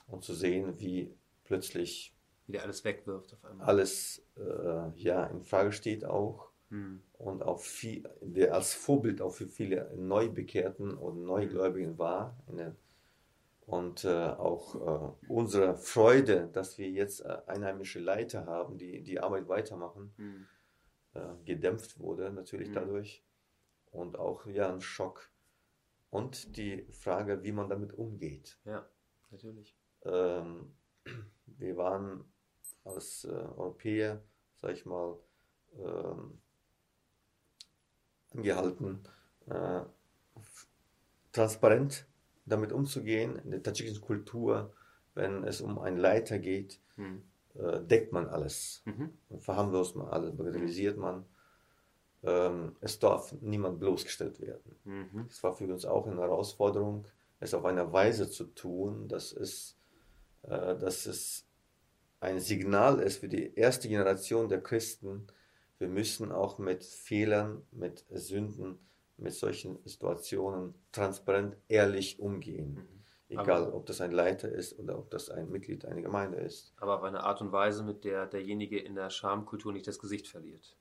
und 0.08 0.24
zu 0.24 0.34
sehen, 0.34 0.80
wie 0.80 1.14
plötzlich 1.44 2.16
wieder 2.48 2.64
alles 2.64 2.84
wegwirft 2.84 3.34
auf 3.34 3.44
einmal. 3.46 3.68
Alles 3.68 4.24
äh, 4.38 4.92
ja 4.96 5.26
in 5.26 5.42
Frage 5.44 5.72
steht 5.72 6.06
auch 6.06 6.52
hm. 6.70 7.02
und 7.14 7.44
auch 7.44 7.60
viel, 7.60 8.08
der 8.22 8.54
als 8.54 8.74
Vorbild 8.74 9.22
auch 9.22 9.34
für 9.34 9.48
viele 9.48 9.92
Neubekehrten 9.96 10.94
und 10.94 11.24
Neugläubigen 11.24 11.98
war. 11.98 12.38
Der, 12.48 12.76
und 13.66 14.04
äh, 14.04 14.10
auch 14.10 14.76
äh, 14.76 15.28
unsere 15.28 15.76
Freude, 15.76 16.50
dass 16.54 16.78
wir 16.78 16.90
jetzt 16.90 17.22
äh, 17.22 17.38
einheimische 17.48 18.00
Leiter 18.00 18.46
haben, 18.46 18.78
die 18.78 19.02
die 19.02 19.20
Arbeit 19.20 19.48
weitermachen, 19.48 20.14
hm. 20.18 20.46
Äh, 21.16 21.34
gedämpft 21.46 21.98
wurde 21.98 22.30
natürlich 22.30 22.68
hm. 22.68 22.76
dadurch. 22.76 23.24
und 23.92 24.20
auch 24.20 24.46
ja 24.46 24.72
ein 24.72 24.82
Schock. 24.82 25.32
Und 26.10 26.58
die 26.58 26.86
Frage, 26.92 27.44
wie 27.44 27.52
man 27.52 27.70
damit 27.70 27.94
umgeht. 27.94 28.60
Ja, 28.66 28.86
natürlich. 29.32 29.76
Ähm, 30.06 30.72
wir 31.46 31.78
waren 31.78 32.26
als 32.84 33.26
äh, 33.26 33.32
Europäer, 33.32 34.22
sag 34.56 34.72
ich 34.72 34.86
mal, 34.86 35.18
ähm, 35.80 36.40
angehalten, 38.34 39.00
äh, 39.48 39.82
transparent 41.32 42.06
damit 42.46 42.72
umzugehen. 42.72 43.38
In 43.38 43.52
der 43.52 43.64
tadschikischen 43.64 44.02
Kultur, 44.02 44.74
wenn 45.14 45.44
es 45.44 45.62
um 45.62 45.80
einen 45.80 45.98
Leiter 45.98 46.40
geht, 46.40 46.80
mhm. 46.98 47.24
äh, 47.56 47.82
deckt 47.82 48.12
man 48.12 48.28
alles. 48.28 48.84
Mhm. 48.86 49.12
Verharmlost 49.40 49.96
man 49.96 50.08
alles, 50.08 50.36
bagatellisiert 50.36 50.98
man. 50.98 51.26
Ähm, 52.24 52.76
es 52.82 53.00
darf 53.00 53.34
niemand 53.42 53.80
bloßgestellt 53.80 54.40
werden. 54.42 54.76
Mhm. 54.84 55.26
Es 55.30 55.44
war 55.44 55.54
für 55.54 55.72
uns 55.72 55.86
auch 55.86 56.08
eine 56.08 56.22
Herausforderung, 56.22 57.06
es 57.40 57.54
auf 57.54 57.66
eine 57.66 57.92
Weise 57.92 58.30
zu 58.30 58.46
tun, 58.46 59.08
dass 59.08 59.32
es, 59.32 59.75
dass 60.48 61.06
es 61.06 61.46
ein 62.20 62.40
Signal 62.40 63.00
ist 63.00 63.18
für 63.18 63.28
die 63.28 63.54
erste 63.56 63.88
Generation 63.88 64.50
der 64.50 64.62
Christen, 64.62 65.28
wir 65.78 65.88
müssen 65.88 66.32
auch 66.32 66.58
mit 66.58 66.84
Fehlern, 66.84 67.62
mit 67.72 68.06
Sünden, 68.10 68.80
mit 69.18 69.34
solchen 69.34 69.78
Situationen 69.86 70.74
transparent, 70.92 71.56
ehrlich 71.68 72.20
umgehen. 72.20 72.74
Mhm. 72.74 72.96
Egal, 73.28 73.64
aber, 73.64 73.76
ob 73.76 73.86
das 73.88 74.02
ein 74.02 74.12
Leiter 74.12 74.50
ist 74.50 74.78
oder 74.78 74.98
ob 74.98 75.10
das 75.10 75.30
ein 75.30 75.50
Mitglied 75.50 75.86
einer 75.86 76.02
Gemeinde 76.02 76.38
ist. 76.38 76.74
Aber 76.78 76.96
auf 76.96 77.04
eine 77.04 77.24
Art 77.24 77.42
und 77.42 77.52
Weise, 77.52 77.84
mit 77.84 78.04
der 78.04 78.28
derjenige 78.28 78.80
in 78.80 78.96
der 78.96 79.10
Schamkultur 79.10 79.74
nicht 79.74 79.88
das 79.88 80.00
Gesicht 80.00 80.28
verliert. 80.28 80.78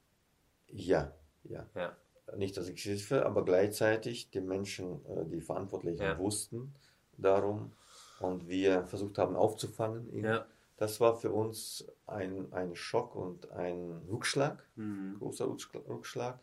Ja, 0.68 1.12
ja. 1.44 1.66
ja. 1.74 1.96
Nicht 2.36 2.56
das 2.56 2.68
Gesicht 2.68 3.06
verliert, 3.06 3.26
aber 3.26 3.44
gleichzeitig 3.44 4.30
die 4.30 4.40
Menschen, 4.40 5.04
äh, 5.06 5.24
die 5.26 5.40
Verantwortlichen 5.40 6.02
ja. 6.02 6.18
wussten 6.18 6.74
darum 7.16 7.72
und 8.20 8.48
wir 8.48 8.86
versucht 8.86 9.18
haben 9.18 9.36
aufzufangen. 9.36 10.24
Ja. 10.24 10.46
Das 10.76 11.00
war 11.00 11.16
für 11.16 11.30
uns 11.30 11.86
ein, 12.06 12.52
ein 12.52 12.74
Schock 12.74 13.14
und 13.14 13.50
ein 13.52 14.02
Rückschlag, 14.10 14.66
mhm. 14.76 15.16
großer 15.18 15.48
Rückschlag, 15.48 16.40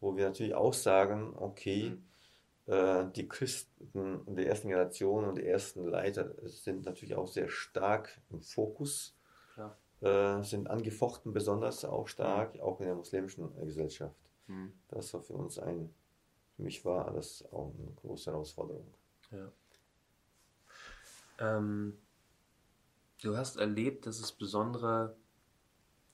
wo 0.00 0.16
wir 0.16 0.26
natürlich 0.26 0.54
auch 0.54 0.74
sagen, 0.74 1.34
okay, 1.36 1.90
mhm. 2.66 2.72
äh, 2.72 3.04
die 3.12 3.28
Christen 3.28 4.34
der 4.34 4.48
ersten 4.48 4.68
Generation 4.68 5.24
und 5.24 5.38
die 5.38 5.46
ersten 5.46 5.84
Leiter 5.86 6.34
sind 6.44 6.84
natürlich 6.84 7.14
auch 7.14 7.28
sehr 7.28 7.48
stark 7.48 8.20
im 8.30 8.40
Fokus, 8.40 9.16
äh, 10.00 10.42
sind 10.42 10.68
angefochten 10.68 11.32
besonders 11.32 11.84
auch 11.84 12.08
stark, 12.08 12.56
mhm. 12.56 12.60
auch 12.60 12.80
in 12.80 12.86
der 12.86 12.96
muslimischen 12.96 13.54
Gesellschaft. 13.64 14.16
Mhm. 14.48 14.72
Das 14.88 15.14
war 15.14 15.22
für 15.22 15.34
uns 15.34 15.60
ein, 15.60 15.94
für 16.56 16.62
mich 16.62 16.84
war 16.84 17.12
das 17.12 17.44
auch 17.52 17.72
eine 17.78 17.92
große 18.02 18.32
Herausforderung. 18.32 18.92
Ja. 19.30 19.50
Ähm, 21.38 21.98
Du 23.24 23.38
hast 23.38 23.56
erlebt, 23.56 24.04
dass 24.04 24.20
es 24.20 24.32
besondere 24.32 25.16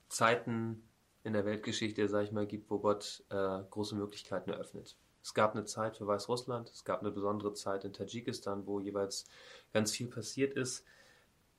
Zeiten 0.07 0.81
in 1.25 1.33
der 1.33 1.43
Weltgeschichte, 1.43 2.07
sag 2.07 2.23
ich 2.23 2.31
mal, 2.31 2.47
gibt, 2.47 2.69
wo 2.69 2.79
Gott 2.79 3.25
äh, 3.29 3.59
große 3.69 3.95
Möglichkeiten 3.95 4.49
eröffnet. 4.49 4.95
Es 5.21 5.33
gab 5.33 5.53
eine 5.53 5.65
Zeit 5.65 5.97
für 5.97 6.07
Weißrussland, 6.07 6.69
es 6.69 6.85
gab 6.85 7.01
eine 7.01 7.11
besondere 7.11 7.53
Zeit 7.53 7.83
in 7.83 7.91
Tadschikistan, 7.91 8.65
wo 8.65 8.79
jeweils 8.79 9.25
ganz 9.73 9.91
viel 9.91 10.07
passiert 10.07 10.53
ist. 10.53 10.85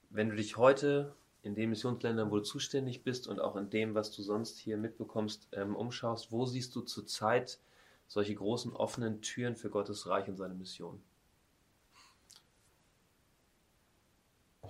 Wenn 0.09 0.31
du 0.31 0.37
dich 0.37 0.57
heute 0.57 1.15
in 1.43 1.55
den 1.55 1.69
Missionsländern, 1.69 2.31
wo 2.31 2.37
du 2.37 2.45
zuständig 2.45 3.05
bist 3.05 3.29
und 3.29 3.39
auch 3.39 3.57
in 3.57 3.69
dem, 3.69 3.95
was 3.95 4.11
du 4.11 4.23
sonst 4.23 4.57
hier 4.57 4.79
mitbekommst, 4.79 5.49
ähm, 5.53 5.77
umschaust, 5.77 6.33
wo 6.33 6.47
siehst 6.47 6.75
du 6.75 6.81
zurzeit 6.81 7.61
solche 8.07 8.35
großen 8.35 8.73
offenen 8.73 9.21
Türen 9.21 9.57
für 9.57 9.69
Gottes 9.69 10.07
Reich 10.07 10.29
und 10.29 10.39
seine 10.39 10.55
Mission? 10.55 11.03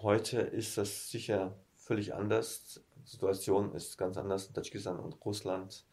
Heute 0.02 0.40
ist 0.40 0.78
das 0.78 1.10
sicher 1.10 1.56
völlig 1.76 2.12
anders. 2.12 2.80
Die 2.96 3.08
Situation 3.08 3.72
ist 3.72 3.96
ganz 3.96 4.16
anders 4.16 4.48
in 4.48 4.54
Tadschikistan 4.54 4.98
und 4.98 5.24
Russland, 5.24 5.86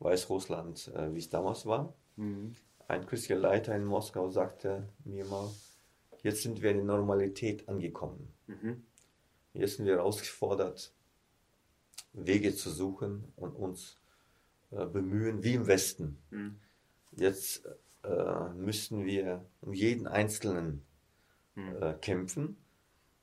Weißrussland, 0.00 0.88
äh, 0.88 1.14
wie 1.14 1.20
es 1.20 1.30
damals 1.30 1.64
war. 1.64 1.94
Mhm. 2.16 2.56
Ein 2.88 3.06
christlicher 3.06 3.40
Leiter 3.40 3.76
in 3.76 3.84
Moskau 3.84 4.28
sagte 4.28 4.88
mir 5.04 5.24
mal, 5.26 5.48
jetzt 6.24 6.42
sind 6.42 6.62
wir 6.62 6.72
in 6.72 6.78
der 6.78 6.86
Normalität 6.86 7.68
angekommen. 7.68 8.28
Mhm. 8.48 8.82
Jetzt 9.52 9.76
sind 9.76 9.86
wir 9.86 9.98
herausgefordert, 9.98 10.92
Wege 12.12 12.56
zu 12.56 12.70
suchen 12.70 13.32
und 13.36 13.54
uns 13.54 13.98
äh, 14.72 14.84
bemühen, 14.84 15.44
wie 15.44 15.54
im 15.54 15.68
Westen. 15.68 16.18
Mhm. 16.30 16.58
Jetzt 17.12 17.68
äh, 18.02 18.48
müssen 18.56 19.04
wir 19.04 19.44
um 19.60 19.72
jeden 19.72 20.08
Einzelnen 20.08 20.84
mhm. 21.54 21.76
äh, 21.80 21.94
kämpfen 22.00 22.56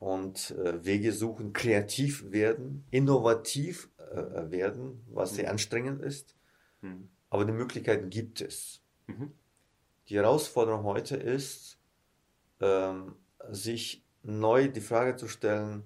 und 0.02 0.50
äh, 0.58 0.84
Wege 0.84 1.14
suchen, 1.14 1.54
kreativ 1.54 2.32
werden, 2.32 2.88
innovativ 2.90 3.92
äh, 4.00 4.50
werden, 4.50 5.06
was 5.12 5.32
mhm. 5.32 5.36
sehr 5.36 5.52
anstrengend 5.52 6.02
ist. 6.02 6.36
Mhm. 6.82 7.10
Aber 7.30 7.46
die 7.46 7.52
Möglichkeiten 7.52 8.10
gibt 8.10 8.42
es. 8.42 8.82
Mhm. 9.06 9.32
Die 10.10 10.16
Herausforderung 10.16 10.86
heute 10.86 11.18
ist, 11.18 11.78
ähm, 12.62 13.14
sich 13.52 14.04
neu 14.24 14.70
die 14.70 14.82
Frage 14.82 15.18
zu 15.18 15.28
stellen, 15.28 15.84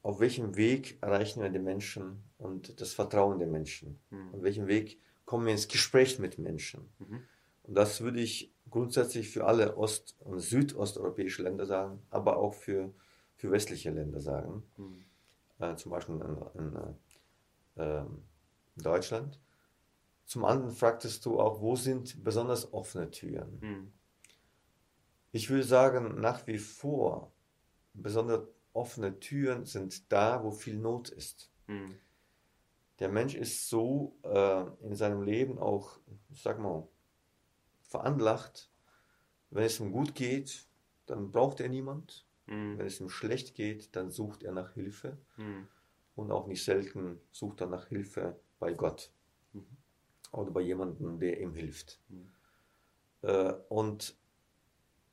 auf 0.00 0.20
welchem 0.20 0.56
Weg 0.56 0.96
erreichen 1.02 1.42
wir 1.42 1.50
die 1.50 1.58
Menschen 1.58 2.22
und 2.38 2.80
das 2.80 2.94
Vertrauen 2.94 3.38
der 3.38 3.48
Menschen? 3.48 4.00
Mhm. 4.08 4.36
Auf 4.36 4.42
welchem 4.42 4.68
Weg 4.68 5.02
kommen 5.26 5.44
wir 5.44 5.52
ins 5.52 5.68
Gespräch 5.68 6.18
mit 6.18 6.38
Menschen? 6.38 6.88
Mhm. 6.98 7.24
Und 7.64 7.74
das 7.74 8.00
würde 8.00 8.20
ich 8.20 8.54
grundsätzlich 8.70 9.28
für 9.28 9.44
alle 9.44 9.76
ost- 9.76 10.16
und 10.20 10.40
südosteuropäische 10.40 11.42
Länder 11.42 11.66
sagen, 11.66 12.00
aber 12.08 12.38
auch 12.38 12.54
für 12.54 12.94
für 13.38 13.52
westliche 13.52 13.90
Länder 13.90 14.20
sagen, 14.20 14.64
mhm. 14.76 15.04
äh, 15.60 15.76
zum 15.76 15.92
Beispiel 15.92 16.16
in, 16.16 16.60
in, 16.60 16.76
äh, 17.76 18.00
in, 18.00 18.82
Deutschland. 18.82 19.40
Zum 20.24 20.44
anderen 20.44 20.74
fragtest 20.74 21.24
du 21.24 21.40
auch, 21.40 21.60
wo 21.60 21.74
sind 21.74 22.22
besonders 22.22 22.72
offene 22.72 23.10
Türen? 23.10 23.58
Mhm. 23.60 23.92
Ich 25.30 25.48
würde 25.48 25.64
sagen, 25.64 26.20
nach 26.20 26.46
wie 26.46 26.58
vor, 26.58 27.32
besonders 27.94 28.46
offene 28.72 29.18
Türen 29.20 29.64
sind 29.64 30.12
da, 30.12 30.42
wo 30.42 30.50
viel 30.50 30.76
Not 30.76 31.08
ist. 31.08 31.50
Mhm. 31.66 31.94
Der 32.98 33.08
Mensch 33.08 33.34
ist 33.34 33.68
so 33.68 34.18
äh, 34.22 34.64
in 34.84 34.96
seinem 34.96 35.22
Leben 35.22 35.58
auch, 35.58 35.98
ich 36.30 36.42
sag 36.42 36.58
mal, 36.58 36.88
veranlagt, 37.82 38.70
wenn 39.50 39.64
es 39.64 39.78
ihm 39.78 39.92
gut 39.92 40.14
geht, 40.14 40.66
dann 41.06 41.30
braucht 41.30 41.60
er 41.60 41.68
niemand. 41.68 42.27
Mhm. 42.48 42.78
Wenn 42.78 42.86
es 42.86 43.00
ihm 43.00 43.10
schlecht 43.10 43.54
geht, 43.54 43.94
dann 43.94 44.10
sucht 44.10 44.42
er 44.42 44.52
nach 44.52 44.72
Hilfe. 44.72 45.18
Mhm. 45.36 45.68
Und 46.16 46.32
auch 46.32 46.46
nicht 46.46 46.64
selten 46.64 47.20
sucht 47.30 47.60
er 47.60 47.68
nach 47.68 47.86
Hilfe 47.86 48.38
bei 48.58 48.72
Gott. 48.72 49.12
Mhm. 49.52 49.66
Oder 50.32 50.50
bei 50.50 50.62
jemandem, 50.62 51.20
der 51.20 51.40
ihm 51.40 51.54
hilft. 51.54 52.00
Mhm. 52.08 52.30
Äh, 53.22 53.52
und 53.68 54.16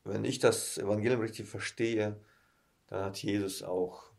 wenn 0.03 0.25
ich 0.25 0.39
das 0.39 0.77
Evangelium 0.77 1.21
richtig 1.21 1.47
verstehe, 1.47 2.19
dann 2.87 3.05
hat 3.05 3.21
Jesus 3.21 3.63
auch 3.63 4.11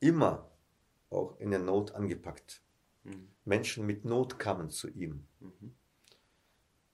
immer 0.00 0.50
auch 1.10 1.38
in 1.38 1.50
der 1.50 1.60
Not 1.60 1.92
angepackt. 1.92 2.62
Mhm. 3.04 3.28
Menschen 3.44 3.86
mit 3.86 4.04
Not 4.04 4.38
kamen 4.38 4.70
zu 4.70 4.88
ihm. 4.88 5.26
Mhm. 5.40 5.74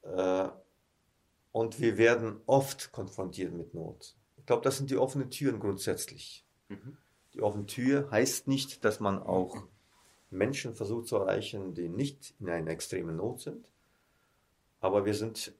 Äh, 0.03 0.49
und 1.53 1.80
wir 1.80 1.96
werden 1.96 2.40
oft 2.46 2.92
konfrontiert 2.92 3.53
mit 3.53 3.74
Not 3.74 4.17
glaube, 4.49 4.62
das 4.64 4.78
sind 4.78 4.90
die 4.90 4.96
offenen 4.96 5.30
Türen 5.30 5.61
grundsätzlich. 5.61 6.44
Mhm. 6.68 6.96
Die 7.34 7.42
offene 7.42 7.66
Tür 7.66 8.11
heißt 8.11 8.49
nicht, 8.49 8.84
dass 8.84 8.99
man 8.99 9.22
auch 9.22 9.68
Menschen 10.30 10.74
versucht 10.74 11.07
zu 11.07 11.16
erreichen, 11.16 11.74
die 11.74 11.88
nicht 11.88 12.34
in 12.40 12.49
einer 12.49 12.70
extremen 12.70 13.16
Not 13.16 13.40
sind. 13.40 13.68
Aber 14.80 15.05
wir 15.05 15.14
sind 15.14 15.53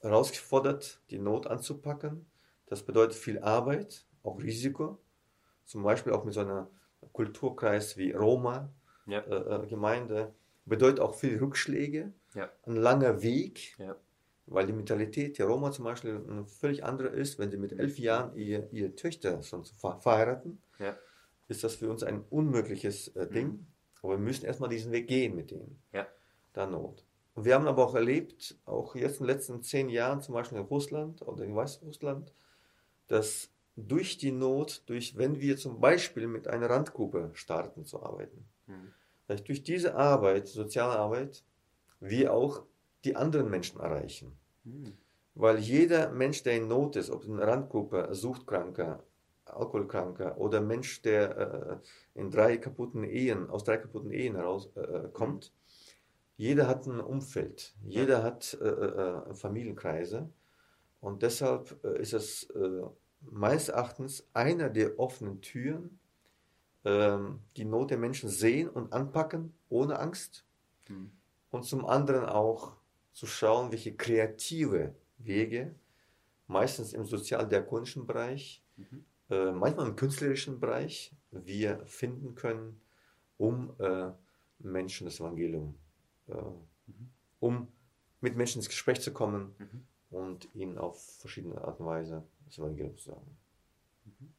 herausgefordert, 0.00 1.00
die 1.10 1.18
Not 1.18 1.46
anzupacken. 1.46 2.26
Das 2.66 2.82
bedeutet 2.82 3.16
viel 3.16 3.38
Arbeit, 3.38 4.04
auch 4.22 4.38
Risiko. 4.38 4.98
Zum 5.64 5.82
Beispiel 5.82 6.12
auch 6.12 6.24
mit 6.24 6.34
so 6.34 6.40
einer 6.40 6.68
Kulturkreis 7.12 7.96
wie 7.96 8.12
Roma, 8.12 8.70
ja. 9.06 9.20
äh, 9.20 9.64
äh 9.64 9.66
Gemeinde. 9.66 10.34
Bedeutet 10.66 11.00
auch 11.00 11.14
viele 11.14 11.40
Rückschläge, 11.40 12.12
ja. 12.34 12.50
ein 12.66 12.76
langer 12.76 13.22
Weg. 13.22 13.78
Ja. 13.78 13.96
Weil 14.46 14.66
die 14.66 14.72
Mentalität 14.72 15.38
der 15.38 15.46
Roma 15.46 15.72
zum 15.72 15.84
Beispiel 15.84 16.22
eine 16.28 16.44
völlig 16.44 16.84
andere 16.84 17.08
ist, 17.08 17.38
wenn 17.38 17.50
sie 17.50 17.56
mit 17.56 17.72
elf 17.72 17.98
Jahren 17.98 18.36
ihre, 18.36 18.68
ihre 18.72 18.94
Töchter 18.94 19.42
schon 19.42 19.64
verheiraten, 19.64 20.62
ja. 20.78 20.96
ist 21.48 21.64
das 21.64 21.76
für 21.76 21.90
uns 21.90 22.02
ein 22.02 22.24
unmögliches 22.28 23.08
äh, 23.08 23.26
Ding. 23.26 23.48
Mhm. 23.48 23.66
Aber 24.02 24.12
wir 24.14 24.18
müssen 24.18 24.44
erstmal 24.44 24.68
diesen 24.68 24.92
Weg 24.92 25.08
gehen 25.08 25.34
mit 25.34 25.50
denen. 25.50 25.80
Ja. 25.92 26.06
Da 26.52 26.66
Not. 26.66 27.04
Und 27.34 27.44
wir 27.44 27.54
haben 27.54 27.66
aber 27.66 27.84
auch 27.84 27.94
erlebt, 27.94 28.56
auch 28.64 28.94
jetzt 28.94 29.20
in 29.20 29.26
den 29.26 29.34
letzten 29.34 29.62
zehn 29.62 29.88
Jahren, 29.88 30.20
zum 30.20 30.34
Beispiel 30.34 30.58
in 30.58 30.64
Russland 30.64 31.22
oder 31.22 31.42
in 31.44 31.56
Weißrussland, 31.56 32.32
dass 33.08 33.50
durch 33.76 34.18
die 34.18 34.30
Not, 34.30 34.82
durch, 34.86 35.16
wenn 35.16 35.40
wir 35.40 35.56
zum 35.56 35.80
Beispiel 35.80 36.28
mit 36.28 36.46
einer 36.46 36.70
Randgruppe 36.70 37.30
starten 37.34 37.84
zu 37.84 38.02
arbeiten, 38.02 38.46
mhm. 38.66 38.92
dass 39.26 39.42
durch 39.42 39.62
diese 39.64 39.96
Arbeit, 39.96 40.46
soziale 40.46 40.98
Arbeit, 40.98 41.42
wir 41.98 42.32
auch 42.32 42.62
die 43.04 43.16
anderen 43.16 43.50
Menschen 43.50 43.80
erreichen. 43.80 44.36
Mhm. 44.64 44.92
Weil 45.34 45.58
jeder 45.58 46.10
Mensch, 46.10 46.42
der 46.42 46.56
in 46.56 46.68
Not 46.68 46.96
ist, 46.96 47.10
ob 47.10 47.24
in 47.24 47.38
Randgruppe, 47.38 48.08
Suchtkranker, 48.12 49.02
Alkoholkranker 49.46 50.38
oder 50.38 50.60
Mensch, 50.60 51.02
der 51.02 51.36
äh, 52.14 52.18
in 52.18 52.30
drei 52.30 52.56
kaputten 52.56 53.04
Ehen, 53.04 53.50
aus 53.50 53.64
drei 53.64 53.76
kaputten 53.76 54.10
Ehen 54.10 54.36
herauskommt, 54.36 55.46
äh, 55.46 55.64
jeder 56.36 56.66
hat 56.66 56.86
ein 56.86 57.00
Umfeld, 57.00 57.74
jeder 57.84 58.22
hat 58.22 58.58
äh, 58.60 58.66
äh 58.66 59.34
Familienkreise 59.34 60.30
und 61.00 61.22
deshalb 61.22 61.78
äh, 61.84 62.00
ist 62.00 62.12
es 62.12 62.44
äh, 62.50 62.82
meines 63.20 63.68
Erachtens 63.68 64.26
einer 64.32 64.68
der 64.70 64.98
offenen 64.98 65.40
Türen, 65.40 66.00
ähm, 66.84 67.40
die 67.56 67.64
Not 67.64 67.90
der 67.90 67.98
Menschen 67.98 68.28
sehen 68.28 68.68
und 68.68 68.92
anpacken 68.92 69.54
ohne 69.68 69.98
Angst 69.98 70.44
mhm. 70.88 71.12
und 71.50 71.64
zum 71.64 71.86
anderen 71.86 72.26
auch 72.26 72.72
zu 73.14 73.26
schauen, 73.26 73.70
welche 73.70 73.94
kreative 73.94 74.94
Wege, 75.18 75.74
meistens 76.46 76.92
im 76.92 77.06
sozial-diakonischen 77.06 78.06
Bereich, 78.06 78.62
mhm. 78.76 79.04
äh, 79.30 79.52
manchmal 79.52 79.86
im 79.86 79.96
künstlerischen 79.96 80.60
Bereich, 80.60 81.16
wir 81.30 81.86
finden 81.86 82.34
können, 82.34 82.80
um 83.38 83.74
äh, 83.78 84.10
Menschen 84.58 85.06
das 85.06 85.20
Evangelium, 85.20 85.78
äh, 86.26 86.34
mhm. 86.34 87.10
um 87.40 87.68
mit 88.20 88.36
Menschen 88.36 88.58
ins 88.58 88.68
Gespräch 88.68 89.00
zu 89.00 89.12
kommen 89.12 89.54
mhm. 89.58 89.86
und 90.10 90.54
ihnen 90.54 90.76
auf 90.76 91.00
verschiedene 91.18 91.62
Art 91.62 91.80
und 91.80 91.86
Weise 91.86 92.26
das 92.46 92.58
Evangelium 92.58 92.96
zu 92.98 93.10
sagen. 93.10 93.36
Mhm. 94.04 94.34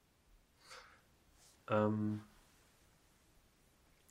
Ähm, 1.69 2.21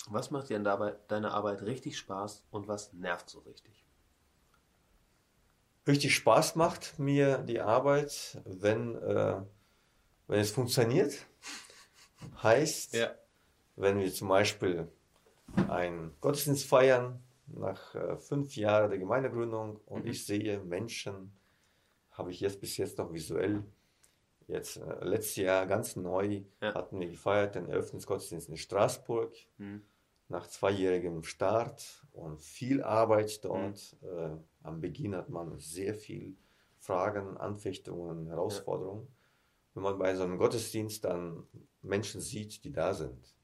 was 0.08 0.30
macht 0.30 0.48
dir 0.48 0.56
in 0.56 0.64
deiner 0.64 1.32
Arbeit 1.32 1.62
richtig 1.62 1.98
Spaß 1.98 2.44
und 2.50 2.66
was 2.66 2.92
nervt 2.92 3.28
so 3.28 3.40
richtig? 3.40 3.83
Richtig 5.86 6.14
Spaß 6.14 6.56
macht 6.56 6.98
mir 6.98 7.38
die 7.38 7.60
Arbeit, 7.60 8.40
wenn, 8.44 8.96
äh, 8.96 9.40
wenn 10.26 10.40
es 10.40 10.50
funktioniert. 10.50 11.26
Heißt, 12.42 12.94
ja. 12.94 13.14
wenn 13.76 13.98
wir 13.98 14.12
zum 14.12 14.28
Beispiel 14.28 14.88
einen 15.68 16.14
Gottesdienst 16.20 16.66
feiern, 16.66 17.22
nach 17.46 17.94
äh, 17.94 18.16
fünf 18.16 18.56
Jahren 18.56 18.88
der 18.88 18.98
Gemeindegründung 18.98 19.76
und 19.84 20.04
mhm. 20.04 20.10
ich 20.10 20.24
sehe 20.24 20.60
Menschen, 20.60 21.32
habe 22.12 22.30
ich 22.30 22.40
jetzt 22.40 22.60
bis 22.60 22.76
jetzt 22.78 22.96
noch 22.96 23.12
visuell, 23.12 23.62
jetzt 24.46 24.78
äh, 24.78 25.04
letztes 25.04 25.36
Jahr 25.36 25.66
ganz 25.66 25.96
neu 25.96 26.42
ja. 26.62 26.74
hatten 26.74 26.98
wir 26.98 27.08
gefeiert, 27.08 27.54
den 27.54 27.68
Eröffnungsgottesdienst 27.68 28.48
in 28.48 28.56
Straßburg. 28.56 29.34
Mhm 29.58 29.82
nach 30.28 30.46
zweijährigem 30.46 31.22
Start 31.22 32.06
und 32.12 32.40
viel 32.40 32.82
Arbeit 32.82 33.44
dort. 33.44 33.96
Mhm. 34.00 34.08
Äh, 34.08 34.36
am 34.62 34.80
Beginn 34.80 35.14
hat 35.14 35.28
man 35.28 35.58
sehr 35.58 35.94
viel 35.94 36.36
Fragen, 36.78 37.36
Anfechtungen, 37.36 38.26
Herausforderungen. 38.26 39.06
Ja. 39.06 39.12
Wenn 39.74 39.82
man 39.82 39.98
bei 39.98 40.14
so 40.14 40.22
einem 40.22 40.38
Gottesdienst 40.38 41.04
dann 41.04 41.46
Menschen 41.82 42.20
sieht, 42.20 42.64
die 42.64 42.72
da 42.72 42.94
sind, 42.94 43.34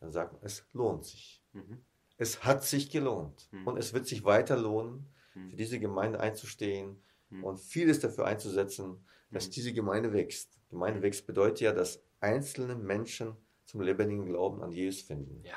dann 0.00 0.10
sagt 0.10 0.32
man, 0.32 0.42
es 0.42 0.66
lohnt 0.72 1.04
sich. 1.04 1.42
Mhm. 1.52 1.80
Es 2.18 2.44
hat 2.44 2.64
sich 2.64 2.90
gelohnt 2.90 3.48
mhm. 3.52 3.66
und 3.66 3.76
es 3.76 3.92
wird 3.92 4.06
sich 4.06 4.24
weiter 4.24 4.56
lohnen, 4.56 5.06
mhm. 5.34 5.50
für 5.50 5.56
diese 5.56 5.78
Gemeinde 5.78 6.20
einzustehen 6.20 7.02
mhm. 7.30 7.44
und 7.44 7.60
vieles 7.60 8.00
dafür 8.00 8.26
einzusetzen, 8.26 9.04
dass 9.30 9.48
mhm. 9.48 9.52
diese 9.52 9.72
Gemeinde 9.72 10.12
wächst. 10.12 10.58
Gemeinde 10.68 11.02
wächst 11.02 11.26
bedeutet 11.26 11.60
ja, 11.60 11.72
dass 11.72 12.02
einzelne 12.20 12.74
Menschen 12.74 13.36
zum 13.66 13.80
lebendigen 13.82 14.26
Glauben 14.26 14.62
an 14.62 14.72
Jesus 14.72 15.02
finden. 15.02 15.42
Ja. 15.44 15.56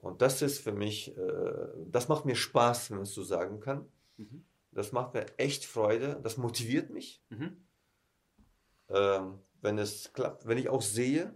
Und 0.00 0.22
das 0.22 0.42
ist 0.42 0.60
für 0.60 0.72
mich, 0.72 1.16
äh, 1.16 1.68
das 1.86 2.08
macht 2.08 2.24
mir 2.24 2.34
Spaß, 2.36 2.90
wenn 2.90 2.98
man 2.98 3.04
es 3.04 3.14
so 3.14 3.22
sagen 3.22 3.60
kann. 3.60 3.86
Mhm. 4.16 4.44
Das 4.72 4.92
macht 4.92 5.14
mir 5.14 5.26
echt 5.36 5.64
Freude, 5.64 6.20
das 6.22 6.36
motiviert 6.36 6.90
mich. 6.90 7.22
Mhm. 7.28 7.56
Ähm, 8.88 9.38
wenn 9.60 9.78
es 9.78 10.12
klappt, 10.12 10.46
wenn 10.46 10.58
ich 10.58 10.68
auch 10.68 10.82
sehe, 10.82 11.34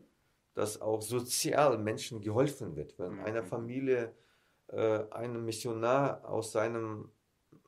dass 0.54 0.80
auch 0.80 1.02
sozial 1.02 1.78
Menschen 1.78 2.20
geholfen 2.20 2.76
wird. 2.76 2.98
Wenn 2.98 3.14
mhm. 3.14 3.24
einer 3.24 3.42
Familie 3.42 4.14
äh, 4.68 5.04
einem 5.10 5.44
Missionar 5.44 6.24
aus 6.24 6.52
seinem 6.52 7.10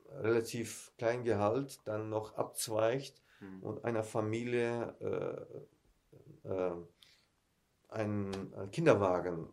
relativ 0.09 0.93
kleinen 0.97 1.25
Gehalt 1.25 1.81
dann 1.85 2.09
noch 2.09 2.37
abzweigt 2.37 3.21
mhm. 3.41 3.63
und 3.63 3.85
einer 3.85 4.05
Familie 4.05 4.95
äh, 6.45 6.49
äh, 6.49 6.73
einen 7.89 8.71
Kinderwagen 8.73 9.49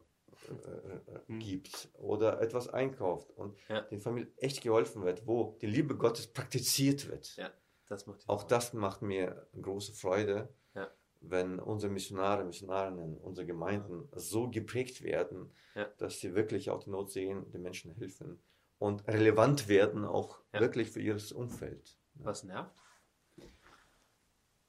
äh, 0.49 1.33
gibt 1.39 1.89
oder 1.93 2.41
etwas 2.41 2.67
einkauft 2.67 3.31
und 3.31 3.57
ja. 3.69 3.81
den 3.81 4.01
Familien 4.01 4.31
echt 4.37 4.61
geholfen 4.61 5.03
wird, 5.03 5.25
wo 5.27 5.57
die 5.61 5.67
Liebe 5.67 5.95
Gottes 5.95 6.27
praktiziert 6.27 7.09
wird. 7.09 7.35
Ja, 7.35 7.51
das 7.87 8.07
Auch 8.27 8.41
Freude. 8.41 8.49
das 8.49 8.73
macht 8.73 9.01
mir 9.01 9.47
große 9.59 9.93
Freude, 9.93 10.53
ja. 10.75 10.89
wenn 11.21 11.59
unsere 11.59 11.91
Missionare, 11.91 12.43
Missionarinnen, 12.43 13.17
unsere 13.17 13.45
Gemeinden 13.45 14.07
so 14.13 14.49
geprägt 14.49 15.01
werden, 15.03 15.51
dass 15.97 16.19
sie 16.19 16.35
wirklich 16.35 16.69
auch 16.69 16.83
die 16.83 16.89
Not 16.89 17.11
sehen, 17.11 17.49
den 17.51 17.61
Menschen 17.61 17.91
helfen 17.91 18.41
und 18.79 19.07
relevant 19.07 19.67
werden, 19.67 20.05
auch 20.05 20.39
wirklich 20.51 20.91
für 20.91 21.01
ihr 21.01 21.17
Umfeld. 21.35 21.97
Was 22.15 22.43
nervt? 22.43 22.75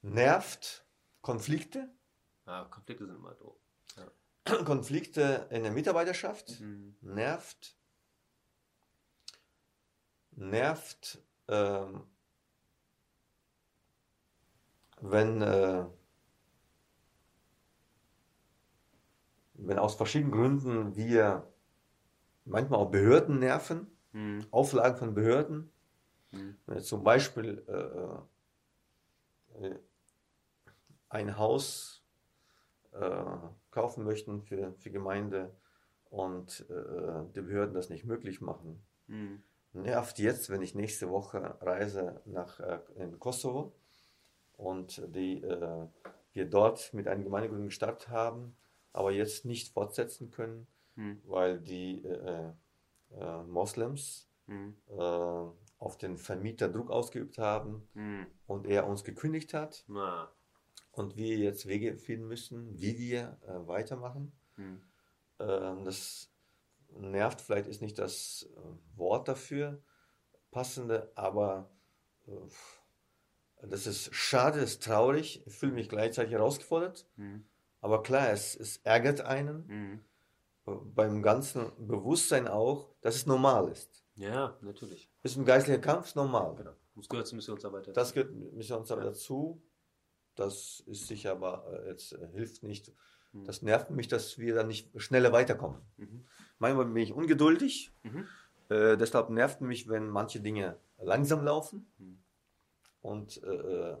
Nervt 0.01 0.85
Konflikte. 1.21 1.89
Ah, 2.45 2.65
Konflikte 2.65 3.05
sind 3.05 3.15
immer 3.15 3.33
doof. 3.33 3.57
Konflikte 4.65 5.47
in 5.49 5.63
der 5.63 5.71
Mitarbeiterschaft, 5.71 6.59
mhm. 6.59 6.95
nervt, 7.01 7.75
nervt, 10.31 11.19
ähm, 11.47 12.03
wenn, 15.01 15.41
äh, 15.41 15.85
wenn 19.55 19.79
aus 19.79 19.95
verschiedenen 19.95 20.31
Gründen 20.31 20.95
wir 20.95 21.51
manchmal 22.45 22.79
auch 22.79 22.91
Behörden 22.91 23.39
nerven, 23.39 23.87
mhm. 24.11 24.45
Auflagen 24.51 24.97
von 24.97 25.13
Behörden, 25.15 25.71
mhm. 26.31 26.57
wenn 26.67 26.81
zum 26.81 27.03
Beispiel 27.03 27.63
äh, 27.67 29.65
äh, 29.65 29.79
ein 31.09 31.37
Haus 31.37 32.03
äh, 32.91 33.25
kaufen 33.75 34.05
möchten 34.05 34.41
für, 34.41 34.73
für 34.77 34.89
Gemeinde 34.89 35.53
und 36.09 36.65
äh, 36.69 37.25
die 37.35 37.41
Behörden 37.41 37.75
das 37.75 37.89
nicht 37.89 38.05
möglich 38.05 38.39
machen. 38.39 38.81
Mhm. 39.07 39.43
Nervt 39.73 40.17
jetzt, 40.17 40.49
wenn 40.49 40.61
ich 40.61 40.75
nächste 40.75 41.09
Woche 41.09 41.57
reise 41.59 42.21
nach 42.23 42.61
äh, 42.61 42.79
in 42.95 43.19
Kosovo 43.19 43.75
und 44.53 45.03
die, 45.13 45.43
äh, 45.43 45.87
wir 46.31 46.49
dort 46.49 46.93
mit 46.93 47.09
einer 47.09 47.21
Gemeindegründung 47.21 47.67
gestartet 47.67 48.07
haben, 48.07 48.55
aber 48.93 49.11
jetzt 49.11 49.43
nicht 49.43 49.73
fortsetzen 49.73 50.31
können, 50.31 50.67
mhm. 50.95 51.21
weil 51.25 51.59
die 51.59 52.01
äh, 52.05 52.53
äh, 53.19 53.43
Moslems 53.43 54.29
mhm. 54.47 54.77
auf 55.79 55.97
den 55.97 56.17
Vermieter 56.17 56.69
Druck 56.69 56.91
ausgeübt 56.91 57.39
haben 57.39 57.89
mhm. 57.93 58.25
und 58.47 58.67
er 58.67 58.87
uns 58.87 59.03
gekündigt 59.03 59.53
hat. 59.53 59.83
Na 59.89 60.31
und 60.95 61.15
wir 61.15 61.37
jetzt 61.37 61.67
Wege 61.67 61.97
finden 61.97 62.27
müssen, 62.27 62.79
wie 62.79 62.97
wir 62.97 63.37
äh, 63.47 63.67
weitermachen. 63.67 64.31
Hm. 64.55 64.81
Ähm, 65.39 65.83
das 65.83 66.31
nervt, 66.89 67.41
vielleicht 67.41 67.67
ist 67.67 67.81
nicht 67.81 67.99
das 67.99 68.49
äh, 68.55 68.97
Wort 68.97 69.27
dafür 69.27 69.81
passende, 70.51 71.11
aber 71.15 71.69
äh, 72.27 73.67
das 73.67 73.87
ist 73.87 74.13
schade, 74.13 74.61
das 74.61 74.71
ist 74.71 74.83
traurig, 74.83 75.45
ich 75.45 75.53
fühle 75.53 75.73
mich 75.73 75.89
gleichzeitig 75.89 76.33
herausgefordert, 76.33 77.07
hm. 77.15 77.45
aber 77.81 78.03
klar, 78.03 78.29
es, 78.31 78.55
es 78.55 78.77
ärgert 78.77 79.21
einen. 79.21 79.67
Hm. 79.67 80.05
Beim 80.95 81.21
ganzen 81.21 81.71
Bewusstsein 81.77 82.47
auch, 82.47 82.89
dass 83.01 83.15
es 83.15 83.27
normal 83.27 83.69
ist. 83.69 84.03
Ja, 84.15 84.57
natürlich. 84.61 85.11
Ist 85.21 85.37
ein 85.37 85.45
geistlicher 85.45 85.79
Kampf 85.79 86.15
normal. 86.15 86.55
Genau. 86.55 86.71
Das 86.95 87.07
gehört 87.07 87.27
zur 87.27 87.35
Missionsarbeit 87.35 87.83
dazu. 87.83 87.93
Das 87.93 88.13
gehört 88.13 88.33
Missionsarbeit 88.33 89.05
ja. 89.05 89.11
dazu. 89.11 89.61
Das 90.35 90.81
ist 90.85 91.07
sicher, 91.07 91.31
aber 91.31 91.65
äh, 91.85 91.89
jetzt 91.89 92.13
äh, 92.13 92.27
hilft 92.33 92.63
nicht. 92.63 92.91
Mhm. 93.31 93.45
Das 93.45 93.61
nervt 93.61 93.89
mich, 93.89 94.07
dass 94.07 94.37
wir 94.37 94.55
dann 94.55 94.67
nicht 94.67 94.89
schneller 95.01 95.31
weiterkommen. 95.31 95.81
Mhm. 95.97 96.25
Manchmal 96.59 96.85
bin 96.85 97.03
ich 97.03 97.13
ungeduldig. 97.13 97.93
Mhm. 98.03 98.27
Äh, 98.69 98.97
deshalb 98.97 99.29
nervt 99.29 99.61
mich, 99.61 99.87
wenn 99.87 100.09
manche 100.09 100.41
Dinge 100.41 100.77
langsam 100.97 101.43
laufen 101.43 101.87
mhm. 101.97 102.19
und 103.01 103.43
äh, 103.43 103.91
äh, 103.93 103.97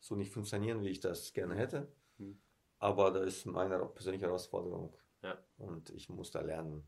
so 0.00 0.16
nicht 0.16 0.32
funktionieren, 0.32 0.82
wie 0.82 0.88
ich 0.88 1.00
das 1.00 1.32
gerne 1.32 1.54
mhm. 1.54 1.58
hätte. 1.58 1.88
Mhm. 2.18 2.38
Aber 2.78 3.10
das 3.10 3.26
ist 3.26 3.46
meine 3.46 3.78
persönliche 3.86 4.26
Herausforderung. 4.26 4.94
Ja. 5.22 5.36
Und 5.58 5.90
ich 5.90 6.08
muss 6.08 6.30
da 6.30 6.40
lernen, 6.40 6.84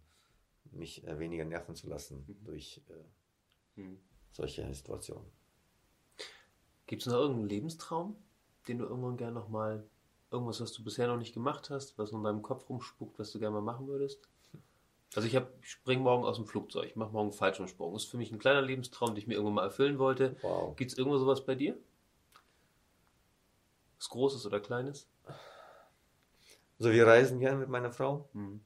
mich 0.72 1.06
äh, 1.06 1.18
weniger 1.18 1.44
nerven 1.44 1.74
zu 1.74 1.88
lassen 1.88 2.24
durch 2.44 2.82
solche 4.32 4.74
Situationen. 4.74 5.26
Gibt 6.86 7.02
es 7.02 7.06
noch 7.08 7.20
irgendeinen 7.20 7.48
Lebenstraum, 7.48 8.16
den 8.68 8.78
du 8.78 8.84
irgendwann 8.84 9.16
gerne 9.16 9.32
nochmal, 9.32 9.84
irgendwas, 10.30 10.60
was 10.60 10.72
du 10.72 10.84
bisher 10.84 11.08
noch 11.08 11.16
nicht 11.16 11.34
gemacht 11.34 11.70
hast, 11.70 11.98
was 11.98 12.12
in 12.12 12.22
deinem 12.22 12.42
Kopf 12.42 12.68
rumspuckt, 12.68 13.18
was 13.18 13.32
du 13.32 13.38
gerne 13.38 13.54
mal 13.54 13.62
machen 13.62 13.88
würdest? 13.88 14.28
Also 15.14 15.26
ich, 15.26 15.34
ich 15.34 15.70
springe 15.70 16.02
morgen 16.02 16.24
aus 16.24 16.36
dem 16.36 16.46
Flugzeug, 16.46 16.86
ich 16.86 16.96
mache 16.96 17.10
morgen 17.10 17.30
einen 17.30 17.36
Fallschirmsprung. 17.36 17.92
Das 17.92 18.04
ist 18.04 18.10
für 18.10 18.16
mich 18.16 18.30
ein 18.30 18.38
kleiner 18.38 18.62
Lebenstraum, 18.62 19.10
den 19.10 19.18
ich 19.18 19.26
mir 19.26 19.34
irgendwann 19.34 19.54
mal 19.54 19.64
erfüllen 19.64 19.98
wollte. 19.98 20.36
Wow. 20.42 20.76
Gibt 20.76 20.92
es 20.92 20.98
irgendwo 20.98 21.18
sowas 21.18 21.44
bei 21.44 21.56
dir? 21.56 21.76
Was 23.98 24.08
Großes 24.08 24.46
oder 24.46 24.60
Kleines? 24.60 25.08
Also 26.78 26.92
wir 26.92 27.06
reisen 27.06 27.40
gerne 27.40 27.58
mit 27.58 27.68
meiner 27.68 27.90
Frau. 27.90 28.28
Mhm. 28.32 28.60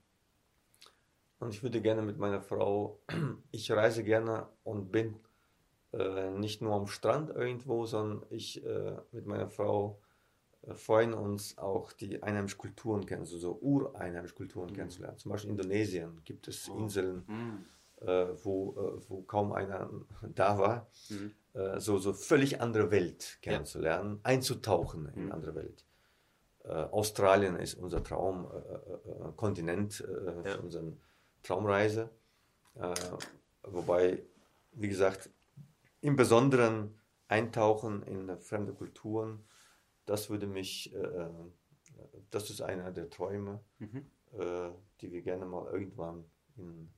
Und 1.40 1.52
ich 1.52 1.62
würde 1.62 1.80
gerne 1.80 2.02
mit 2.02 2.18
meiner 2.18 2.40
Frau, 2.40 3.00
ich 3.50 3.70
reise 3.72 4.04
gerne 4.04 4.48
und 4.64 4.92
bin 4.92 5.16
äh, 5.98 6.30
nicht 6.30 6.60
nur 6.60 6.74
am 6.74 6.86
Strand 6.86 7.30
irgendwo, 7.30 7.86
sondern 7.86 8.26
ich 8.30 8.64
äh, 8.64 8.96
mit 9.12 9.26
meiner 9.26 9.48
Frau 9.48 10.00
äh, 10.62 10.74
freuen 10.74 11.14
uns 11.14 11.56
auch 11.58 11.92
die 11.92 12.22
einheimischen 12.22 12.58
Kulturen 12.58 13.06
kennen, 13.06 13.22
also 13.22 13.38
so 13.38 13.58
ureinheimische 13.60 14.34
Kulturen 14.34 14.70
mhm. 14.70 14.74
kennenzulernen. 14.74 15.18
Zum 15.18 15.30
Beispiel 15.30 15.50
in 15.50 15.56
Indonesien 15.56 16.20
gibt 16.24 16.48
es 16.48 16.68
oh. 16.68 16.78
Inseln, 16.78 17.24
mhm. 17.26 17.64
äh, 18.06 18.26
wo, 18.42 18.72
äh, 18.72 19.08
wo 19.08 19.22
kaum 19.22 19.52
einer 19.52 19.88
da 20.34 20.58
war. 20.58 20.88
Mhm. 21.10 21.32
Äh, 21.54 21.80
so, 21.80 21.98
so 21.98 22.12
völlig 22.12 22.60
andere 22.60 22.90
Welt 22.90 23.38
kennenzulernen, 23.40 24.16
ja. 24.16 24.20
einzutauchen 24.24 25.08
in 25.14 25.26
mhm. 25.26 25.32
andere 25.32 25.54
Welt. 25.54 25.84
Äh, 26.64 26.72
Australien 26.72 27.56
ist 27.56 27.74
unser 27.74 28.02
Traumkontinent 28.02 30.00
äh, 30.00 30.42
für 30.42 30.48
ja. 30.48 30.56
unsere 30.56 30.92
Traumreise. 31.42 32.10
wobei, 33.62 34.24
wie 34.72 34.88
gesagt, 34.88 35.30
im 36.04 36.16
Besonderen 36.16 36.98
eintauchen 37.28 38.02
in 38.02 38.38
fremde 38.38 38.72
Kulturen 38.72 39.44
das 40.06 40.30
würde 40.30 40.46
mich, 40.46 40.94
äh, 40.94 40.98
äh, 40.98 41.30
das 42.30 42.50
ist 42.50 42.60
einer 42.60 42.92
der 42.92 43.10
Träume, 43.10 43.60
mhm. 43.78 44.06
äh, 44.32 44.70
die 45.00 45.12
wir 45.12 45.22
gerne 45.22 45.46
mal 45.46 45.70
irgendwann 45.72 46.24
in, 46.56 46.90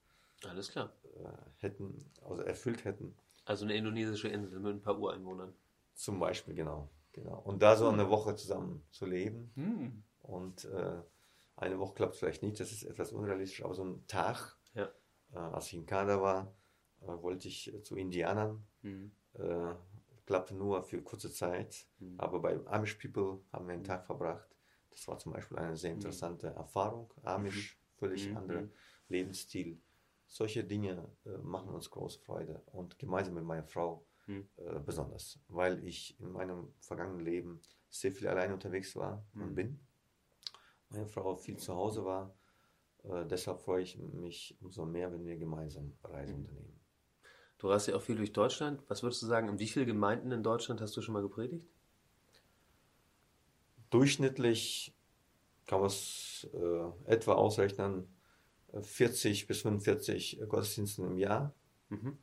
Alles 0.44 0.70
klar. 0.70 0.92
Äh, 1.04 1.28
hätten, 1.58 2.10
also 2.24 2.42
erfüllt 2.42 2.84
hätten. 2.84 3.14
Also 3.44 3.64
eine 3.64 3.76
indonesische 3.76 4.28
Insel 4.28 4.58
mit 4.60 4.74
ein 4.74 4.82
paar 4.82 4.98
Ureinwohnern. 4.98 5.54
Zum 5.94 6.18
Beispiel, 6.18 6.54
genau. 6.54 6.90
genau. 7.12 7.40
Und 7.44 7.62
da 7.62 7.76
so 7.76 7.88
eine 7.88 8.10
Woche 8.10 8.34
zusammen 8.34 8.82
zu 8.90 9.06
leben. 9.06 9.52
Mhm. 9.54 10.02
Und 10.20 10.64
äh, 10.64 11.00
eine 11.56 11.78
Woche 11.78 11.94
klappt 11.94 12.16
vielleicht 12.16 12.42
nicht, 12.42 12.58
das 12.58 12.72
ist 12.72 12.82
etwas 12.82 13.12
unrealistisch, 13.12 13.64
aber 13.64 13.74
so 13.74 13.84
ein 13.84 14.06
Tag, 14.06 14.56
ja. 14.74 14.90
Äh, 15.32 15.38
als 15.38 15.68
ich 15.68 15.74
in 15.74 15.86
Kanada 15.86 16.20
war, 16.20 16.54
wollte 16.98 17.46
ich 17.46 17.72
zu 17.84 17.94
Indianern. 17.94 18.66
Mhm 18.86 19.10
klappte 20.26 20.54
nur 20.54 20.82
für 20.82 21.00
kurze 21.02 21.32
Zeit. 21.32 21.86
Mhm. 21.98 22.14
Aber 22.18 22.40
bei 22.40 22.58
Amish 22.66 22.94
People 22.94 23.40
haben 23.52 23.66
wir 23.66 23.74
einen 23.74 23.84
Tag 23.84 24.04
verbracht. 24.04 24.48
Das 24.90 25.06
war 25.08 25.18
zum 25.18 25.32
Beispiel 25.32 25.58
eine 25.58 25.76
sehr 25.76 25.90
mhm. 25.90 25.96
interessante 25.96 26.50
mhm. 26.50 26.56
Erfahrung. 26.56 27.12
Amish, 27.22 27.80
völlig 27.94 28.28
mhm. 28.28 28.36
anderer 28.36 28.68
Lebensstil. 29.08 29.80
Solche 30.26 30.64
Dinge 30.64 31.08
äh, 31.24 31.38
machen 31.38 31.72
uns 31.72 31.88
große 31.88 32.18
Freude 32.18 32.60
und 32.72 32.98
gemeinsam 32.98 33.34
mit 33.34 33.44
meiner 33.44 33.62
Frau 33.62 34.04
mhm. 34.26 34.48
äh, 34.56 34.80
besonders, 34.80 35.38
weil 35.48 35.82
ich 35.84 36.18
in 36.18 36.32
meinem 36.32 36.74
vergangenen 36.80 37.24
Leben 37.24 37.62
sehr 37.88 38.10
viel 38.10 38.26
allein 38.26 38.52
unterwegs 38.52 38.96
war 38.96 39.24
und 39.34 39.50
mhm. 39.50 39.54
bin. 39.54 39.80
Meine 40.88 41.06
Frau 41.06 41.36
viel 41.36 41.56
zu 41.58 41.74
Hause 41.74 42.04
war. 42.04 42.36
Äh, 43.04 43.24
deshalb 43.26 43.60
freue 43.60 43.82
ich 43.82 43.96
mich 43.98 44.58
umso 44.60 44.84
mehr, 44.84 45.12
wenn 45.12 45.24
wir 45.24 45.36
gemeinsam 45.36 45.96
Reisen 46.02 46.40
unternehmen. 46.40 46.75
Du 47.58 47.68
reist 47.68 47.88
ja 47.88 47.96
auch 47.96 48.02
viel 48.02 48.16
durch 48.16 48.32
Deutschland. 48.32 48.82
Was 48.88 49.02
würdest 49.02 49.22
du 49.22 49.26
sagen, 49.26 49.48
in 49.48 49.58
wie 49.58 49.68
viele 49.68 49.86
Gemeinden 49.86 50.30
in 50.32 50.42
Deutschland 50.42 50.80
hast 50.80 50.96
du 50.96 51.02
schon 51.02 51.14
mal 51.14 51.22
gepredigt? 51.22 51.68
Durchschnittlich 53.90 54.94
kann 55.66 55.80
man 55.80 55.88
es 55.88 56.46
äh, 56.52 57.10
etwa 57.10 57.34
ausrechnen, 57.34 58.08
40 58.80 59.46
bis 59.46 59.62
45 59.62 60.42
Gottesdiensten 60.48 61.06
im 61.06 61.18
Jahr. 61.18 61.54
Mhm. 61.88 62.18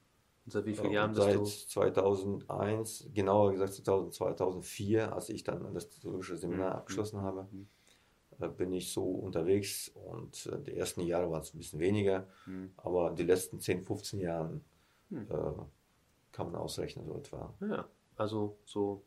Und 0.46 0.52
seit 0.52 0.66
wie 0.66 0.76
vielen 0.76 0.92
äh, 0.92 0.96
Jahren 0.96 1.14
bist 1.14 1.24
seit 1.24 1.36
du? 1.36 1.46
2001, 1.46 3.10
genauer 3.14 3.54
gesagt 3.54 3.74
2004, 3.74 5.14
als 5.14 5.30
ich 5.30 5.44
dann 5.44 5.74
das 5.74 5.90
theologische 5.90 6.38
Seminar 6.38 6.72
mhm. 6.72 6.76
abgeschlossen 6.76 7.22
habe, 7.22 7.48
mhm. 7.52 7.68
Äh, 8.40 8.50
bin 8.50 8.74
ich 8.74 8.92
so 8.92 9.04
unterwegs 9.04 9.92
und 9.94 10.48
äh, 10.48 10.60
die 10.60 10.76
ersten 10.76 11.02
Jahre 11.02 11.30
waren 11.32 11.42
es 11.42 11.54
ein 11.54 11.60
bisschen 11.60 11.80
weniger, 11.80 12.28
mhm. 12.46 12.72
aber 12.78 13.12
die 13.12 13.24
letzten 13.24 13.60
10, 13.60 13.84
15 13.84 14.20
Jahre 14.20 14.60
hm. 15.14 15.28
Äh, 15.30 15.66
kann 16.32 16.52
man 16.52 16.56
ausrechnen, 16.56 17.06
so 17.06 17.16
etwa. 17.18 17.54
Ja, 17.62 17.88
also 18.16 18.58
so, 18.66 19.04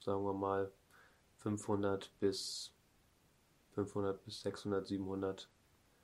sagen 0.00 0.24
wir 0.24 0.34
mal, 0.34 0.70
500 1.38 2.12
bis 2.20 2.74
500 3.74 4.24
bis 4.24 4.42
600, 4.42 4.86
700. 4.86 5.48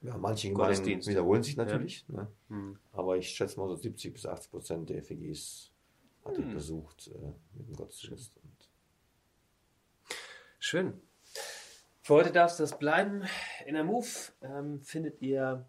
Ja, 0.01 0.17
manche 0.19 0.51
Gemeinden 0.51 1.07
wiederholen 1.07 1.43
sich 1.43 1.57
natürlich, 1.57 2.05
ja. 2.09 2.23
ne? 2.23 2.29
hm. 2.49 2.79
aber 2.93 3.17
ich 3.17 3.29
schätze 3.29 3.59
mal 3.59 3.69
so 3.69 3.77
70 3.77 4.13
bis 4.13 4.27
80 4.27 4.51
Prozent 4.51 4.91
der 4.91 5.03
FGs 5.03 5.71
hatte 6.25 6.39
hm. 6.39 6.49
ich 6.49 6.55
besucht 6.55 7.09
äh, 7.09 7.33
mit 7.55 7.69
dem 7.69 7.77
Gottesdienst. 7.77 8.39
Schön. 10.59 11.01
Für 12.01 12.15
heute 12.15 12.33
darf 12.33 12.53
es 12.53 12.57
das 12.59 12.79
bleiben. 12.79 13.25
In 13.67 13.75
der 13.75 13.85
Move 13.85 14.07
ähm, 14.43 14.83
findet 14.83 15.21
ihr 15.21 15.67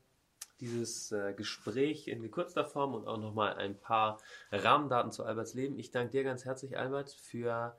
dieses 0.59 1.11
äh, 1.11 1.33
Gespräch 1.33 2.07
in 2.07 2.21
gekürzter 2.21 2.65
Form 2.65 2.93
und 2.93 3.07
auch 3.07 3.17
nochmal 3.17 3.55
ein 3.55 3.79
paar 3.79 4.19
Rahmendaten 4.51 5.11
zu 5.11 5.23
Alberts 5.23 5.53
Leben. 5.53 5.77
Ich 5.77 5.91
danke 5.91 6.11
dir 6.11 6.23
ganz 6.23 6.45
herzlich, 6.45 6.77
Albert, 6.77 7.11
für 7.11 7.77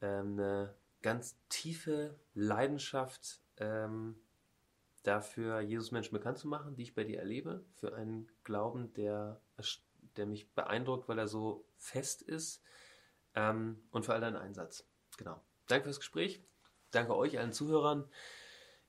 ähm, 0.00 0.38
eine 0.38 0.74
ganz 1.02 1.36
tiefe 1.48 2.18
Leidenschaft 2.34 3.40
ähm, 3.58 4.16
dafür, 5.02 5.60
Jesus 5.60 5.90
Menschen 5.92 6.12
bekannt 6.12 6.38
zu 6.38 6.48
machen, 6.48 6.74
die 6.74 6.82
ich 6.82 6.94
bei 6.94 7.04
dir 7.04 7.18
erlebe, 7.18 7.64
für 7.74 7.94
einen 7.94 8.28
Glauben, 8.44 8.92
der, 8.94 9.40
der 10.16 10.26
mich 10.26 10.52
beeindruckt, 10.54 11.08
weil 11.08 11.18
er 11.18 11.28
so 11.28 11.64
fest 11.76 12.22
ist 12.22 12.62
ähm, 13.34 13.82
und 13.90 14.04
für 14.04 14.14
all 14.14 14.20
deinen 14.20 14.36
Einsatz. 14.36 14.86
Genau. 15.16 15.40
Danke 15.66 15.84
fürs 15.84 16.00
Gespräch. 16.00 16.42
Danke 16.90 17.16
euch, 17.16 17.38
allen 17.38 17.52
Zuhörern. 17.52 18.08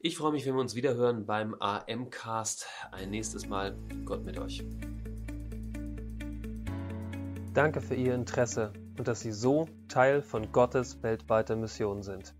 Ich 0.01 0.15
freue 0.15 0.31
mich, 0.31 0.45
wenn 0.45 0.53
wir 0.53 0.61
uns 0.61 0.75
wieder 0.75 0.93
hören 0.93 1.25
beim 1.25 1.57
AM-Cast. 1.59 2.67
Ein 2.93 3.09
nächstes 3.09 3.49
Mal. 3.49 3.75
Gott 4.05 4.23
mit 4.23 4.39
euch. 4.39 4.63
Danke 7.53 7.81
für 7.81 7.95
Ihr 7.95 8.15
Interesse 8.15 8.71
und 8.97 9.09
dass 9.09 9.19
Sie 9.19 9.33
so 9.33 9.67
Teil 9.89 10.21
von 10.21 10.53
Gottes 10.53 11.03
weltweiter 11.03 11.57
Mission 11.57 12.01
sind. 12.01 12.33